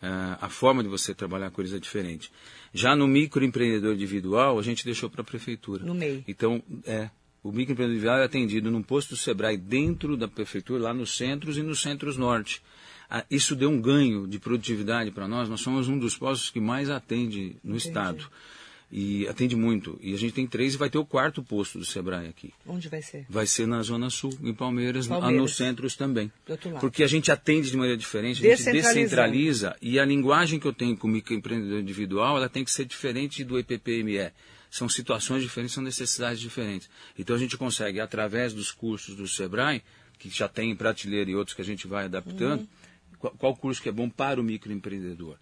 ah, 0.00 0.38
a 0.42 0.48
forma 0.48 0.82
de 0.82 0.88
você 0.88 1.14
trabalhar 1.14 1.50
com 1.50 1.60
eles 1.60 1.72
é 1.72 1.78
diferente. 1.78 2.30
Já 2.72 2.94
no 2.94 3.08
microempreendedor 3.08 3.94
individual, 3.94 4.58
a 4.58 4.62
gente 4.62 4.84
deixou 4.84 5.08
para 5.08 5.22
a 5.22 5.24
prefeitura. 5.24 5.84
No 5.84 5.94
MEI. 5.94 6.24
Então, 6.28 6.62
é, 6.84 7.10
o 7.42 7.50
microempreendedor 7.50 7.90
individual 7.90 8.18
é 8.18 8.24
atendido 8.24 8.70
num 8.70 8.82
posto 8.82 9.10
do 9.10 9.16
Sebrae 9.16 9.56
dentro 9.56 10.16
da 10.16 10.28
prefeitura, 10.28 10.82
lá 10.82 10.94
nos 10.94 11.16
centros 11.16 11.56
e 11.56 11.62
nos 11.62 11.80
centros 11.80 12.16
norte. 12.16 12.62
Ah, 13.08 13.24
isso 13.30 13.54
deu 13.54 13.70
um 13.70 13.80
ganho 13.80 14.26
de 14.26 14.38
produtividade 14.38 15.10
para 15.10 15.28
nós. 15.28 15.48
Nós 15.48 15.60
somos 15.60 15.88
um 15.88 15.98
dos 15.98 16.16
postos 16.16 16.50
que 16.50 16.60
mais 16.60 16.90
atende 16.90 17.56
no 17.62 17.76
estado. 17.76 18.28
E 18.90 19.26
atende 19.26 19.56
muito. 19.56 19.98
E 20.00 20.14
a 20.14 20.16
gente 20.16 20.32
tem 20.32 20.46
três 20.46 20.74
e 20.74 20.76
vai 20.76 20.88
ter 20.88 20.96
o 20.98 21.04
quarto 21.04 21.42
posto 21.42 21.76
do 21.76 21.84
Sebrae 21.84 22.28
aqui. 22.28 22.54
Onde 22.64 22.88
vai 22.88 23.02
ser? 23.02 23.26
Vai 23.28 23.44
ser 23.44 23.66
na 23.66 23.82
Zona 23.82 24.10
Sul, 24.10 24.32
em 24.40 24.54
Palmeiras, 24.54 25.06
ah, 25.06 25.18
Palmeiras. 25.18 25.42
nos 25.42 25.56
centros 25.56 25.96
também. 25.96 26.30
Do 26.46 26.52
outro 26.52 26.70
lado. 26.70 26.80
Porque 26.80 27.02
a 27.02 27.06
gente 27.08 27.32
atende 27.32 27.68
de 27.68 27.76
maneira 27.76 27.96
diferente, 27.98 28.46
a 28.46 28.56
gente 28.56 28.70
descentraliza 28.70 29.76
e 29.82 29.98
a 29.98 30.04
linguagem 30.04 30.60
que 30.60 30.66
eu 30.66 30.72
tenho 30.72 30.96
com 30.96 31.08
o 31.08 31.10
microempreendedor 31.10 31.80
individual, 31.80 32.36
ela 32.36 32.48
tem 32.48 32.64
que 32.64 32.70
ser 32.70 32.84
diferente 32.84 33.42
do 33.42 33.58
EPPME. 33.58 34.30
São 34.70 34.88
situações 34.88 35.42
diferentes, 35.42 35.74
são 35.74 35.82
necessidades 35.82 36.40
diferentes. 36.40 36.88
Então 37.18 37.34
a 37.34 37.38
gente 37.38 37.56
consegue, 37.56 37.98
através 37.98 38.52
dos 38.52 38.70
cursos 38.70 39.16
do 39.16 39.26
Sebrae, 39.26 39.82
que 40.18 40.28
já 40.30 40.48
tem 40.48 40.70
em 40.70 40.76
prateleira 40.76 41.28
e 41.28 41.34
outros 41.34 41.56
que 41.56 41.62
a 41.62 41.64
gente 41.64 41.88
vai 41.88 42.04
adaptando, 42.04 42.60
Uhum. 42.60 42.68
Qual, 43.18 43.56
curso 43.56 43.82
que 43.82 43.88
é 43.88 43.92
bom 43.92 44.08
para 44.08 44.40
o 44.40 44.44
microempreendedor. 44.44 45.36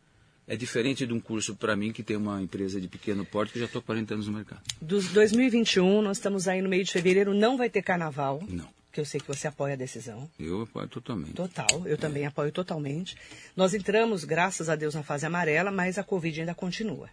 É 0.46 0.56
diferente 0.56 1.06
de 1.06 1.12
um 1.12 1.20
curso 1.20 1.56
para 1.56 1.74
mim 1.74 1.90
que 1.92 2.02
tem 2.02 2.16
uma 2.16 2.40
empresa 2.42 2.78
de 2.80 2.86
pequeno 2.86 3.24
porte 3.24 3.52
que 3.54 3.58
já 3.58 3.64
estou 3.64 3.80
há 3.80 3.82
40 3.82 4.14
anos 4.14 4.26
no 4.26 4.34
mercado. 4.34 4.60
Dos 4.80 5.08
2021, 5.08 6.02
nós 6.02 6.18
estamos 6.18 6.46
aí 6.46 6.60
no 6.60 6.68
meio 6.68 6.84
de 6.84 6.92
fevereiro, 6.92 7.32
não 7.32 7.56
vai 7.56 7.70
ter 7.70 7.82
carnaval. 7.82 8.42
Não. 8.48 8.68
Que 8.92 9.00
eu 9.00 9.04
sei 9.06 9.18
que 9.20 9.26
você 9.26 9.48
apoia 9.48 9.72
a 9.72 9.76
decisão. 9.76 10.30
Eu 10.38 10.62
apoio 10.62 10.86
totalmente. 10.86 11.32
Total, 11.32 11.82
eu 11.86 11.96
também 11.98 12.26
apoio 12.26 12.52
totalmente. 12.52 13.16
Nós 13.56 13.74
entramos, 13.74 14.22
graças 14.22 14.68
a 14.68 14.76
Deus, 14.76 14.94
na 14.94 15.02
fase 15.02 15.24
amarela, 15.26 15.70
mas 15.72 15.98
a 15.98 16.04
Covid 16.04 16.40
ainda 16.40 16.54
continua. 16.54 17.08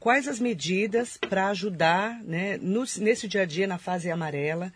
Quais 0.00 0.26
as 0.26 0.40
medidas 0.40 1.16
para 1.16 1.48
ajudar, 1.48 2.20
né, 2.24 2.56
no- 2.60 2.84
nesse 2.98 3.28
dia 3.28 3.42
a 3.42 3.44
dia, 3.46 3.66
na 3.66 3.78
fase 3.78 4.10
amarela, 4.10 4.72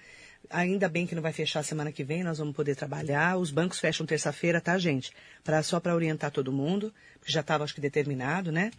Ainda 0.50 0.88
bem 0.88 1.06
que 1.06 1.14
não 1.14 1.22
vai 1.22 1.32
fechar 1.32 1.62
semana 1.62 1.92
que 1.92 2.02
vem, 2.02 2.24
nós 2.24 2.38
vamos 2.38 2.54
poder 2.54 2.74
trabalhar. 2.74 3.36
Os 3.36 3.50
bancos 3.50 3.78
fecham 3.78 4.06
terça-feira, 4.06 4.60
tá, 4.60 4.78
gente? 4.78 5.12
Pra, 5.44 5.62
só 5.62 5.78
para 5.78 5.94
orientar 5.94 6.30
todo 6.30 6.52
mundo, 6.52 6.92
porque 7.18 7.32
já 7.32 7.40
estava, 7.40 7.64
acho 7.64 7.74
que, 7.74 7.80
determinado, 7.80 8.50
né? 8.50 8.70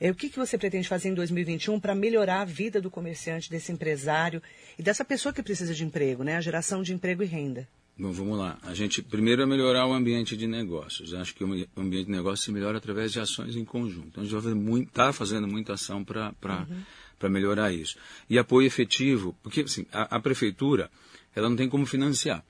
É, 0.00 0.10
o 0.10 0.14
que, 0.14 0.28
que 0.28 0.38
você 0.38 0.56
pretende 0.56 0.88
fazer 0.88 1.08
em 1.08 1.14
2021 1.14 1.80
para 1.80 1.94
melhorar 1.94 2.42
a 2.42 2.44
vida 2.44 2.80
do 2.80 2.90
comerciante, 2.90 3.50
desse 3.50 3.72
empresário 3.72 4.40
e 4.78 4.82
dessa 4.82 5.04
pessoa 5.04 5.32
que 5.32 5.42
precisa 5.42 5.74
de 5.74 5.84
emprego, 5.84 6.22
né? 6.22 6.36
A 6.36 6.40
geração 6.40 6.82
de 6.82 6.94
emprego 6.94 7.22
e 7.22 7.26
renda. 7.26 7.68
Bom, 7.98 8.12
vamos 8.12 8.38
lá. 8.38 8.56
A 8.62 8.72
gente 8.74 9.02
primeiro 9.02 9.42
é 9.42 9.46
melhorar 9.46 9.84
o 9.88 9.92
ambiente 9.92 10.36
de 10.36 10.46
negócios. 10.46 11.12
Acho 11.14 11.34
que 11.34 11.42
o 11.42 11.66
ambiente 11.76 12.06
de 12.06 12.12
negócios 12.12 12.44
se 12.44 12.52
melhora 12.52 12.78
através 12.78 13.10
de 13.10 13.18
ações 13.18 13.56
em 13.56 13.64
conjunto. 13.64 14.06
Então, 14.06 14.22
a 14.22 14.26
gente 14.26 14.86
está 14.86 15.12
fazendo 15.12 15.48
muita 15.48 15.72
ação 15.72 16.04
para 16.04 16.28
uhum. 16.28 16.82
Melhorar 17.26 17.72
isso. 17.72 17.96
E 18.28 18.38
apoio 18.38 18.66
efetivo, 18.66 19.34
porque 19.42 19.62
assim, 19.62 19.86
a, 19.92 20.16
a 20.16 20.20
prefeitura 20.20 20.90
ela 21.34 21.48
não 21.48 21.56
tem 21.56 21.68
como 21.68 21.86
financiar. 21.86 22.44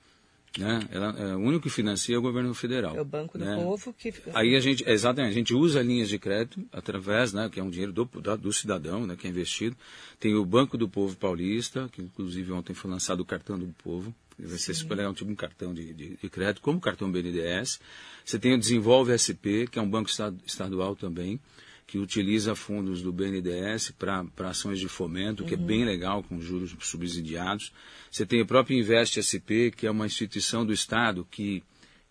Né? 0.56 0.88
Ela, 0.90 1.14
é, 1.18 1.36
o 1.36 1.40
único 1.40 1.64
que 1.64 1.70
financia 1.70 2.16
é 2.16 2.18
o 2.18 2.22
governo 2.22 2.54
federal. 2.54 2.96
É 2.96 3.00
o 3.00 3.04
Banco 3.04 3.38
do 3.38 3.44
né? 3.44 3.54
Povo 3.56 3.92
que. 3.92 4.12
Aí 4.32 4.56
a 4.56 4.60
gente, 4.60 4.82
exatamente, 4.88 5.30
a 5.30 5.34
gente 5.34 5.54
usa 5.54 5.82
linhas 5.82 6.08
de 6.08 6.18
crédito 6.18 6.64
através, 6.72 7.32
né, 7.32 7.48
que 7.52 7.60
é 7.60 7.62
um 7.62 7.70
dinheiro 7.70 7.92
do, 7.92 8.04
do 8.04 8.52
cidadão, 8.52 9.06
né, 9.06 9.14
que 9.14 9.26
é 9.26 9.30
investido. 9.30 9.76
Tem 10.18 10.34
o 10.34 10.44
Banco 10.44 10.78
do 10.78 10.88
Povo 10.88 11.16
Paulista, 11.16 11.88
que 11.92 12.00
inclusive 12.00 12.50
ontem 12.52 12.72
foi 12.72 12.90
lançado 12.90 13.20
o 13.20 13.24
cartão 13.24 13.58
do 13.58 13.66
povo. 13.84 14.14
Vai 14.38 14.56
ser 14.56 14.72
super 14.72 14.94
legal, 14.94 15.10
um 15.10 15.14
tipo 15.14 15.30
um 15.30 15.34
cartão 15.34 15.74
de, 15.74 15.92
de, 15.92 16.16
de, 16.16 16.28
crédito, 16.28 16.62
como 16.62 16.78
o 16.78 16.80
cartão 16.80 17.10
BNDES. 17.10 17.80
Você 18.24 18.38
tem 18.38 18.54
o 18.54 18.58
Desenvolve 18.58 19.16
SP, 19.18 19.66
que 19.70 19.78
é 19.78 19.82
um 19.82 19.90
banco 19.90 20.08
estadual 20.46 20.94
também 20.94 21.40
que 21.88 21.98
utiliza 21.98 22.54
fundos 22.54 23.00
do 23.00 23.10
BNDES 23.10 23.92
para 23.98 24.50
ações 24.50 24.78
de 24.78 24.86
fomento, 24.88 25.42
que 25.42 25.54
é 25.54 25.56
bem 25.56 25.86
legal, 25.86 26.22
com 26.22 26.38
juros 26.38 26.76
subsidiados. 26.80 27.72
Você 28.10 28.26
tem 28.26 28.42
o 28.42 28.46
próprio 28.46 28.78
Invest 28.78 29.16
SP, 29.24 29.72
que 29.74 29.86
é 29.86 29.90
uma 29.90 30.04
instituição 30.04 30.66
do 30.66 30.72
Estado 30.72 31.26
que 31.30 31.62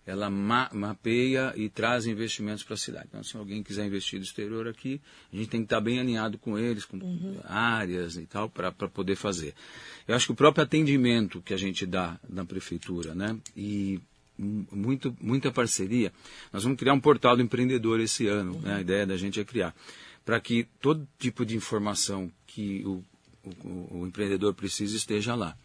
ela 0.04 0.28
ma 0.28 0.68
mapeia 0.72 1.52
e 1.54 1.68
traz 1.68 2.06
investimentos 2.06 2.64
para 2.64 2.74
a 2.74 2.78
cidade. 2.78 3.06
Então, 3.08 3.22
se 3.22 3.36
alguém 3.36 3.62
quiser 3.62 3.86
investir 3.86 4.18
do 4.18 4.24
exterior 4.24 4.66
aqui, 4.66 5.00
a 5.32 5.36
gente 5.36 5.48
tem 5.48 5.60
que 5.60 5.66
estar 5.66 5.80
bem 5.80 6.00
alinhado 6.00 6.38
com 6.38 6.58
eles, 6.58 6.84
com 6.84 6.96
uhum. 6.96 7.38
áreas 7.44 8.16
e 8.16 8.26
tal, 8.26 8.50
para 8.50 8.72
poder 8.72 9.14
fazer. 9.14 9.54
Eu 10.08 10.16
acho 10.16 10.26
que 10.26 10.32
o 10.32 10.36
próprio 10.36 10.64
atendimento 10.64 11.40
que 11.40 11.54
a 11.54 11.58
gente 11.58 11.86
dá 11.86 12.18
na 12.28 12.44
prefeitura, 12.44 13.14
né, 13.14 13.38
e 13.56 14.00
muito, 14.38 15.16
muita 15.20 15.50
parceria. 15.50 16.12
Nós 16.52 16.62
vamos 16.62 16.78
criar 16.78 16.94
um 16.94 17.00
portal 17.00 17.36
do 17.36 17.42
empreendedor 17.42 18.00
esse 18.00 18.26
ano. 18.26 18.54
Uhum. 18.54 18.60
Né? 18.60 18.74
A 18.76 18.80
ideia 18.80 19.06
da 19.06 19.16
gente 19.16 19.40
é 19.40 19.44
criar. 19.44 19.74
Para 20.24 20.40
que 20.40 20.66
todo 20.80 21.08
tipo 21.18 21.44
de 21.44 21.56
informação 21.56 22.30
que 22.46 22.84
o, 22.86 23.02
o, 23.64 23.98
o, 24.00 24.06
empreendedor 24.06 24.54
precisa 24.54 24.96
esteja 24.96 25.34
lá. 25.34 25.56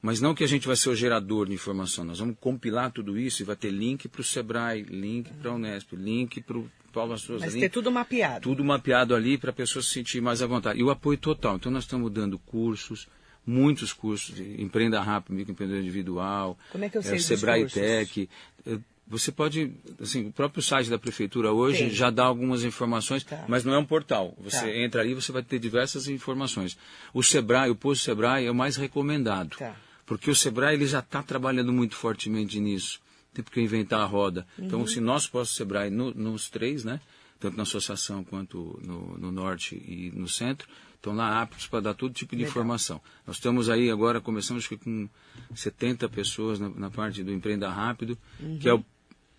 Mas 0.00 0.20
não 0.20 0.34
que 0.34 0.44
a 0.44 0.46
gente 0.46 0.66
vai 0.66 0.76
ser 0.76 0.90
o 0.90 0.94
gerador 0.94 1.48
de 1.48 1.54
informação. 1.54 2.04
Nós 2.04 2.18
vamos 2.18 2.36
compilar 2.40 2.90
tudo 2.92 3.18
isso 3.18 3.42
e 3.42 3.44
vai 3.44 3.56
ter 3.56 3.70
link 3.70 4.08
para 4.08 4.20
o 4.20 4.24
Sebrae, 4.24 4.82
link 4.82 5.32
para 5.34 5.50
a 5.50 5.54
Unesp, 5.54 5.92
link 5.94 6.40
para 6.40 6.56
o 6.56 6.70
Paulo 6.92 7.18
Souza. 7.18 7.44
Mas 7.44 7.54
link, 7.54 7.62
ter 7.62 7.68
tudo 7.68 7.90
mapeado. 7.90 8.40
Tudo 8.40 8.64
mapeado 8.64 9.14
ali 9.14 9.36
para 9.36 9.50
a 9.50 9.52
pessoa 9.52 9.82
se 9.82 9.90
sentir 9.90 10.20
mais 10.20 10.40
à 10.40 10.46
vontade. 10.46 10.78
E 10.78 10.84
o 10.84 10.90
apoio 10.90 11.18
total. 11.18 11.56
Então 11.56 11.70
nós 11.70 11.84
estamos 11.84 12.12
dando 12.12 12.38
cursos, 12.38 13.08
muitos 13.48 13.94
cursos 13.94 14.34
de 14.34 14.62
empreenda 14.62 15.00
rápido, 15.00 15.34
microempreendedor 15.34 15.82
individual, 15.82 16.58
Como 16.70 16.84
é 16.84 16.90
que 16.90 16.98
eu 16.98 17.02
sei 17.02 17.16
é, 17.16 17.18
Sebrae 17.18 17.66
Tech. 17.66 18.28
É, 18.66 18.78
você 19.06 19.32
pode, 19.32 19.72
assim, 19.98 20.26
o 20.26 20.32
próprio 20.32 20.62
site 20.62 20.90
da 20.90 20.98
prefeitura 20.98 21.50
hoje 21.50 21.88
já 21.88 22.10
dá 22.10 22.24
algumas 22.24 22.62
informações, 22.62 23.24
tá. 23.24 23.42
mas 23.48 23.64
não 23.64 23.72
é 23.72 23.78
um 23.78 23.84
portal. 23.86 24.34
Você 24.38 24.60
tá. 24.60 24.76
entra 24.76 25.00
ali, 25.00 25.14
você 25.14 25.32
vai 25.32 25.42
ter 25.42 25.58
diversas 25.58 26.08
informações. 26.08 26.76
O 27.14 27.22
Sebrae, 27.22 27.70
o 27.70 27.74
posto 27.74 28.04
Sebrae 28.04 28.44
é 28.44 28.50
o 28.50 28.54
mais 28.54 28.76
recomendado, 28.76 29.56
tá. 29.56 29.74
porque 30.04 30.30
o 30.30 30.34
Sebrae 30.34 30.74
ele 30.74 30.86
já 30.86 30.98
está 30.98 31.22
trabalhando 31.22 31.72
muito 31.72 31.94
fortemente 31.94 32.60
nisso. 32.60 33.00
Tem 33.32 33.42
que 33.42 33.60
inventar 33.60 34.00
a 34.00 34.04
roda. 34.04 34.46
Então, 34.58 34.80
uhum. 34.80 34.84
Então, 34.84 34.86
se 34.86 35.00
nós 35.00 35.26
posto 35.26 35.54
Sebrae 35.54 35.88
no, 35.88 36.12
nos 36.12 36.50
três, 36.50 36.84
né, 36.84 37.00
tanto 37.38 37.56
na 37.56 37.62
associação 37.62 38.24
quanto 38.24 38.80
no, 38.84 39.16
no 39.18 39.32
norte 39.32 39.76
e 39.76 40.10
no 40.14 40.28
centro, 40.28 40.68
estão 40.94 41.14
lá 41.14 41.40
aptos 41.40 41.66
para 41.66 41.80
dar 41.80 41.94
todo 41.94 42.12
tipo 42.12 42.32
de 42.32 42.42
Legal. 42.42 42.50
informação. 42.50 43.00
Nós 43.26 43.36
estamos 43.36 43.70
aí 43.70 43.90
agora, 43.90 44.20
começamos 44.20 44.66
com 44.66 45.08
70 45.54 46.08
pessoas 46.08 46.58
na, 46.58 46.68
na 46.68 46.90
parte 46.90 47.22
do 47.22 47.32
Empreenda 47.32 47.70
Rápido, 47.70 48.18
uhum. 48.40 48.58
que 48.58 48.68
é 48.68 48.74
o, 48.74 48.84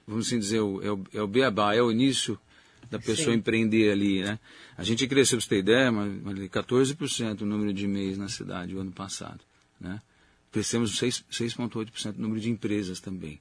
vamos 0.07 0.27
assim 0.27 0.39
dizer, 0.39 0.61
o, 0.61 0.81
é, 0.81 0.91
o, 0.91 1.03
é 1.13 1.21
o 1.21 1.27
beabá, 1.27 1.75
é 1.75 1.81
o 1.81 1.91
início 1.91 2.39
da 2.89 2.97
pessoa 2.97 3.33
Sim. 3.33 3.39
empreender 3.39 3.91
ali, 3.91 4.23
né? 4.23 4.39
A 4.77 4.83
gente 4.83 5.05
cresceu, 5.07 5.37
para 5.37 5.43
você 5.43 5.49
ter 5.49 5.59
ideia, 5.59 5.91
mas, 5.91 6.21
mas 6.23 6.35
14% 6.49 7.41
o 7.41 7.45
número 7.45 7.73
de 7.73 7.85
e-mails 7.85 8.17
na 8.17 8.29
cidade 8.29 8.75
o 8.75 8.79
ano 8.79 8.91
passado, 8.91 9.41
né? 9.79 10.01
Crescemos 10.51 10.99
6,8% 10.99 12.17
o 12.17 12.21
número 12.21 12.39
de 12.39 12.49
empresas 12.49 12.99
também. 12.99 13.39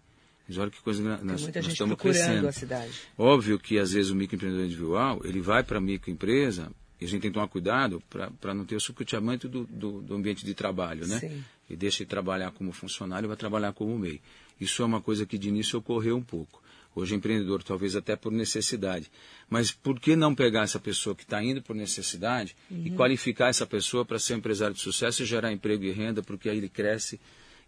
Mas 0.48 0.56
olha 0.56 0.70
que 0.70 0.80
coisa 0.80 1.02
nós, 1.02 1.42
nós 1.42 1.66
estamos 1.66 1.96
crescendo. 1.96 2.48
A 2.48 2.52
cidade. 2.52 2.90
Óbvio 3.18 3.58
que 3.58 3.78
às 3.78 3.92
vezes 3.92 4.10
o 4.10 4.16
microempreendedor 4.16 4.64
individual, 4.64 5.20
ele 5.24 5.42
vai 5.42 5.62
para 5.62 5.76
a 5.76 5.80
microempresa 5.80 6.72
e 7.00 7.04
a 7.04 7.08
gente 7.08 7.20
tem 7.20 7.30
que 7.30 7.34
tomar 7.34 7.48
cuidado 7.48 8.02
para 8.08 8.54
não 8.54 8.64
ter 8.64 8.74
o 8.74 8.80
sucuteamento 8.80 9.48
do, 9.48 9.64
do, 9.64 10.00
do, 10.00 10.14
ambiente 10.14 10.44
de 10.44 10.54
trabalho, 10.54 11.06
né? 11.06 11.18
Sim. 11.20 11.44
E 11.68 11.76
deixa 11.76 11.98
de 11.98 12.06
trabalhar 12.06 12.50
como 12.52 12.72
funcionário 12.72 13.26
e 13.26 13.28
vai 13.28 13.36
trabalhar 13.36 13.72
como 13.72 13.96
MEI. 13.98 14.20
Isso 14.58 14.82
é 14.82 14.86
uma 14.86 15.00
coisa 15.00 15.26
que 15.26 15.36
de 15.36 15.48
início 15.48 15.78
ocorreu 15.78 16.16
um 16.16 16.22
pouco. 16.22 16.62
Hoje 16.94 17.14
empreendedor, 17.14 17.62
talvez 17.62 17.94
até 17.94 18.16
por 18.16 18.32
necessidade. 18.32 19.08
Mas 19.48 19.70
por 19.70 20.00
que 20.00 20.16
não 20.16 20.34
pegar 20.34 20.62
essa 20.62 20.80
pessoa 20.80 21.14
que 21.14 21.22
está 21.22 21.40
indo 21.42 21.62
por 21.62 21.76
necessidade 21.76 22.56
uhum. 22.70 22.86
e 22.86 22.90
qualificar 22.90 23.48
essa 23.48 23.66
pessoa 23.66 24.04
para 24.04 24.18
ser 24.18 24.34
um 24.34 24.38
empresário 24.38 24.74
de 24.74 24.80
sucesso 24.80 25.22
e 25.22 25.26
gerar 25.26 25.52
emprego 25.52 25.84
e 25.84 25.92
renda, 25.92 26.22
porque 26.22 26.48
aí 26.48 26.56
ele 26.56 26.68
cresce. 26.68 27.20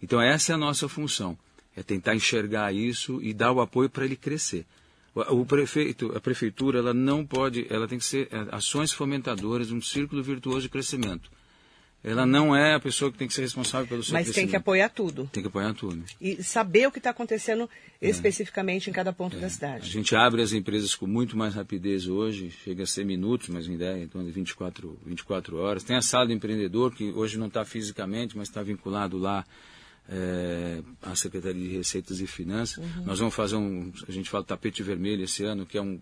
Então 0.02 0.20
essa 0.20 0.52
é 0.52 0.54
a 0.54 0.58
nossa 0.58 0.88
função. 0.88 1.38
É 1.76 1.82
tentar 1.82 2.14
enxergar 2.14 2.72
isso 2.72 3.20
e 3.22 3.32
dar 3.32 3.52
o 3.52 3.60
apoio 3.60 3.88
para 3.88 4.04
ele 4.04 4.16
crescer. 4.16 4.66
O 5.14 5.44
prefeito, 5.44 6.16
a 6.16 6.20
prefeitura, 6.20 6.78
ela 6.78 6.94
não 6.94 7.26
pode, 7.26 7.66
ela 7.68 7.88
tem 7.88 7.98
que 7.98 8.04
ser 8.04 8.28
é, 8.30 8.46
ações 8.52 8.92
fomentadoras, 8.92 9.72
um 9.72 9.82
círculo 9.82 10.22
virtuoso 10.22 10.62
de 10.62 10.68
crescimento. 10.68 11.30
Ela 12.02 12.24
não 12.24 12.56
é 12.56 12.74
a 12.74 12.80
pessoa 12.80 13.12
que 13.12 13.18
tem 13.18 13.28
que 13.28 13.34
ser 13.34 13.42
responsável 13.42 13.86
pelo 13.86 14.02
seu 14.02 14.14
Mas 14.14 14.30
tem 14.30 14.48
que 14.48 14.56
apoiar 14.56 14.88
tudo. 14.88 15.28
Tem 15.30 15.42
que 15.42 15.48
apoiar 15.48 15.74
tudo. 15.74 16.02
E 16.18 16.42
saber 16.42 16.86
o 16.86 16.92
que 16.92 16.96
está 16.96 17.10
acontecendo 17.10 17.68
é. 18.00 18.08
especificamente 18.08 18.88
em 18.88 18.92
cada 18.92 19.12
ponto 19.12 19.36
é. 19.36 19.40
da 19.40 19.50
cidade. 19.50 19.84
A 19.84 19.92
gente 19.92 20.16
abre 20.16 20.40
as 20.40 20.54
empresas 20.54 20.94
com 20.94 21.06
muito 21.06 21.36
mais 21.36 21.54
rapidez 21.54 22.06
hoje, 22.06 22.50
chega 22.64 22.84
a 22.84 22.86
ser 22.86 23.04
minutos, 23.04 23.50
mas 23.50 23.68
em 23.68 23.74
ideia, 23.74 24.02
então 24.02 24.24
de 24.24 24.30
24, 24.30 24.98
24 25.04 25.58
horas. 25.58 25.84
Tem 25.84 25.96
a 25.96 26.00
sala 26.00 26.26
do 26.26 26.32
empreendedor, 26.32 26.94
que 26.94 27.10
hoje 27.10 27.36
não 27.36 27.48
está 27.48 27.66
fisicamente, 27.66 28.34
mas 28.34 28.48
está 28.48 28.62
vinculado 28.62 29.18
lá 29.18 29.44
é, 30.10 30.82
a 31.02 31.14
Secretaria 31.14 31.68
de 31.68 31.76
Receitas 31.76 32.20
e 32.20 32.26
Finanças. 32.26 32.78
Uhum. 32.78 33.04
Nós 33.04 33.20
vamos 33.20 33.34
fazer 33.34 33.56
um, 33.56 33.92
a 34.08 34.12
gente 34.12 34.28
fala 34.28 34.42
tapete 34.42 34.82
vermelho 34.82 35.22
esse 35.22 35.44
ano, 35.44 35.64
que 35.64 35.78
é 35.78 35.82
um. 35.82 36.00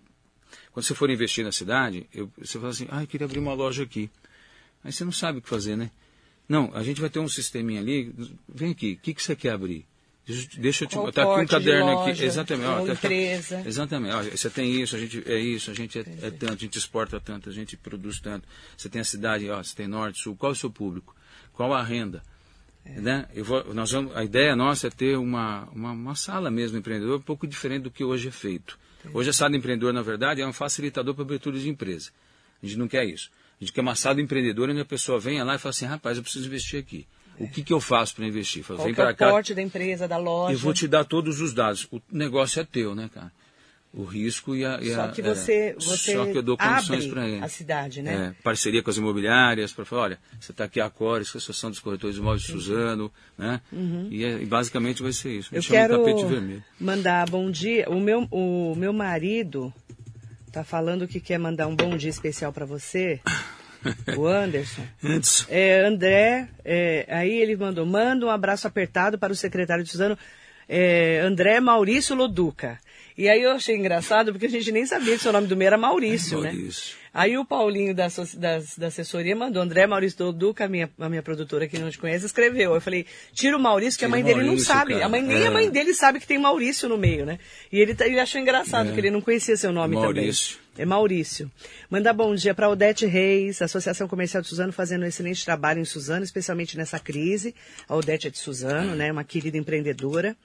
Quando 0.72 0.86
você 0.86 0.94
for 0.94 1.10
investir 1.10 1.44
na 1.44 1.52
cidade, 1.52 2.06
eu, 2.12 2.30
você 2.38 2.58
fala 2.58 2.70
assim, 2.70 2.86
ah, 2.90 3.02
eu 3.02 3.06
queria 3.06 3.26
abrir 3.26 3.38
uma 3.38 3.52
loja 3.52 3.82
aqui. 3.82 4.10
Aí 4.82 4.90
você 4.90 5.04
não 5.04 5.12
sabe 5.12 5.38
o 5.38 5.42
que 5.42 5.48
fazer, 5.48 5.76
né? 5.76 5.90
Não, 6.48 6.70
a 6.74 6.82
gente 6.82 7.00
vai 7.00 7.10
ter 7.10 7.18
um 7.18 7.28
sisteminha 7.28 7.80
ali, 7.80 8.14
vem 8.48 8.70
aqui, 8.70 8.94
o 8.94 8.96
que, 9.02 9.12
que 9.12 9.22
você 9.22 9.36
quer 9.36 9.50
abrir? 9.50 9.84
Deixa 10.58 10.84
eu 10.84 10.88
te 10.88 10.96
botar 10.96 11.22
aqui 11.22 11.42
um 11.42 11.46
caderno 11.46 11.92
loja, 11.92 12.12
aqui. 12.12 12.24
Exatamente. 12.24 12.66
Ó, 12.66 12.86
tá, 12.86 12.92
empresa. 12.92 13.62
exatamente. 13.66 14.14
Ó, 14.14 14.22
você 14.22 14.50
tem 14.50 14.80
isso, 14.80 14.94
a 14.94 14.98
gente 14.98 15.22
é 15.26 15.38
isso, 15.38 15.70
a 15.70 15.74
gente 15.74 15.98
é, 15.98 16.02
é, 16.22 16.30
tanto, 16.30 16.52
a 16.52 16.56
gente 16.56 16.78
exporta 16.78 17.18
tanto, 17.18 17.48
a 17.48 17.52
gente 17.52 17.76
produz 17.76 18.20
tanto. 18.20 18.46
Você 18.76 18.90
tem 18.90 19.00
a 19.00 19.04
cidade, 19.04 19.48
ó, 19.48 19.62
você 19.62 19.74
tem 19.74 19.86
norte, 19.86 20.20
sul. 20.20 20.36
Qual 20.36 20.52
é 20.52 20.54
o 20.54 20.56
seu 20.56 20.70
público? 20.70 21.16
Qual 21.54 21.72
a 21.72 21.82
renda? 21.82 22.22
É. 22.96 23.00
Né? 23.00 23.28
Vou, 23.36 23.74
nós 23.74 23.90
vamos, 23.90 24.16
a 24.16 24.24
ideia 24.24 24.56
nossa 24.56 24.86
é 24.86 24.90
ter 24.90 25.16
uma, 25.16 25.68
uma, 25.72 25.92
uma, 25.92 26.14
sala 26.14 26.50
mesmo 26.50 26.78
empreendedor, 26.78 27.18
um 27.18 27.22
pouco 27.22 27.46
diferente 27.46 27.82
do 27.82 27.90
que 27.90 28.02
hoje 28.02 28.28
é 28.28 28.30
feito. 28.30 28.78
É. 29.04 29.10
Hoje 29.12 29.30
a 29.30 29.32
sala 29.32 29.56
empreendedor, 29.56 29.92
na 29.92 30.02
verdade, 30.02 30.40
é 30.40 30.46
um 30.46 30.52
facilitador 30.52 31.14
para 31.14 31.22
abertura 31.22 31.58
de 31.58 31.68
empresa. 31.68 32.10
A 32.62 32.66
gente 32.66 32.78
não 32.78 32.88
quer 32.88 33.04
isso. 33.04 33.30
A 33.60 33.64
gente 33.64 33.72
quer 33.72 33.80
uma 33.80 33.94
sala 33.94 34.20
empreendedora 34.20 34.72
onde 34.72 34.80
a 34.80 34.84
pessoa 34.84 35.18
venha 35.18 35.44
lá 35.44 35.56
e 35.56 35.58
fala 35.58 35.70
assim, 35.70 35.86
rapaz, 35.86 36.16
eu 36.16 36.22
preciso 36.22 36.46
investir 36.46 36.80
aqui. 36.80 37.06
É. 37.38 37.44
O 37.44 37.48
que, 37.48 37.62
que 37.62 37.72
eu 37.72 37.80
faço 37.80 38.14
para 38.16 38.26
investir? 38.26 38.62
Fala, 38.62 38.78
Qual 38.78 38.86
vem 38.86 39.04
é 39.04 39.10
o 39.10 39.16
cá. 39.16 39.30
porte 39.30 39.54
da 39.54 39.62
empresa, 39.62 40.08
da 40.08 40.16
loja? 40.16 40.54
Eu 40.54 40.58
vou 40.58 40.72
te 40.72 40.88
dar 40.88 41.04
todos 41.04 41.40
os 41.40 41.52
dados. 41.52 41.86
O 41.90 42.00
negócio 42.10 42.60
é 42.60 42.64
teu, 42.64 42.94
né, 42.94 43.08
cara? 43.12 43.32
O 43.92 44.04
risco 44.04 44.54
e 44.54 44.64
a. 44.64 44.78
E 44.80 44.94
só 44.94 45.08
que 45.08 45.22
você, 45.22 45.52
é, 45.52 45.74
você 45.74 46.12
só 46.12 46.26
que 46.26 46.36
eu 46.36 46.42
dou 46.42 46.56
condições 46.56 47.06
para 47.06 47.26
ele. 47.26 47.42
A 47.42 47.48
cidade, 47.48 48.02
né? 48.02 48.34
É, 48.38 48.42
parceria 48.42 48.82
com 48.82 48.90
as 48.90 48.96
imobiliárias, 48.96 49.72
para 49.72 49.84
falar, 49.84 50.02
olha, 50.02 50.18
você 50.38 50.52
está 50.52 50.64
aqui 50.64 50.80
a 50.80 50.90
Cores, 50.90 51.28
a 51.28 51.38
Associação 51.38 51.70
dos 51.70 51.80
Corretores 51.80 52.16
de 52.16 52.20
Imóveis 52.20 52.42
de 52.42 52.52
Suzano, 52.52 53.10
né? 53.36 53.60
Uhum. 53.72 54.08
E, 54.10 54.24
é, 54.24 54.42
e, 54.42 54.46
basicamente 54.46 55.02
vai 55.02 55.12
ser 55.12 55.30
isso. 55.30 55.54
Eu 55.54 55.62
quero 55.62 56.04
mandar 56.78 57.28
bom 57.30 57.50
dia. 57.50 57.88
O 57.88 57.98
meu, 57.98 58.28
o 58.30 58.74
meu 58.76 58.92
marido 58.92 59.72
está 60.46 60.62
falando 60.62 61.08
que 61.08 61.20
quer 61.20 61.38
mandar 61.38 61.66
um 61.66 61.74
bom 61.74 61.96
dia 61.96 62.10
especial 62.10 62.52
para 62.52 62.66
você. 62.66 63.20
O 64.16 64.26
Anderson. 64.26 64.82
Anderson. 65.02 65.46
É, 65.48 65.86
André, 65.86 66.48
é, 66.64 67.06
aí 67.08 67.40
ele 67.40 67.56
mandou, 67.56 67.86
manda 67.86 68.26
um 68.26 68.30
abraço 68.30 68.66
apertado 68.66 69.18
para 69.18 69.32
o 69.32 69.36
secretário 69.36 69.84
de 69.84 69.90
Suzano, 69.90 70.18
é, 70.68 71.20
André 71.20 71.60
Maurício 71.60 72.14
Loduca. 72.14 72.78
E 73.18 73.28
aí 73.28 73.42
eu 73.42 73.50
achei 73.50 73.74
engraçado, 73.74 74.30
porque 74.32 74.46
a 74.46 74.50
gente 74.50 74.70
nem 74.70 74.86
sabia 74.86 75.16
que 75.16 75.22
seu 75.22 75.32
nome 75.32 75.48
do 75.48 75.56
meio 75.56 75.66
era 75.66 75.76
Maurício, 75.76 76.40
né? 76.40 76.52
Maurício. 76.52 76.96
Aí 77.12 77.36
o 77.36 77.44
Paulinho 77.44 77.92
da, 77.92 78.06
das- 78.34 78.76
da 78.76 78.86
assessoria 78.86 79.34
mandou, 79.34 79.60
André 79.60 79.88
Maurício 79.88 80.18
Doduca, 80.18 80.66
a 80.66 80.68
minha, 80.68 80.88
a 81.00 81.08
minha 81.08 81.22
produtora 81.22 81.66
que 81.66 81.76
não 81.80 81.90
te 81.90 81.98
conhece, 81.98 82.24
escreveu. 82.26 82.74
Eu 82.74 82.80
falei, 82.80 83.06
tira 83.32 83.56
o 83.56 83.60
Maurício, 83.60 83.98
que 83.98 84.04
a 84.04 84.08
Tira 84.08 84.10
mãe 84.16 84.22
o 84.22 84.24
dele 84.24 84.38
não 84.40 84.46
Maurício, 84.46 84.66
sabe. 84.72 84.92
cara. 84.92 85.06
A 85.06 85.08
mãe, 85.08 85.20
nem 85.22 85.38
a 85.42 85.46
É. 85.46 85.50
mãe 85.50 85.68
dele 85.68 85.94
sabe 85.94 86.20
que 86.20 86.26
tem 86.28 86.38
Maurício 86.38 86.88
no 86.88 86.96
meio, 86.96 87.26
né? 87.26 87.40
E 87.72 87.80
ele, 87.80 87.92
tá- 87.92 88.06
ele 88.06 88.20
achou 88.20 88.40
engraçado, 88.40 88.90
É. 88.90 88.92
que 88.92 89.00
ele 89.00 89.10
não 89.10 89.20
conhecia 89.20 89.56
seu 89.56 89.72
nome 89.72 89.96
Maurício. 89.96 90.58
também. 90.58 90.68
É 90.80 90.86
Maurício. 90.86 91.50
Manda 91.90 92.12
bom 92.12 92.32
dia 92.36 92.54
para 92.54 92.68
Odete 92.68 93.04
Reis, 93.04 93.60
Associação 93.60 94.06
Comercial 94.06 94.40
de 94.40 94.48
Suzano, 94.48 94.72
fazendo 94.72 95.02
um 95.02 95.06
excelente 95.06 95.44
trabalho 95.44 95.80
em 95.80 95.84
Suzano, 95.84 96.22
especialmente 96.24 96.76
nessa 96.76 97.00
crise. 97.00 97.52
A 97.88 97.96
Odete 97.96 98.28
é 98.28 98.30
de 98.30 98.38
Suzano, 98.38 98.94
né? 98.94 99.10
Uma 99.10 99.24
querida 99.24 99.58
empreendedora. 99.58 100.36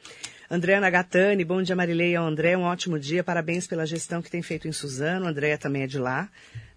Andréa 0.53 0.79
Nagatani, 0.79 1.43
bom 1.43 1.63
dia 1.63 1.75
Marilei 1.75 2.11
e 2.11 2.15
ao 2.15 2.27
André, 2.27 2.55
um 2.55 2.61
ótimo 2.61 2.99
dia, 2.99 3.23
parabéns 3.23 3.65
pela 3.65 3.87
gestão 3.87 4.21
que 4.21 4.29
tem 4.29 4.43
feito 4.43 4.67
em 4.67 4.71
Suzano. 4.71 5.25
Andréa 5.25 5.57
também 5.57 5.81
é 5.81 5.87
de 5.87 5.97
lá, 5.97 6.29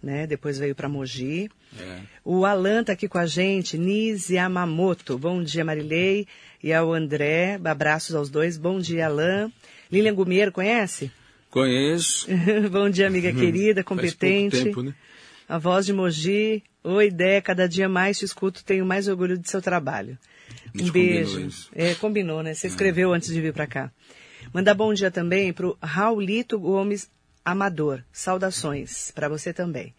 né? 0.03 0.27
Depois 0.27 0.59
veio 0.59 0.75
para 0.75 0.89
Mogi. 0.89 1.51
É. 1.79 1.99
O 2.25 2.47
Alan 2.47 2.83
tá 2.83 2.95
aqui 2.95 3.07
com 3.07 3.19
a 3.19 3.27
gente, 3.27 3.77
Nise 3.77 4.37
Yamamoto. 4.37 5.19
Bom 5.19 5.43
dia, 5.43 5.63
Marilei. 5.63 6.27
E 6.63 6.73
ao 6.73 6.91
André, 6.91 7.61
abraços 7.63 8.15
aos 8.15 8.31
dois. 8.31 8.57
Bom 8.57 8.79
dia, 8.79 9.09
Alan. 9.09 9.53
Lilian 9.93 10.15
Gumiero, 10.15 10.53
conhece? 10.53 11.13
Conheço. 11.51 12.27
Bom 12.73 12.89
dia, 12.89 13.07
amiga 13.07 13.31
querida, 13.31 13.85
Faz 13.85 13.87
pouco 13.87 14.01
competente. 14.01 14.65
tempo, 14.65 14.81
né? 14.81 14.95
A 15.47 15.59
voz 15.59 15.85
de 15.85 15.93
Mogi. 15.93 16.65
Oi, 16.83 17.11
Dé, 17.11 17.43
cada 17.43 17.69
dia 17.69 17.91
mais 17.91 18.19
te 18.19 18.25
escuto, 18.25 18.65
tenho 18.65 18.87
mais 18.87 19.07
orgulho 19.07 19.37
de 19.37 19.51
seu 19.51 19.61
trabalho. 19.61 20.17
Um 20.75 20.91
beijo. 20.91 21.49
É, 21.75 21.95
combinou, 21.95 22.43
né? 22.43 22.55
Você 22.55 22.67
escreveu 22.67 23.13
antes 23.13 23.33
de 23.33 23.41
vir 23.41 23.53
para 23.53 23.67
cá. 23.67 23.91
Mandar 24.53 24.75
bom 24.75 24.93
dia 24.95 25.11
também 25.11 25.53
pro 25.53 25.77
Raulito 25.83 26.59
Gomes 26.59 27.11
Amador. 27.45 28.03
Saudações 28.13 29.11
para 29.11 29.29
você 29.29 29.53
também. 29.53 29.95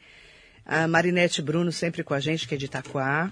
A 0.65 0.88
Marinete 0.88 1.41
Bruno 1.41 1.72
sempre 1.72 2.03
com 2.03 2.13
a 2.13 2.20
gente, 2.20 2.47
que 2.47 2.55
é 2.55 2.57
de 2.57 2.65
Itaquá. 2.65 3.32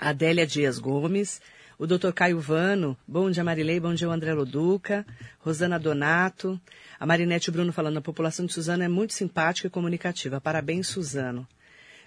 A 0.00 0.08
Adélia 0.08 0.46
Dias 0.46 0.78
Gomes. 0.78 1.40
O 1.78 1.86
doutor 1.86 2.12
Caio 2.12 2.40
Vano. 2.40 2.96
Bom 3.06 3.30
dia, 3.30 3.44
Marilei. 3.44 3.78
Bom 3.80 3.94
dia, 3.94 4.08
o 4.08 4.12
André 4.12 4.32
Loduca. 4.32 5.06
Rosana 5.40 5.78
Donato. 5.78 6.60
A 6.98 7.06
Marinete 7.06 7.50
Bruno 7.50 7.72
falando, 7.72 7.98
a 7.98 8.02
população 8.02 8.46
de 8.46 8.52
Suzano 8.52 8.82
é 8.82 8.88
muito 8.88 9.12
simpática 9.12 9.66
e 9.66 9.70
comunicativa. 9.70 10.40
Parabéns, 10.40 10.88
Suzano. 10.88 11.46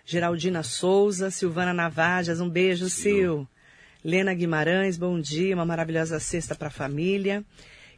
Geraldina 0.05 0.63
Souza, 0.63 1.29
Silvana 1.29 1.73
Navajas, 1.73 2.39
um 2.39 2.49
beijo, 2.49 2.89
Sil. 2.89 3.43
Lena 4.07 4.33
Guimarães, 4.33 4.97
bom 4.97 5.19
dia, 5.19 5.53
uma 5.53 5.65
maravilhosa 5.65 6.17
sexta 6.17 6.55
para 6.55 6.69
a 6.69 6.71
família. 6.71 7.43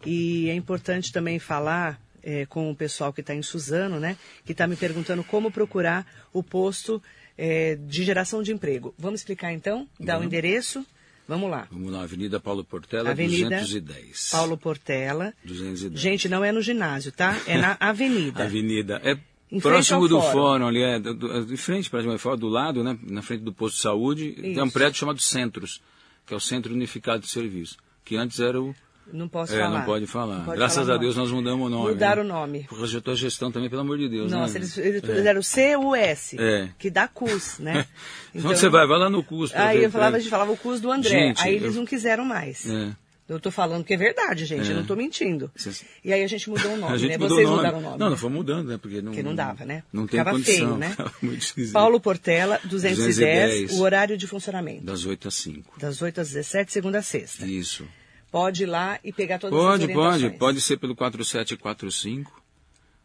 E 0.03 0.49
é 0.49 0.55
importante 0.55 1.11
também 1.11 1.37
falar 1.37 2.01
eh, 2.23 2.47
com 2.47 2.71
o 2.71 2.75
pessoal 2.75 3.13
que 3.13 3.21
está 3.21 3.35
em 3.35 3.43
Suzano, 3.43 3.99
né? 3.99 4.17
Que 4.43 4.53
está 4.53 4.65
me 4.65 4.75
perguntando 4.75 5.23
como 5.23 5.51
procurar 5.51 6.03
o 6.33 6.41
posto 6.41 6.99
eh, 7.37 7.77
de 7.79 8.03
geração 8.03 8.41
de 8.41 8.51
emprego. 8.51 8.91
Vamos 8.97 9.19
explicar 9.19 9.53
então? 9.53 9.87
Dar 9.99 10.13
o 10.13 10.17
Vamos. 10.21 10.25
endereço? 10.25 10.83
Vamos 11.27 11.47
lá. 11.51 11.67
Vamos 11.69 11.91
lá, 11.91 12.01
Avenida 12.01 12.39
Paulo 12.39 12.63
Portela, 12.63 13.11
Avenida 13.11 13.59
210. 13.59 14.29
Paulo 14.31 14.57
Portela. 14.57 15.31
210. 15.45 16.01
Gente, 16.01 16.27
não 16.27 16.43
é 16.43 16.51
no 16.51 16.59
ginásio, 16.59 17.11
tá? 17.11 17.39
É 17.45 17.55
na 17.55 17.77
avenida. 17.79 18.45
Avenida. 18.45 18.99
É 19.03 19.15
Em 19.51 19.59
próximo 19.59 20.07
do 20.07 20.19
fórum. 20.19 20.31
fórum, 20.33 20.67
ali, 20.69 20.81
é 20.81 20.99
do, 20.99 21.45
de 21.45 21.55
frente, 21.55 21.87
praticamente, 21.87 22.19
fora, 22.23 22.35
do 22.35 22.47
lado, 22.47 22.83
né? 22.83 22.97
Na 23.03 23.21
frente 23.21 23.43
do 23.43 23.53
posto 23.53 23.75
de 23.75 23.81
saúde, 23.83 24.31
tem 24.31 24.59
um 24.59 24.63
Isso. 24.63 24.73
prédio 24.73 24.97
chamado 24.97 25.21
Centros, 25.21 25.83
que 26.29 26.33
é 26.35 26.37
o 26.37 26.39
Centro 26.39 26.71
Unificado 26.73 27.21
de 27.23 27.27
Serviço, 27.27 27.75
que 28.05 28.15
antes 28.15 28.39
era 28.39 28.61
o. 28.61 28.73
Não 29.11 29.27
posso 29.27 29.55
é, 29.55 29.59
falar. 29.59 29.79
não 29.79 29.85
pode 29.85 30.05
falar. 30.05 30.37
Não 30.37 30.45
pode 30.45 30.57
Graças 30.59 30.85
falar 30.85 30.93
a. 30.97 30.99
Deus 30.99 31.15
nós 31.17 31.31
mudamos 31.31 31.65
o 31.65 31.69
nome. 31.69 31.89
Mudaram 31.93 32.23
né? 32.23 32.29
o 32.29 32.33
nome. 32.33 32.67
Da 32.93 33.01
tua 33.01 33.15
gestão 33.15 33.51
também, 33.51 33.67
pelo 33.67 33.81
amor 33.81 33.97
de 33.97 34.07
Deus. 34.07 34.31
Nossa, 34.31 34.53
né? 34.53 34.59
eles, 34.59 34.77
eles 34.77 35.03
É. 35.03 35.15
fizeram 35.15 35.41
CUS, 35.41 36.37
É. 36.39 36.69
que 36.77 36.91
dá 36.91 37.07
CUS, 37.07 37.57
né? 37.57 37.87
Onde 38.35 38.43
você 38.43 38.69
vai? 38.69 38.85
Vai 38.85 38.99
lá 38.99 39.09
no 39.09 39.23
pra 39.49 39.69
Aí 39.69 39.79
ver 39.79 39.85
eu 39.87 39.91
falava, 39.91 40.09
a 40.09 40.11
pra- 40.11 40.19
gente 40.19 40.29
falava 40.29 40.51
o 40.51 40.57
CUS 40.57 40.79
do 40.79 40.91
André. 40.91 41.09
Gente, 41.09 41.41
aí 41.41 41.55
eles 41.55 41.73
eu- 41.73 41.79
não 41.79 41.85
quiseram 41.87 42.23
mais. 42.23 42.69
É. 42.69 42.91
Eu 43.29 43.39
tô 43.39 43.51
falando 43.51 43.83
que 43.83 43.93
é 43.93 43.97
verdade, 43.97 44.43
gente. 44.45 44.67
É. 44.67 44.71
Eu 44.71 44.77
não 44.77 44.85
tô 44.85 44.95
mentindo. 44.95 45.51
Vocês- 45.55 45.85
E 46.03 46.11
aí 46.11 46.23
a 46.23 46.27
gente 46.27 46.49
mudou 46.49 46.73
o 46.73 46.77
nome, 46.77 46.91
A 46.95 46.97
gente 46.97 47.11
né? 47.11 47.17
mudou 47.19 47.37
Vocês 47.37 47.47
o 47.47 47.51
nome. 47.51 47.57
mudaram 47.63 47.77
o 47.79 47.81
nome. 47.81 47.97
Não, 47.99 48.09
não 48.09 48.17
foi 48.17 48.29
mudando, 48.31 48.67
né? 48.69 48.77
Porque 48.81 49.01
não, 49.01 49.11
Porque 49.11 49.21
não 49.23 49.35
dava, 49.35 49.63
né? 49.65 49.83
Não 49.93 50.07
tem 50.07 50.19
Ficava 50.19 50.31
condição. 50.31 50.55
feio, 50.55 50.77
né? 50.77 50.95
muito. 51.21 51.53
Paulo 51.71 51.99
Portela, 52.01 52.59
210, 52.65 52.97
210. 52.97 53.71
o 53.79 53.81
horário 53.83 54.17
de 54.17 54.25
funcionamento. 54.25 54.83
Das 54.83 55.05
8 55.05 55.27
às 55.27 55.35
5. 55.35 55.79
Das 55.79 56.01
8 56.01 56.21
às 56.21 56.27
17, 56.29 56.71
segunda 56.73 56.97
a 56.99 57.01
sexta. 57.03 57.45
Isso. 57.45 57.87
Pode 58.31 58.63
ir 58.63 58.65
lá 58.65 58.99
e 59.03 59.13
pegar 59.13 59.37
todas 59.39 59.57
as 59.57 59.63
Pode, 59.65 59.83
orientações. 59.83 60.21
pode. 60.23 60.37
Pode 60.37 60.61
ser 60.61 60.77
pelo 60.77 60.95
4745 60.95 62.41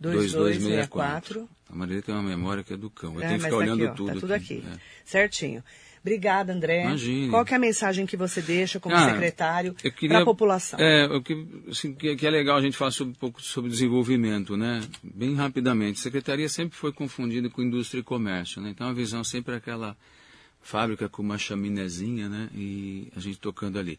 2264. 0.00 1.48
A 1.70 1.74
Maria 1.74 2.02
tem 2.02 2.14
uma 2.14 2.22
memória 2.22 2.62
que 2.62 2.72
é 2.72 2.76
do 2.76 2.90
cão. 2.90 3.14
Eu 3.14 3.22
É, 3.22 3.26
tenho 3.28 3.38
que 3.38 3.44
ficar 3.44 3.50
tá 3.50 3.56
olhando 3.56 3.80
aqui, 3.82 3.90
ó, 3.90 3.94
tudo. 3.94 4.14
Tá 4.14 4.20
tudo 4.20 4.32
aqui. 4.34 4.64
É. 4.72 4.78
Certinho. 5.04 5.62
Obrigada, 6.04 6.52
André. 6.52 6.82
Imagine. 6.82 7.30
Qual 7.30 7.46
é 7.50 7.54
a 7.54 7.58
mensagem 7.58 8.04
que 8.04 8.14
você 8.14 8.42
deixa 8.42 8.78
como 8.78 8.94
Ah, 8.94 9.10
secretário 9.10 9.74
para 10.06 10.18
a 10.18 10.24
população? 10.24 10.78
É, 10.78 11.06
o 11.06 11.22
que, 11.22 11.46
assim, 11.66 11.94
que, 11.94 12.26
é 12.26 12.30
legal 12.30 12.58
a 12.58 12.60
gente 12.60 12.76
falar 12.76 12.90
sobre, 12.90 13.12
um 13.12 13.16
pouco 13.16 13.40
sobre 13.40 13.70
desenvolvimento, 13.70 14.54
né? 14.54 14.82
Bem 15.02 15.34
rapidamente. 15.34 15.98
Secretaria 15.98 16.46
sempre 16.46 16.76
foi 16.76 16.92
confundida 16.92 17.48
com 17.48 17.62
indústria 17.62 18.00
e 18.00 18.02
comércio, 18.02 18.60
né? 18.60 18.68
Então 18.68 18.86
a 18.86 18.92
visão 18.92 19.24
sempre 19.24 19.54
é 19.54 19.56
aquela 19.56 19.96
fábrica 20.60 21.08
com 21.08 21.22
uma 21.22 21.38
chaminézinha, 21.38 22.28
né? 22.28 22.50
E 22.54 23.10
a 23.16 23.20
gente 23.20 23.38
tocando 23.38 23.78
ali. 23.78 23.98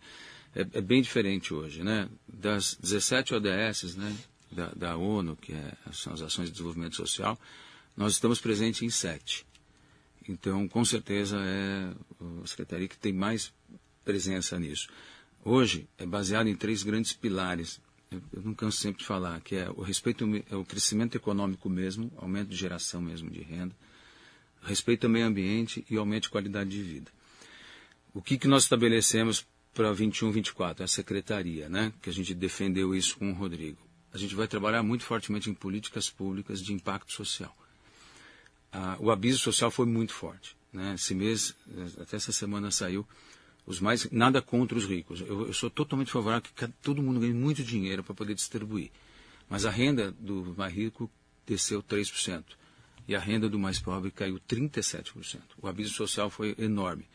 É, 0.56 0.62
é 0.74 0.82
bem 0.82 1.02
diferente 1.02 1.56
hoje, 1.56 1.84
né? 1.84 2.08
Das 2.28 2.78
17 2.80 3.34
ODS, 3.34 3.96
né? 3.96 4.16
Da, 4.52 4.70
da 4.76 4.96
ONU, 4.96 5.36
que 5.36 5.54
é, 5.54 5.74
são 5.92 6.14
as 6.14 6.22
ações 6.22 6.50
de 6.50 6.52
desenvolvimento 6.52 6.96
social, 6.96 7.36
nós 7.98 8.14
estamos 8.14 8.40
presentes 8.40 8.84
em 8.84 8.92
sete. 8.92 9.44
Então, 10.28 10.68
com 10.68 10.84
certeza, 10.84 11.38
é 11.40 11.94
a 12.44 12.48
secretaria 12.48 12.88
que 12.88 12.98
tem 12.98 13.14
mais 13.14 13.54
presença 14.04 14.60
nisso. 14.60 14.90
Hoje, 15.44 15.88
é 15.98 16.06
baseado 16.06 16.48
em 16.48 16.56
três 16.56 16.84
grandes 16.84 17.14
pilares. 17.14 17.80
Eu, 18.10 18.22
não 18.44 18.54
canso 18.54 18.78
sempre 18.78 19.00
de 19.00 19.06
falar, 19.06 19.40
que 19.42 19.56
é 19.56 19.70
o 19.70 19.82
respeito 19.82 20.26
ao 20.52 20.66
crescimento 20.66 21.16
econômico 21.16 21.70
mesmo, 21.70 22.12
aumento 22.18 22.50
de 22.50 22.56
geração 22.56 23.02
mesmo 23.02 23.30
de 23.30 23.42
renda, 23.42 23.76
respeito 24.64 25.06
ao 25.06 25.12
meio 25.12 25.26
ambiente 25.26 25.86
e 25.90 25.98
aumento 25.98 26.24
de 26.24 26.30
qualidade 26.30 26.70
de 26.70 26.82
vida. 26.82 27.12
O 28.14 28.22
que, 28.22 28.38
que 28.38 28.48
nós 28.48 28.64
estabelecemos 28.64 29.46
para 29.74 29.92
21, 29.92 30.32
24? 30.32 30.84
A 30.84 30.88
secretaria, 30.88 31.68
né? 31.70 31.94
Que 32.02 32.10
a 32.10 32.14
gente 32.14 32.34
defendeu 32.34 32.96
isso 32.96 33.18
com 33.18 33.30
o 33.30 33.34
Rodrigo. 33.34 33.78
A 34.14 34.18
gente 34.18 34.34
vai 34.34 34.48
trabalhar 34.48 34.82
muito 34.82 35.04
fortemente 35.04 35.50
em 35.50 35.54
políticas 35.54 36.10
públicas 36.10 36.62
de 36.62 36.74
impacto 36.74 37.12
social 37.12 37.56
o 39.00 39.10
aviso 39.12 39.40
social 39.40 39.72
foi 39.72 39.86
muito 39.86 40.14
forte. 40.14 40.56
Né? 40.74 40.94
Esse 40.96 41.16
mês, 41.16 41.56
até 42.00 42.18
essa 42.18 42.32
semana 42.32 42.70
saiu, 42.72 43.08
os 43.66 43.80
mais 43.80 44.10
nada 44.12 44.42
contra 44.42 44.78
os 44.78 44.86
ricos. 44.86 45.22
Eu, 45.22 45.48
eu 45.48 45.54
sou 45.54 45.70
totalmente 45.70 46.12
favorável 46.12 46.44
que 46.54 46.68
todo 46.84 47.02
mundo 47.02 47.20
ganhe 47.20 47.34
muito 47.34 47.64
dinheiro 47.64 48.04
para 48.04 48.14
poder 48.14 48.36
distribuir. 48.36 48.92
Mas 49.50 49.66
a 49.66 49.72
renda 49.72 50.12
do 50.20 50.54
mais 50.58 50.74
rico 50.74 51.10
desceu 51.48 51.82
3%. 51.82 52.44
E 53.08 53.16
a 53.16 53.20
renda 53.20 53.48
do 53.48 53.58
mais 53.60 53.80
pobre 53.80 54.12
caiu 54.12 54.40
37%. 54.50 55.40
O 55.62 55.68
aviso 55.68 55.94
social 55.94 56.30
foi 56.30 56.56
enorme. 56.58 57.06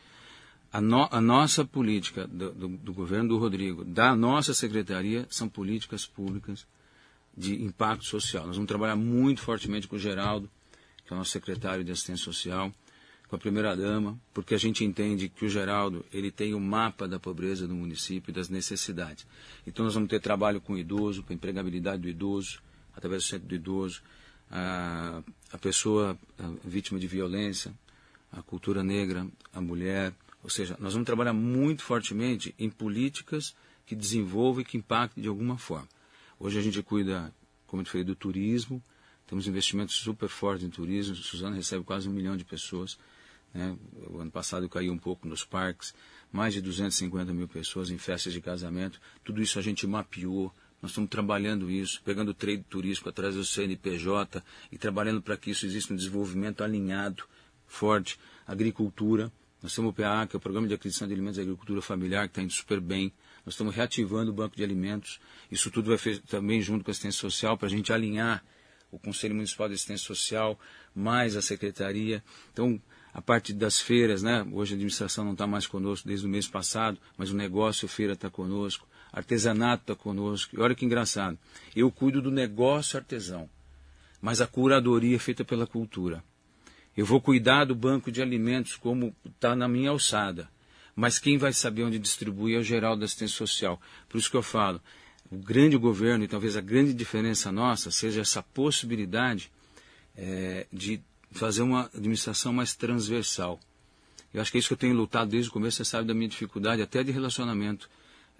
A, 0.73 0.79
no- 0.79 1.09
a 1.11 1.19
nossa 1.19 1.65
política 1.65 2.25
do, 2.27 2.51
do- 2.53 2.67
do 2.77 2.93
governo 2.93 3.29
do 3.29 3.37
Rodrigo, 3.37 3.83
da 3.83 4.15
nossa 4.15 4.53
secretaria, 4.53 5.27
são 5.29 5.49
políticas 5.49 6.05
públicas 6.05 6.65
de 7.35 7.61
impacto 7.61 8.05
social. 8.05 8.47
Nós 8.47 8.55
vamos 8.55 8.69
trabalhar 8.69 8.95
muito 8.95 9.41
fortemente 9.41 9.85
com 9.87 9.97
o 9.97 9.99
Geraldo, 9.99 10.49
que 11.11 11.13
é 11.13 11.15
o 11.15 11.17
nosso 11.17 11.31
secretário 11.31 11.83
de 11.83 11.91
assistência 11.91 12.23
social, 12.23 12.71
com 13.27 13.35
a 13.35 13.39
primeira-dama, 13.39 14.17
porque 14.33 14.55
a 14.55 14.57
gente 14.57 14.85
entende 14.85 15.27
que 15.27 15.43
o 15.45 15.49
Geraldo 15.49 16.05
ele 16.11 16.31
tem 16.31 16.53
o 16.53 16.59
mapa 16.59 17.05
da 17.05 17.19
pobreza 17.19 17.67
do 17.67 17.75
município 17.75 18.31
e 18.31 18.33
das 18.33 18.47
necessidades. 18.47 19.27
Então 19.67 19.83
nós 19.83 19.93
vamos 19.93 20.09
ter 20.09 20.21
trabalho 20.21 20.61
com 20.61 20.73
o 20.73 20.77
idoso, 20.77 21.21
com 21.23 21.33
a 21.33 21.35
empregabilidade 21.35 22.01
do 22.01 22.07
idoso, 22.07 22.61
através 22.95 23.23
do 23.23 23.27
centro 23.27 23.47
do 23.49 23.55
idoso, 23.55 24.01
a, 24.49 25.21
a 25.51 25.57
pessoa 25.57 26.17
a 26.39 26.47
vítima 26.63 26.97
de 26.97 27.07
violência, 27.07 27.73
a 28.31 28.41
cultura 28.41 28.81
negra, 28.81 29.27
a 29.53 29.59
mulher, 29.59 30.13
ou 30.41 30.49
seja, 30.49 30.77
nós 30.79 30.93
vamos 30.93 31.05
trabalhar 31.05 31.33
muito 31.33 31.83
fortemente 31.83 32.55
em 32.57 32.69
políticas 32.69 33.53
que 33.85 33.95
desenvolvam 33.95 34.61
e 34.61 34.65
que 34.65 34.77
impactem 34.77 35.21
de 35.21 35.27
alguma 35.27 35.57
forma. 35.57 35.89
Hoje 36.39 36.57
a 36.57 36.61
gente 36.61 36.81
cuida, 36.81 37.33
como 37.67 37.81
eu 37.81 37.85
falei, 37.85 38.05
do 38.05 38.15
turismo, 38.15 38.81
temos 39.31 39.47
investimentos 39.47 39.95
super 39.95 40.27
fortes 40.27 40.65
em 40.65 40.69
turismo. 40.69 41.15
Suzano 41.15 41.55
recebe 41.55 41.85
quase 41.85 42.09
um 42.09 42.11
milhão 42.11 42.35
de 42.35 42.43
pessoas. 42.43 42.99
Né? 43.53 43.77
O 44.09 44.19
ano 44.19 44.29
passado 44.29 44.67
caiu 44.67 44.91
um 44.91 44.97
pouco 44.97 45.25
nos 45.25 45.45
parques. 45.45 45.95
Mais 46.33 46.53
de 46.53 46.59
250 46.59 47.33
mil 47.33 47.47
pessoas 47.47 47.89
em 47.89 47.97
festas 47.97 48.33
de 48.33 48.41
casamento. 48.41 48.99
Tudo 49.23 49.41
isso 49.41 49.57
a 49.57 49.61
gente 49.61 49.87
mapeou. 49.87 50.53
Nós 50.81 50.91
estamos 50.91 51.09
trabalhando 51.09 51.71
isso, 51.71 52.01
pegando 52.03 52.31
o 52.31 52.33
trade 52.33 52.65
turístico 52.69 53.07
atrás 53.07 53.33
do 53.33 53.45
CNPJ 53.45 54.43
e 54.69 54.77
trabalhando 54.77 55.21
para 55.21 55.37
que 55.37 55.51
isso 55.51 55.65
exista 55.65 55.93
um 55.93 55.95
desenvolvimento 55.95 56.61
alinhado, 56.61 57.23
forte. 57.65 58.19
Agricultura. 58.45 59.31
Nós 59.63 59.73
temos 59.73 59.91
o 59.91 59.93
PA, 59.93 60.27
que 60.27 60.35
é 60.35 60.37
o 60.37 60.41
Programa 60.41 60.67
de 60.67 60.73
Aquisição 60.73 61.07
de 61.07 61.13
Alimentos 61.13 61.37
e 61.37 61.41
Agricultura 61.41 61.81
Familiar, 61.81 62.27
que 62.27 62.31
está 62.31 62.41
indo 62.41 62.51
super 62.51 62.81
bem. 62.81 63.13
nós 63.45 63.53
estamos 63.53 63.73
reativando 63.73 64.29
o 64.29 64.33
banco 64.33 64.57
de 64.57 64.63
alimentos. 64.63 65.21
Isso 65.49 65.71
tudo 65.71 65.87
vai 65.87 65.97
fazer 65.97 66.19
também 66.23 66.61
junto 66.61 66.83
com 66.83 66.89
a 66.89 66.91
assistência 66.91 67.21
social 67.21 67.57
para 67.57 67.67
a 67.67 67.71
gente 67.71 67.93
alinhar 67.93 68.43
o 68.91 68.99
Conselho 68.99 69.35
Municipal 69.35 69.67
de 69.67 69.75
Assistência 69.75 70.05
Social 70.05 70.59
mais 70.93 71.35
a 71.35 71.41
Secretaria. 71.41 72.23
Então, 72.51 72.79
a 73.13 73.21
parte 73.21 73.53
das 73.53 73.79
feiras, 73.79 74.21
né? 74.21 74.45
Hoje 74.51 74.73
a 74.73 74.75
administração 74.75 75.25
não 75.25 75.33
está 75.33 75.45
mais 75.45 75.67
conosco 75.67 76.07
desde 76.07 76.25
o 76.25 76.29
mês 76.29 76.47
passado, 76.47 76.97
mas 77.17 77.31
o 77.31 77.35
negócio 77.35 77.87
feira 77.87 78.13
está 78.13 78.29
conosco, 78.29 78.87
artesanato 79.11 79.83
está 79.83 79.95
conosco. 79.95 80.55
E 80.55 80.59
olha 80.59 80.75
que 80.75 80.85
engraçado, 80.85 81.37
eu 81.75 81.91
cuido 81.91 82.21
do 82.21 82.31
negócio 82.31 82.97
artesão, 82.97 83.49
mas 84.21 84.41
a 84.41 84.47
curadoria 84.47 85.15
é 85.15 85.19
feita 85.19 85.43
pela 85.43 85.67
cultura. 85.67 86.23
Eu 86.95 87.05
vou 87.05 87.21
cuidar 87.21 87.65
do 87.65 87.75
banco 87.75 88.11
de 88.11 88.21
alimentos 88.21 88.75
como 88.75 89.15
está 89.25 89.55
na 89.55 89.67
minha 89.67 89.89
alçada, 89.89 90.49
mas 90.95 91.19
quem 91.19 91.37
vai 91.37 91.53
saber 91.53 91.83
onde 91.83 91.97
distribuir 91.97 92.57
é 92.57 92.59
o 92.59 92.63
geral 92.63 92.97
da 92.97 93.05
assistência 93.05 93.37
social. 93.37 93.81
Por 94.09 94.17
isso 94.17 94.29
que 94.29 94.37
eu 94.37 94.43
falo, 94.43 94.81
o 95.31 95.37
grande 95.37 95.77
governo 95.77 96.25
e 96.25 96.27
talvez 96.27 96.57
a 96.57 96.61
grande 96.61 96.93
diferença 96.93 97.51
nossa 97.51 97.89
seja 97.89 98.21
essa 98.21 98.43
possibilidade 98.43 99.49
é, 100.15 100.67
de 100.71 101.01
fazer 101.31 101.61
uma 101.61 101.89
administração 101.95 102.51
mais 102.51 102.75
transversal. 102.75 103.59
Eu 104.33 104.41
acho 104.41 104.51
que 104.51 104.57
é 104.57 104.59
isso 104.59 104.67
que 104.67 104.73
eu 104.73 104.77
tenho 104.77 104.95
lutado 104.95 105.29
desde 105.29 105.49
o 105.49 105.53
começo, 105.53 105.77
você 105.77 105.85
sabe 105.85 106.07
da 106.07 106.13
minha 106.13 106.27
dificuldade, 106.27 106.81
até 106.81 107.01
de 107.03 107.11
relacionamento, 107.11 107.89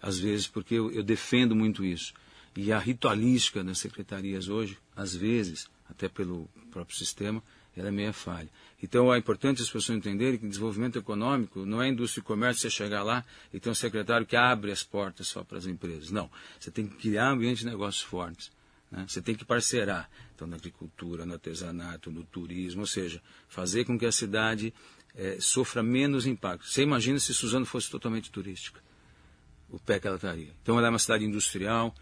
às 0.02 0.20
vezes, 0.20 0.48
porque 0.48 0.76
eu, 0.76 0.92
eu 0.92 1.04
defendo 1.04 1.56
muito 1.56 1.84
isso. 1.86 2.14
E 2.56 2.72
a 2.74 2.80
ritualística 2.80 3.64
das 3.64 3.78
secretarias 3.78 4.50
hoje, 4.50 4.78
às 4.96 5.16
vezes, 5.16 5.70
até 5.90 6.10
pelo 6.10 6.50
próprio 6.72 6.98
sistema, 6.98 7.42
ela 7.76 7.88
é 7.88 7.92
meia 7.92 8.12
falha. 8.12 8.50
Então 8.82 9.14
é 9.14 9.18
importante 9.18 9.62
as 9.62 9.70
pessoas 9.70 9.98
entenderem 9.98 10.38
que 10.38 10.48
desenvolvimento 10.48 10.98
econômico 10.98 11.66
não 11.66 11.82
é 11.82 11.88
indústria 11.88 12.22
e 12.22 12.24
comércio, 12.24 12.62
você 12.62 12.70
chegar 12.70 13.04
lá 13.04 13.24
e 13.54 13.60
ter 13.60 13.70
um 13.70 13.76
secretário 13.76 14.26
que 14.26 14.36
abre 14.36 14.72
as 14.72 14.84
portas 14.84 15.28
só 15.28 15.44
para 15.44 15.58
as 15.58 15.66
empresas. 15.66 16.12
Não. 16.12 16.30
Você 16.60 16.72
tem 16.72 16.88
que 16.88 16.96
criar 16.98 17.30
um 17.30 17.36
ambiente 17.36 17.60
de 17.60 17.68
negócios 17.68 18.04
fortes. 18.04 18.52
Né? 18.92 19.06
Você 19.08 19.22
tem 19.22 19.34
que 19.34 19.46
parcerar, 19.46 20.10
então, 20.36 20.46
na 20.46 20.58
agricultura, 20.58 21.26
no 21.26 21.34
artesanato, 21.34 22.12
no 22.12 22.24
turismo, 22.24 22.82
ou 22.82 22.88
seja, 22.88 23.22
fazer 23.48 23.86
com 23.86 23.98
que 23.98 24.06
a 24.06 24.12
cidade 24.12 24.74
é, 25.16 25.38
sofra 25.40 25.82
menos 25.82 26.26
impacto. 26.26 26.68
Você 26.68 26.84
imagina 26.84 27.18
se 27.18 27.34
Suzano 27.34 27.66
fosse 27.66 27.90
totalmente 27.90 28.30
turística, 28.30 28.82
o 29.70 29.80
pé 29.80 30.00
que 30.00 30.08
ela 30.08 30.18
estaria. 30.18 30.52
Então, 30.62 30.78
ela 30.78 30.88
é 30.88 30.90
uma 30.90 31.00
cidade 31.00 31.24
industrial, 31.24 31.96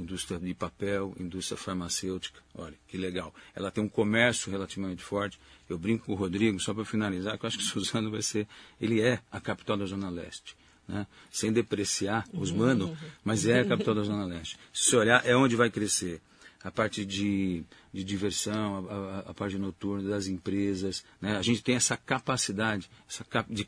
indústria 0.00 0.38
de 0.38 0.54
papel, 0.54 1.14
indústria 1.18 1.56
farmacêutica. 1.56 2.40
Olha, 2.54 2.74
que 2.88 2.96
legal. 2.96 3.34
Ela 3.54 3.70
tem 3.70 3.82
um 3.82 3.88
comércio 3.88 4.50
relativamente 4.50 5.02
forte. 5.02 5.38
Eu 5.68 5.78
brinco 5.78 6.06
com 6.06 6.12
o 6.12 6.16
Rodrigo, 6.16 6.58
só 6.60 6.74
para 6.74 6.84
finalizar, 6.84 7.38
que 7.38 7.44
eu 7.44 7.48
acho 7.48 7.58
que 7.58 7.64
Suzano 7.64 8.10
vai 8.10 8.22
ser, 8.22 8.46
ele 8.80 9.00
é 9.00 9.20
a 9.30 9.40
capital 9.40 9.76
da 9.76 9.86
Zona 9.86 10.10
Leste 10.10 10.56
né? 10.86 11.06
sem 11.30 11.52
depreciar 11.52 12.26
os 12.32 12.50
mano, 12.50 12.96
mas 13.24 13.46
é 13.46 13.60
a 13.60 13.64
capital 13.64 13.94
da 13.94 14.02
Zona 14.02 14.24
Leste. 14.24 14.58
Se 14.72 14.90
você 14.90 14.96
olhar, 14.96 15.26
é 15.26 15.36
onde 15.36 15.56
vai 15.56 15.70
crescer 15.70 16.20
a 16.62 16.70
parte 16.70 17.04
de, 17.04 17.62
de 17.92 18.02
diversão, 18.02 18.88
a, 18.88 18.94
a, 18.94 19.18
a, 19.30 19.34
parte 19.34 19.58
noturna 19.58 20.08
das 20.08 20.28
empresas. 20.28 21.04
Né? 21.20 21.36
A 21.36 21.42
gente 21.42 21.62
tem 21.62 21.74
essa 21.74 21.94
capacidade, 21.94 22.90
essa, 23.06 23.22
cap, 23.22 23.52
de, 23.52 23.66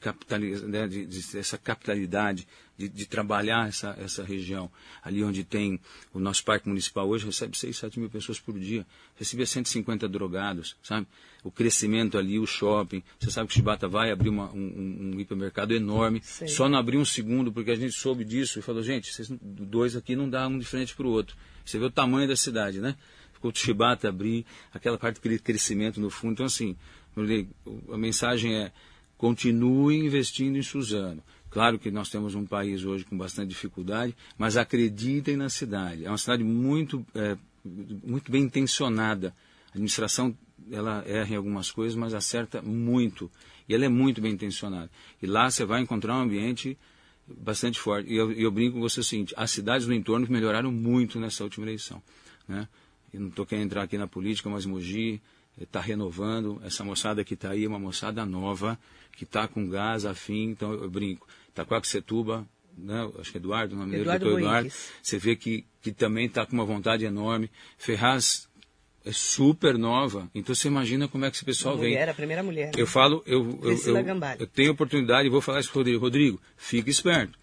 né? 0.66 0.88
de, 0.88 1.04
de, 1.04 1.38
essa 1.38 1.58
capitalidade 1.58 2.48
de, 2.76 2.88
de, 2.88 3.06
trabalhar 3.06 3.68
essa, 3.68 3.96
essa 3.98 4.22
região. 4.22 4.70
Ali 5.02 5.24
onde 5.24 5.44
tem 5.44 5.80
o 6.12 6.20
nosso 6.20 6.44
parque 6.44 6.68
municipal 6.68 7.08
hoje, 7.08 7.26
recebe 7.26 7.56
6, 7.56 7.76
7 7.76 8.00
mil 8.00 8.10
pessoas 8.10 8.38
por 8.38 8.58
dia. 8.58 8.86
Recebia 9.16 9.46
150 9.46 10.08
drogados, 10.08 10.76
sabe? 10.82 11.06
O 11.42 11.50
crescimento 11.50 12.18
ali, 12.18 12.38
o 12.38 12.46
shopping. 12.46 13.02
Você 13.18 13.30
sabe 13.30 13.48
que 13.48 13.54
o 13.54 13.56
Chibata 13.56 13.88
vai 13.88 14.10
abrir 14.10 14.28
uma, 14.28 14.50
um, 14.52 15.14
um, 15.14 15.20
hipermercado 15.20 15.74
enorme. 15.74 16.20
Sim. 16.22 16.48
Só 16.48 16.68
não 16.68 16.78
abriu 16.78 17.00
um 17.00 17.04
segundo, 17.04 17.52
porque 17.52 17.70
a 17.70 17.76
gente 17.76 17.92
soube 17.92 18.24
disso 18.24 18.58
e 18.58 18.62
falou, 18.62 18.82
gente, 18.82 19.12
vocês 19.12 19.30
dois 19.40 19.96
aqui 19.96 20.14
não 20.14 20.28
dá 20.28 20.46
um 20.46 20.58
de 20.58 20.64
frente 20.64 20.94
para 20.94 21.06
o 21.06 21.10
outro. 21.10 21.36
Você 21.64 21.78
vê 21.78 21.84
o 21.84 21.90
tamanho 21.90 22.28
da 22.28 22.36
cidade, 22.36 22.80
né? 22.80 22.96
Ficou 23.32 23.50
o 23.50 23.54
Chibata 23.54 24.08
abrir, 24.08 24.44
aquela 24.72 24.98
parte 24.98 25.20
de 25.20 25.38
crescimento 25.38 26.00
no 26.00 26.10
fundo. 26.10 26.32
Então, 26.32 26.46
assim, 26.46 26.76
a 27.92 27.96
mensagem 27.96 28.54
é 28.54 28.72
continue 29.16 29.96
investindo 29.96 30.56
em 30.56 30.62
Suzano. 30.62 31.22
Claro 31.50 31.78
que 31.78 31.90
nós 31.90 32.08
temos 32.08 32.34
um 32.34 32.44
país 32.44 32.84
hoje 32.84 33.04
com 33.04 33.16
bastante 33.16 33.48
dificuldade, 33.48 34.14
mas 34.36 34.56
acreditem 34.56 35.36
na 35.36 35.48
cidade. 35.48 36.04
É 36.04 36.08
uma 36.08 36.18
cidade 36.18 36.44
muito, 36.44 37.04
é, 37.14 37.36
muito 37.64 38.30
bem 38.30 38.42
intencionada. 38.42 39.34
A 39.68 39.70
administração 39.70 40.36
ela 40.70 41.02
erra 41.06 41.32
em 41.32 41.36
algumas 41.36 41.70
coisas, 41.70 41.96
mas 41.96 42.14
acerta 42.14 42.60
muito. 42.60 43.30
E 43.68 43.74
ela 43.74 43.84
é 43.84 43.88
muito 43.88 44.20
bem 44.20 44.32
intencionada. 44.32 44.90
E 45.22 45.26
lá 45.26 45.50
você 45.50 45.64
vai 45.64 45.80
encontrar 45.80 46.16
um 46.16 46.22
ambiente 46.22 46.76
bastante 47.26 47.78
forte. 47.80 48.12
E 48.12 48.16
eu, 48.16 48.32
eu, 48.32 48.50
brinco 48.50 48.74
com 48.74 48.80
você 48.80 49.00
o 49.00 49.04
seguinte: 49.04 49.34
as 49.36 49.50
cidades 49.50 49.86
do 49.86 49.94
entorno 49.94 50.26
melhoraram 50.28 50.70
muito 50.70 51.18
nessa 51.18 51.44
última 51.44 51.66
eleição. 51.66 52.02
Né? 52.46 52.68
Eu 53.12 53.20
não 53.20 53.28
estou 53.28 53.46
querendo 53.46 53.66
entrar 53.66 53.82
aqui 53.82 53.98
na 53.98 54.06
política, 54.06 54.48
mas 54.48 54.66
Mogi 54.66 55.20
está 55.64 55.80
renovando. 55.80 56.60
Essa 56.64 56.84
moçada 56.84 57.24
que 57.24 57.34
está 57.34 57.50
aí 57.50 57.64
é 57.64 57.68
uma 57.68 57.78
moçada 57.78 58.24
nova, 58.26 58.78
que 59.12 59.24
está 59.24 59.48
com 59.48 59.68
gás 59.68 60.04
afim. 60.04 60.50
Então 60.50 60.72
eu 60.72 60.90
brinco. 60.90 61.26
Itacoaxetuba, 61.48 62.46
né? 62.76 63.10
acho 63.18 63.30
que 63.30 63.38
é 63.38 63.40
Eduardo, 63.40 63.74
o 63.74 63.78
nome 63.78 63.96
Eduardo 63.96 64.26
dele, 64.26 64.36
Eduardo. 64.38 64.70
Você 65.02 65.18
vê 65.18 65.36
que, 65.36 65.64
que 65.80 65.92
também 65.92 66.26
está 66.26 66.44
com 66.44 66.52
uma 66.52 66.64
vontade 66.64 67.04
enorme. 67.04 67.50
Ferraz 67.78 68.46
é 69.06 69.12
super 69.12 69.78
nova. 69.78 70.28
Então 70.34 70.54
você 70.54 70.66
imagina 70.66 71.06
como 71.06 71.24
é 71.24 71.30
que 71.30 71.36
esse 71.36 71.44
pessoal 71.44 71.76
mulher, 71.76 72.04
vem. 72.04 72.10
a 72.10 72.14
primeira 72.14 72.42
mulher. 72.42 72.72
Eu 72.76 72.86
falo, 72.86 73.22
eu, 73.24 73.58
eu, 73.62 73.70
eu, 73.70 73.96
eu, 74.40 74.46
tenho 74.48 74.72
oportunidade 74.72 75.28
e 75.28 75.30
vou 75.30 75.40
falar 75.40 75.60
isso 75.60 75.70
para 75.70 75.78
o 75.78 75.82
Rodrigo. 75.82 76.00
Rodrigo, 76.00 76.40
fique 76.56 76.90
esperto, 76.90 77.38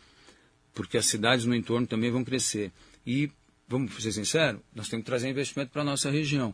porque 0.74 0.97
as 0.97 1.05
cidades 1.05 1.45
no 1.45 1.55
entorno 1.55 1.88
também 1.88 2.11
vão 2.11 2.24
crescer. 2.24 2.70
E, 3.07 3.32
vamos 3.66 3.95
ser 4.03 4.11
sinceros, 4.11 4.59
nós 4.76 4.89
temos 4.89 5.03
que 5.03 5.09
trazer 5.09 5.30
investimento 5.30 5.72
para 5.72 5.82
a 5.82 5.86
nossa 5.86 6.11
região. 6.11 6.53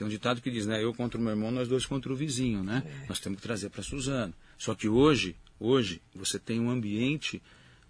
Tem 0.00 0.06
um 0.06 0.10
ditado 0.10 0.40
que 0.40 0.50
diz, 0.50 0.66
né? 0.66 0.82
Eu 0.82 0.94
contra 0.94 1.20
o 1.20 1.22
meu 1.22 1.32
irmão, 1.32 1.50
nós 1.50 1.68
dois 1.68 1.84
contra 1.84 2.10
o 2.10 2.16
vizinho, 2.16 2.64
né? 2.64 2.82
É. 2.86 3.06
Nós 3.06 3.20
temos 3.20 3.36
que 3.36 3.42
trazer 3.42 3.68
para 3.68 3.82
Suzano. 3.82 4.32
Só 4.56 4.74
que 4.74 4.88
hoje, 4.88 5.36
hoje, 5.60 6.00
você 6.14 6.38
tem 6.38 6.58
um 6.58 6.70
ambiente 6.70 7.42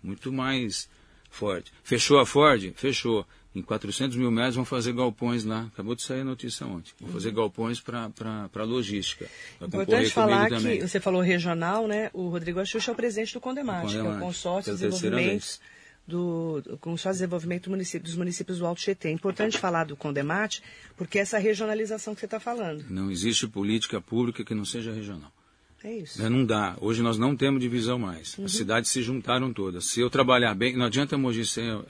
muito 0.03 0.33
mais 0.33 0.89
forte. 1.31 1.73
Fechou 1.85 2.19
a 2.19 2.27
Ford? 2.27 2.73
Fechou 2.75 3.25
em 3.55 3.63
400 3.63 4.17
mil 4.17 4.29
metros 4.29 4.57
vão 4.57 4.65
fazer 4.65 4.93
galpões 4.93 5.45
lá. 5.45 5.69
Acabou 5.73 5.95
de 5.95 6.03
sair 6.03 6.23
a 6.23 6.25
notícia 6.25 6.67
ontem. 6.67 6.93
Vão 7.01 7.13
fazer 7.13 7.31
galpões 7.31 7.81
para 7.81 8.65
logística. 8.65 9.29
Importante 9.63 10.11
falar 10.11 10.49
que 10.49 10.57
também. 10.57 10.81
você 10.81 10.99
falou 10.99 11.21
regional, 11.23 11.87
né? 11.87 12.11
O 12.13 12.29
Rodrigo 12.29 12.59
Axuxa 12.59 12.91
é 12.91 12.93
o 12.93 12.97
presidente 12.97 13.35
do 13.35 13.41
Condemate, 13.41 13.93
que 13.93 13.99
é 13.99 14.03
o 14.03 14.19
consórcio 14.19 14.75
de 14.75 14.81
desenvolvimento 14.81 15.61
do, 16.11 16.61
do 16.61 16.77
consórcio 16.77 17.19
de 17.19 17.19
desenvolvimento 17.21 17.65
do 17.65 17.71
município, 17.71 18.05
dos 18.05 18.17
municípios 18.17 18.59
do 18.59 18.67
Alto 18.67 18.81
Tietê. 18.83 19.09
É 19.09 19.13
importante 19.13 19.59
falar 19.59 19.85
do 19.85 19.97
Condemate, 19.97 20.63
porque 20.97 21.19
é 21.19 21.23
essa 21.23 21.39
regionalização 21.39 22.15
que 22.15 22.21
você 22.21 22.27
está 22.27 22.41
falando. 22.41 22.85
Não 22.91 23.11
existe 23.11 23.47
política 23.47 24.01
pública 24.01 24.45
que 24.45 24.55
não 24.55 24.65
seja 24.65 24.93
regional. 24.93 25.33
É 25.83 25.97
isso. 25.97 26.23
É, 26.23 26.29
não 26.29 26.45
dá. 26.45 26.77
Hoje 26.81 27.03
nós 27.03 27.17
não 27.17 27.35
temos 27.35 27.61
divisão 27.61 27.99
mais. 27.99 28.37
Uhum. 28.37 28.45
As 28.45 28.53
cidades 28.53 28.91
se 28.91 29.03
juntaram 29.03 29.51
todas. 29.53 29.87
Se 29.87 30.01
eu 30.01 30.11
trabalhar 30.11 30.55
bem, 30.55 30.77
não 30.77 30.85
adianta 30.85 31.17
Mogi 31.17 31.47
ser 31.47 31.81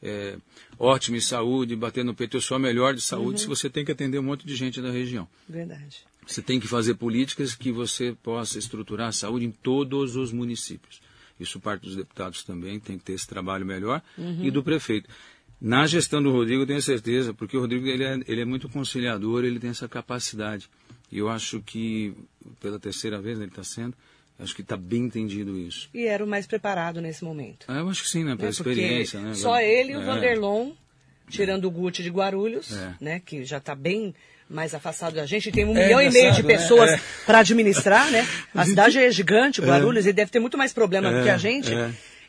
é, 0.00 0.36
ótimo 0.78 1.16
em 1.16 1.20
saúde, 1.20 1.74
bater 1.74 2.04
no 2.04 2.14
peito, 2.14 2.36
eu 2.36 2.40
sou 2.40 2.56
a 2.56 2.60
melhor 2.60 2.94
de 2.94 3.00
saúde, 3.00 3.32
uhum. 3.32 3.38
se 3.38 3.46
você 3.46 3.68
tem 3.68 3.84
que 3.84 3.90
atender 3.90 4.18
um 4.18 4.22
monte 4.22 4.46
de 4.46 4.54
gente 4.54 4.80
da 4.80 4.90
região. 4.90 5.26
Verdade. 5.48 6.04
Você 6.26 6.40
tem 6.40 6.60
que 6.60 6.68
fazer 6.68 6.94
políticas 6.94 7.56
que 7.56 7.72
você 7.72 8.16
possa 8.22 8.56
estruturar 8.56 9.08
a 9.08 9.12
saúde 9.12 9.46
em 9.46 9.50
todos 9.50 10.14
os 10.14 10.32
municípios. 10.32 11.00
Isso 11.40 11.58
parte 11.58 11.82
dos 11.82 11.96
deputados 11.96 12.44
também, 12.44 12.78
tem 12.78 12.98
que 12.98 13.04
ter 13.04 13.14
esse 13.14 13.26
trabalho 13.26 13.64
melhor, 13.64 14.02
uhum. 14.16 14.44
e 14.44 14.50
do 14.50 14.62
prefeito. 14.62 15.08
Na 15.60 15.86
gestão 15.86 16.22
do 16.22 16.30
Rodrigo, 16.30 16.62
eu 16.62 16.66
tenho 16.66 16.82
certeza, 16.82 17.34
porque 17.34 17.56
o 17.56 17.60
Rodrigo 17.60 17.86
ele 17.86 18.04
é, 18.04 18.20
ele 18.26 18.40
é 18.42 18.44
muito 18.44 18.68
conciliador, 18.68 19.44
ele 19.44 19.58
tem 19.58 19.70
essa 19.70 19.88
capacidade. 19.88 20.70
E 21.10 21.18
eu 21.18 21.28
acho 21.28 21.60
que, 21.60 22.14
pela 22.60 22.78
terceira 22.78 23.20
vez, 23.20 23.38
né, 23.38 23.44
ele 23.44 23.50
está 23.50 23.64
sendo, 23.64 23.94
Acho 24.40 24.54
que 24.54 24.62
está 24.62 24.76
bem 24.76 25.04
entendido 25.04 25.58
isso. 25.58 25.90
E 25.92 26.06
era 26.06 26.24
o 26.24 26.26
mais 26.26 26.46
preparado 26.46 27.00
nesse 27.00 27.22
momento. 27.22 27.66
Ah, 27.68 27.78
eu 27.78 27.88
acho 27.90 28.02
que 28.02 28.08
sim, 28.08 28.24
né? 28.24 28.34
Pela 28.36 28.48
é, 28.48 28.50
experiência, 28.50 29.20
né? 29.20 29.34
Só 29.34 29.60
ele 29.60 29.92
e 29.92 29.96
o 29.96 30.00
é. 30.00 30.04
Vanderlon, 30.04 30.72
tirando 31.28 31.66
o 31.66 31.70
Gucci 31.70 32.02
de 32.02 32.08
Guarulhos, 32.08 32.72
é. 32.72 32.94
né? 33.00 33.20
Que 33.20 33.44
já 33.44 33.58
está 33.58 33.74
bem 33.74 34.14
mais 34.50 34.74
afastado 34.74 35.14
da 35.14 35.24
gente. 35.24 35.52
Tem 35.52 35.64
um 35.64 35.76
é, 35.76 35.84
milhão 35.84 36.02
e 36.02 36.10
meio 36.10 36.32
de 36.32 36.42
né? 36.42 36.56
pessoas 36.56 36.90
né? 36.90 37.00
para 37.24 37.38
administrar, 37.38 38.10
né? 38.10 38.26
A 38.54 38.66
cidade 38.66 38.98
é 38.98 39.10
gigante, 39.10 39.62
Guarulhos, 39.62 40.06
e 40.06 40.12
deve 40.12 40.30
ter 40.30 40.40
muito 40.40 40.58
mais 40.58 40.72
problema 40.72 41.10
do 41.10 41.22
que 41.22 41.30
a 41.30 41.38
gente. 41.38 41.70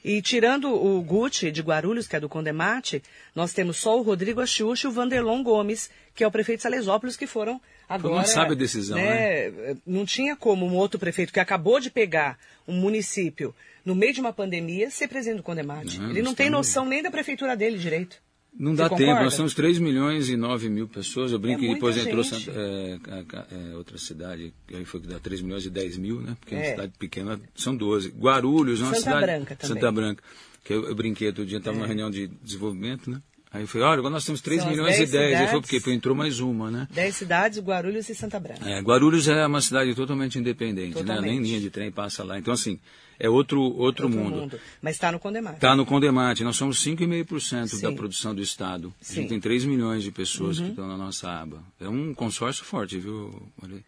E 0.04 0.20
tirando 0.22 0.74
o 0.74 1.02
Gucci 1.02 1.52
de 1.52 1.62
Guarulhos, 1.62 2.08
que 2.08 2.16
é 2.16 2.20
do 2.20 2.28
Condemate, 2.28 3.04
nós 3.36 3.54
temos 3.54 3.78
só 3.78 4.00
o 4.00 4.02
Rodrigo 4.02 4.42
Achiuchi 4.42 4.88
e 4.88 4.90
o 4.90 4.92
Vanderlon 4.92 5.44
Gomes, 5.44 5.92
que 6.16 6.24
é 6.24 6.28
o 6.28 6.32
prefeito 6.32 6.60
de 6.60 6.64
Salesópolis, 6.64 7.16
que 7.16 7.28
foram 7.28 7.62
agora... 7.88 8.16
Todo 8.16 8.18
mundo 8.18 8.34
sabe 8.34 8.54
a 8.54 8.56
decisão, 8.56 8.98
né? 8.98 9.52
né? 9.52 9.78
Não 9.86 10.04
tinha 10.04 10.36
como 10.36 10.66
um 10.66 10.74
outro 10.74 11.00
prefeito 11.00 11.32
que 11.32 11.40
acabou 11.40 11.80
de 11.80 11.92
pegar 11.92 12.40
um 12.68 12.74
município 12.74 13.54
no 13.86 13.94
meio 13.94 14.12
de 14.12 14.22
uma 14.22 14.34
pandemia 14.34 14.90
ser 14.90 15.08
presidente 15.08 15.38
do 15.38 15.44
Condemate. 15.44 16.00
Não, 16.00 16.10
Ele 16.10 16.24
não 16.24 16.34
tem 16.34 16.50
noção 16.50 16.86
nem 16.86 17.04
da 17.04 17.12
prefeitura 17.12 17.56
dele 17.56 17.78
direito. 17.78 18.18
Não 18.58 18.76
dá 18.76 18.90
tempo, 18.90 19.24
nós 19.24 19.34
somos 19.34 19.54
3 19.54 19.80
milhões 19.80 20.30
e 20.30 20.36
9 20.36 20.70
mil 20.70 20.88
pessoas. 20.88 21.32
Eu 21.32 21.40
brinco 21.40 21.64
É 21.64 21.68
que 21.68 21.74
depois 21.74 21.98
entrou 21.98 22.22
gente. 22.24 22.46
Santa- 22.46 22.60
é, 22.60 23.72
é, 23.72 23.76
outra 23.78 23.98
cidade, 23.98 24.54
que 24.68 24.76
aí 24.76 24.86
foi 24.86 25.00
que 25.00 25.08
dá 25.08 25.20
3 25.20 25.42
milhões 25.42 25.66
e 25.66 25.70
10 25.70 25.98
mil, 25.98 26.20
né? 26.22 26.36
Porque 26.40 26.54
é 26.56 26.58
uma 26.58 26.66
É. 26.66 26.72
cidade 26.72 26.94
pequena, 27.00 27.40
são 27.56 27.76
12. 27.76 28.10
Guarulhos, 28.10 28.80
é 28.82 28.84
uma 28.84 28.90
Santa 28.94 29.02
cidade. 29.04 29.22
Branca 29.26 29.56
também. 29.56 29.72
É. 29.78 29.80
Santa 29.80 29.92
Branca. 29.92 30.24
Que 30.64 30.74
eu, 30.74 30.86
eu 30.90 30.94
brinquei 30.96 31.28
outro 31.28 31.46
dia, 31.46 31.58
estava 31.58 31.76
numa 31.78 31.88
reunião 31.88 32.12
de 32.12 32.28
desenvolvimento, 32.28 33.10
né? 33.10 33.22
Aí 33.54 33.64
eu 33.64 33.68
falei, 33.68 33.86
olha, 33.88 34.00
agora 34.00 34.14
nós 34.14 34.24
temos 34.26 34.40
3 34.40 34.62
São 34.62 34.72
milhões 34.72 34.96
e 34.96 35.00
10 35.00 35.12
10. 35.12 35.24
Ele 35.24 35.32
falou, 35.34 35.48
cidades. 35.48 35.62
porque 35.70 35.80
Porque 35.82 35.92
entrou 35.94 36.16
mais 36.16 36.40
uma, 36.40 36.72
né? 36.72 36.88
Dez 36.90 37.16
cidades, 37.18 37.60
Guarulhos 37.60 38.08
e 38.08 38.16
Santa 38.16 38.40
Branca. 38.40 38.64
É, 38.70 38.80
Guarulhos 38.80 39.28
é 39.28 39.46
uma 39.46 39.60
cidade 39.62 39.94
totalmente 39.94 40.40
independente, 40.40 40.96
né? 40.96 41.02
Totalmente. 41.02 41.32
Nem 41.32 41.42
linha 41.42 41.60
de 41.60 41.70
trem 41.70 41.92
passa 41.92 42.24
lá. 42.24 42.40
Então, 42.40 42.54
assim, 42.54 42.80
é 43.20 43.30
outro, 43.30 43.62
outro, 43.62 44.06
Outro 44.06 44.10
mundo. 44.10 44.60
Mas 44.82 44.96
está 44.96 45.12
no 45.12 45.20
Condemar. 45.20 45.56
Está 45.56 45.76
no 45.76 45.86
Condemate, 45.86 46.44
nós 46.46 46.56
somos 46.56 46.82
5,5% 46.82 47.82
da 47.82 47.92
produção 47.92 48.34
do 48.34 48.42
Estado. 48.42 48.94
A 49.02 49.04
Sim. 49.04 49.16
gente 49.16 49.30
tem 49.30 49.40
3 49.42 49.66
milhões 49.66 50.02
de 50.02 50.12
pessoas 50.12 50.58
Uhum. 50.58 50.64
que 50.66 50.70
estão 50.72 50.88
na 50.88 50.96
nossa 50.98 51.30
aba. 51.30 51.62
É 51.80 51.90
um 51.90 52.14
consórcio 52.14 52.64
forte, 52.64 52.98
viu? 53.00 53.52
Olha. 53.62 53.84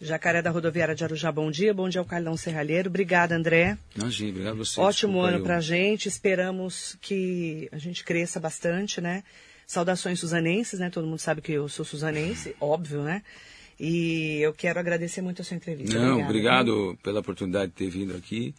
Jacaré 0.00 0.42
da 0.42 0.50
Rodoviária 0.50 0.94
de 0.94 1.02
Arujá, 1.04 1.32
bom 1.32 1.50
dia. 1.50 1.72
Bom 1.72 1.88
dia 1.88 2.00
ao 2.00 2.04
Carlão 2.04 2.36
Serralheiro. 2.36 2.88
Obrigada, 2.90 3.34
André. 3.34 3.78
Imagina, 3.96 4.30
obrigado 4.30 4.52
a 4.54 4.56
você. 4.58 4.80
Ótimo 4.80 5.20
ano 5.20 5.42
para 5.42 5.56
a 5.56 5.60
gente. 5.60 6.06
Esperamos 6.06 6.98
que 7.00 7.68
a 7.72 7.78
gente 7.78 8.04
cresça 8.04 8.38
bastante, 8.38 9.00
né? 9.00 9.24
Saudações 9.66 10.20
suzanenses, 10.20 10.78
né? 10.78 10.90
Todo 10.90 11.06
mundo 11.06 11.18
sabe 11.18 11.40
que 11.40 11.52
eu 11.52 11.68
sou 11.68 11.84
suzanense, 11.84 12.54
óbvio, 12.60 13.02
né? 13.02 13.22
E 13.80 14.38
eu 14.40 14.52
quero 14.52 14.78
agradecer 14.78 15.22
muito 15.22 15.40
a 15.42 15.44
sua 15.44 15.56
entrevista. 15.56 15.98
Não, 15.98 16.20
Obrigada. 16.20 16.70
obrigado 16.70 16.98
pela 17.02 17.20
oportunidade 17.20 17.72
de 17.72 17.76
ter 17.76 17.88
vindo 17.90 18.14
aqui. 18.16 18.54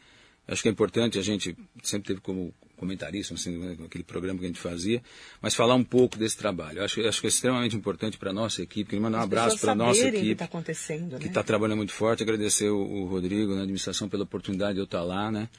Acho 0.48 0.62
que 0.62 0.70
é 0.70 0.72
importante, 0.72 1.20
a 1.20 1.24
gente 1.24 1.56
sempre 1.84 2.08
teve 2.08 2.22
como 2.22 2.54
comentarista, 2.78 3.34
assim, 3.34 3.58
né, 3.58 3.76
aquele 3.86 4.04
programa 4.04 4.40
que 4.40 4.46
a 4.46 4.48
gente 4.48 4.60
fazia, 4.60 5.02
mas 5.42 5.54
falar 5.56 5.76
um 5.76 5.84
pouco 5.84 6.18
desse 6.18 6.38
trabalho. 6.38 6.84
Acho, 6.84 7.02
acho 7.06 7.20
que 7.20 7.28
é 7.28 7.30
extremamente 7.30 7.76
importante 7.76 8.18
para 8.18 8.30
a 8.30 8.34
nossa 8.34 8.62
equipe. 8.62 8.92
Queria 8.92 9.02
mandar 9.02 9.18
um 9.18 9.22
As 9.22 9.26
abraço 9.26 9.60
para 9.60 9.72
a 9.72 9.76
nossa 9.76 10.00
o 10.00 10.04
que 10.04 10.18
equipe. 10.18 10.32
está 10.32 10.46
acontecendo, 10.46 11.18
que 11.18 11.24
né? 11.24 11.28
está 11.30 11.44
trabalhando 11.44 11.78
muito 11.78 11.92
forte. 11.94 12.24
Agradecer 12.24 12.70
o, 12.70 12.78
o 12.80 13.06
Rodrigo 13.08 13.54
na 13.54 13.62
administração 13.62 14.08
pela 14.08 14.24
oportunidade 14.24 14.76
de 14.76 14.80
eu 14.80 14.86
estar 14.86 15.02
lá, 15.04 15.32
né? 15.32 15.50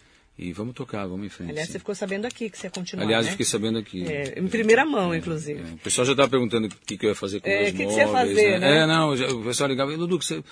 E 0.40 0.52
vamos 0.52 0.72
tocar, 0.72 1.04
vamos 1.04 1.26
em 1.26 1.28
frente. 1.28 1.50
Aliás, 1.50 1.66
sim. 1.66 1.72
você 1.72 1.78
ficou 1.80 1.94
sabendo 1.96 2.24
aqui 2.24 2.48
que 2.48 2.56
você 2.56 2.68
ia 2.68 2.70
continuar, 2.70 3.02
Aliás, 3.04 3.24
né? 3.24 3.30
eu 3.30 3.32
fiquei 3.32 3.44
sabendo 3.46 3.76
aqui. 3.76 4.04
É, 4.06 4.38
em 4.38 4.46
primeira 4.46 4.84
mão, 4.86 5.12
inclusive. 5.12 5.58
É, 5.60 5.74
o 5.74 5.78
pessoal 5.78 6.04
já 6.04 6.12
estava 6.12 6.28
perguntando 6.30 6.68
o 6.68 6.70
que, 6.70 6.96
que 6.96 7.06
eu 7.06 7.10
ia 7.10 7.16
fazer 7.16 7.40
com 7.40 7.48
É, 7.48 7.64
os 7.64 7.68
o 7.70 7.72
que 7.72 7.78
que 7.78 7.84
móveis. 7.86 7.96
você 7.96 8.00
ia 8.00 8.12
fazer, 8.12 8.60
né? 8.60 8.78
É, 8.78 8.86
não, 8.86 9.16
já- 9.16 9.26
o 9.32 9.42
pessoal 9.42 9.68
ligava, 9.68 9.96
Dudu, 9.96 10.16
que 10.16 10.24
você 10.24 10.44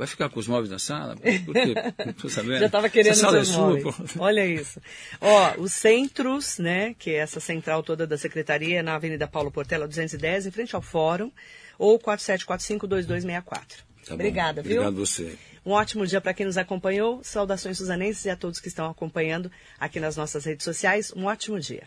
vai 0.00 0.06
ficar 0.06 0.30
com 0.30 0.40
os 0.40 0.48
móveis 0.48 0.70
na 0.70 0.78
sala? 0.78 1.14
Por 1.14 1.52
quê? 1.52 1.74
Não 2.06 2.12
tô 2.14 2.30
sabendo. 2.30 2.58
Já 2.58 2.66
estava 2.66 2.88
querendo 2.88 3.12
Essa 3.12 3.20
sala 3.20 3.36
é 3.36 3.40
os 3.42 3.48
sua, 3.48 3.66
móveis. 3.66 3.84
pô. 3.84 3.94
Olha 4.24 4.46
isso. 4.46 4.80
Ó, 5.20 5.60
os 5.60 5.74
centros, 5.74 6.58
né, 6.58 6.94
que 6.98 7.10
é 7.10 7.16
essa 7.16 7.38
central 7.38 7.82
toda 7.82 8.06
da 8.06 8.16
secretaria, 8.16 8.82
na 8.82 8.94
Avenida 8.94 9.28
Paulo 9.28 9.50
Portela 9.50 9.86
210, 9.86 10.46
em 10.46 10.50
frente 10.50 10.74
ao 10.74 10.80
Fórum, 10.80 11.30
ou 11.78 11.98
4745-2264. 11.98 13.42
Tá 13.42 13.56
bom. 14.08 14.14
Obrigada, 14.14 14.62
viu? 14.62 14.80
Obrigado 14.80 14.96
você. 14.96 15.36
Um 15.66 15.72
ótimo 15.72 16.06
dia 16.06 16.20
para 16.22 16.32
quem 16.32 16.46
nos 16.46 16.56
acompanhou. 16.56 17.20
Saudações 17.22 17.76
suzanenses 17.76 18.24
e 18.24 18.30
a 18.30 18.36
todos 18.36 18.58
que 18.58 18.68
estão 18.68 18.88
acompanhando 18.88 19.52
aqui 19.78 20.00
nas 20.00 20.16
nossas 20.16 20.46
redes 20.46 20.64
sociais. 20.64 21.12
Um 21.14 21.26
ótimo 21.26 21.60
dia. 21.60 21.82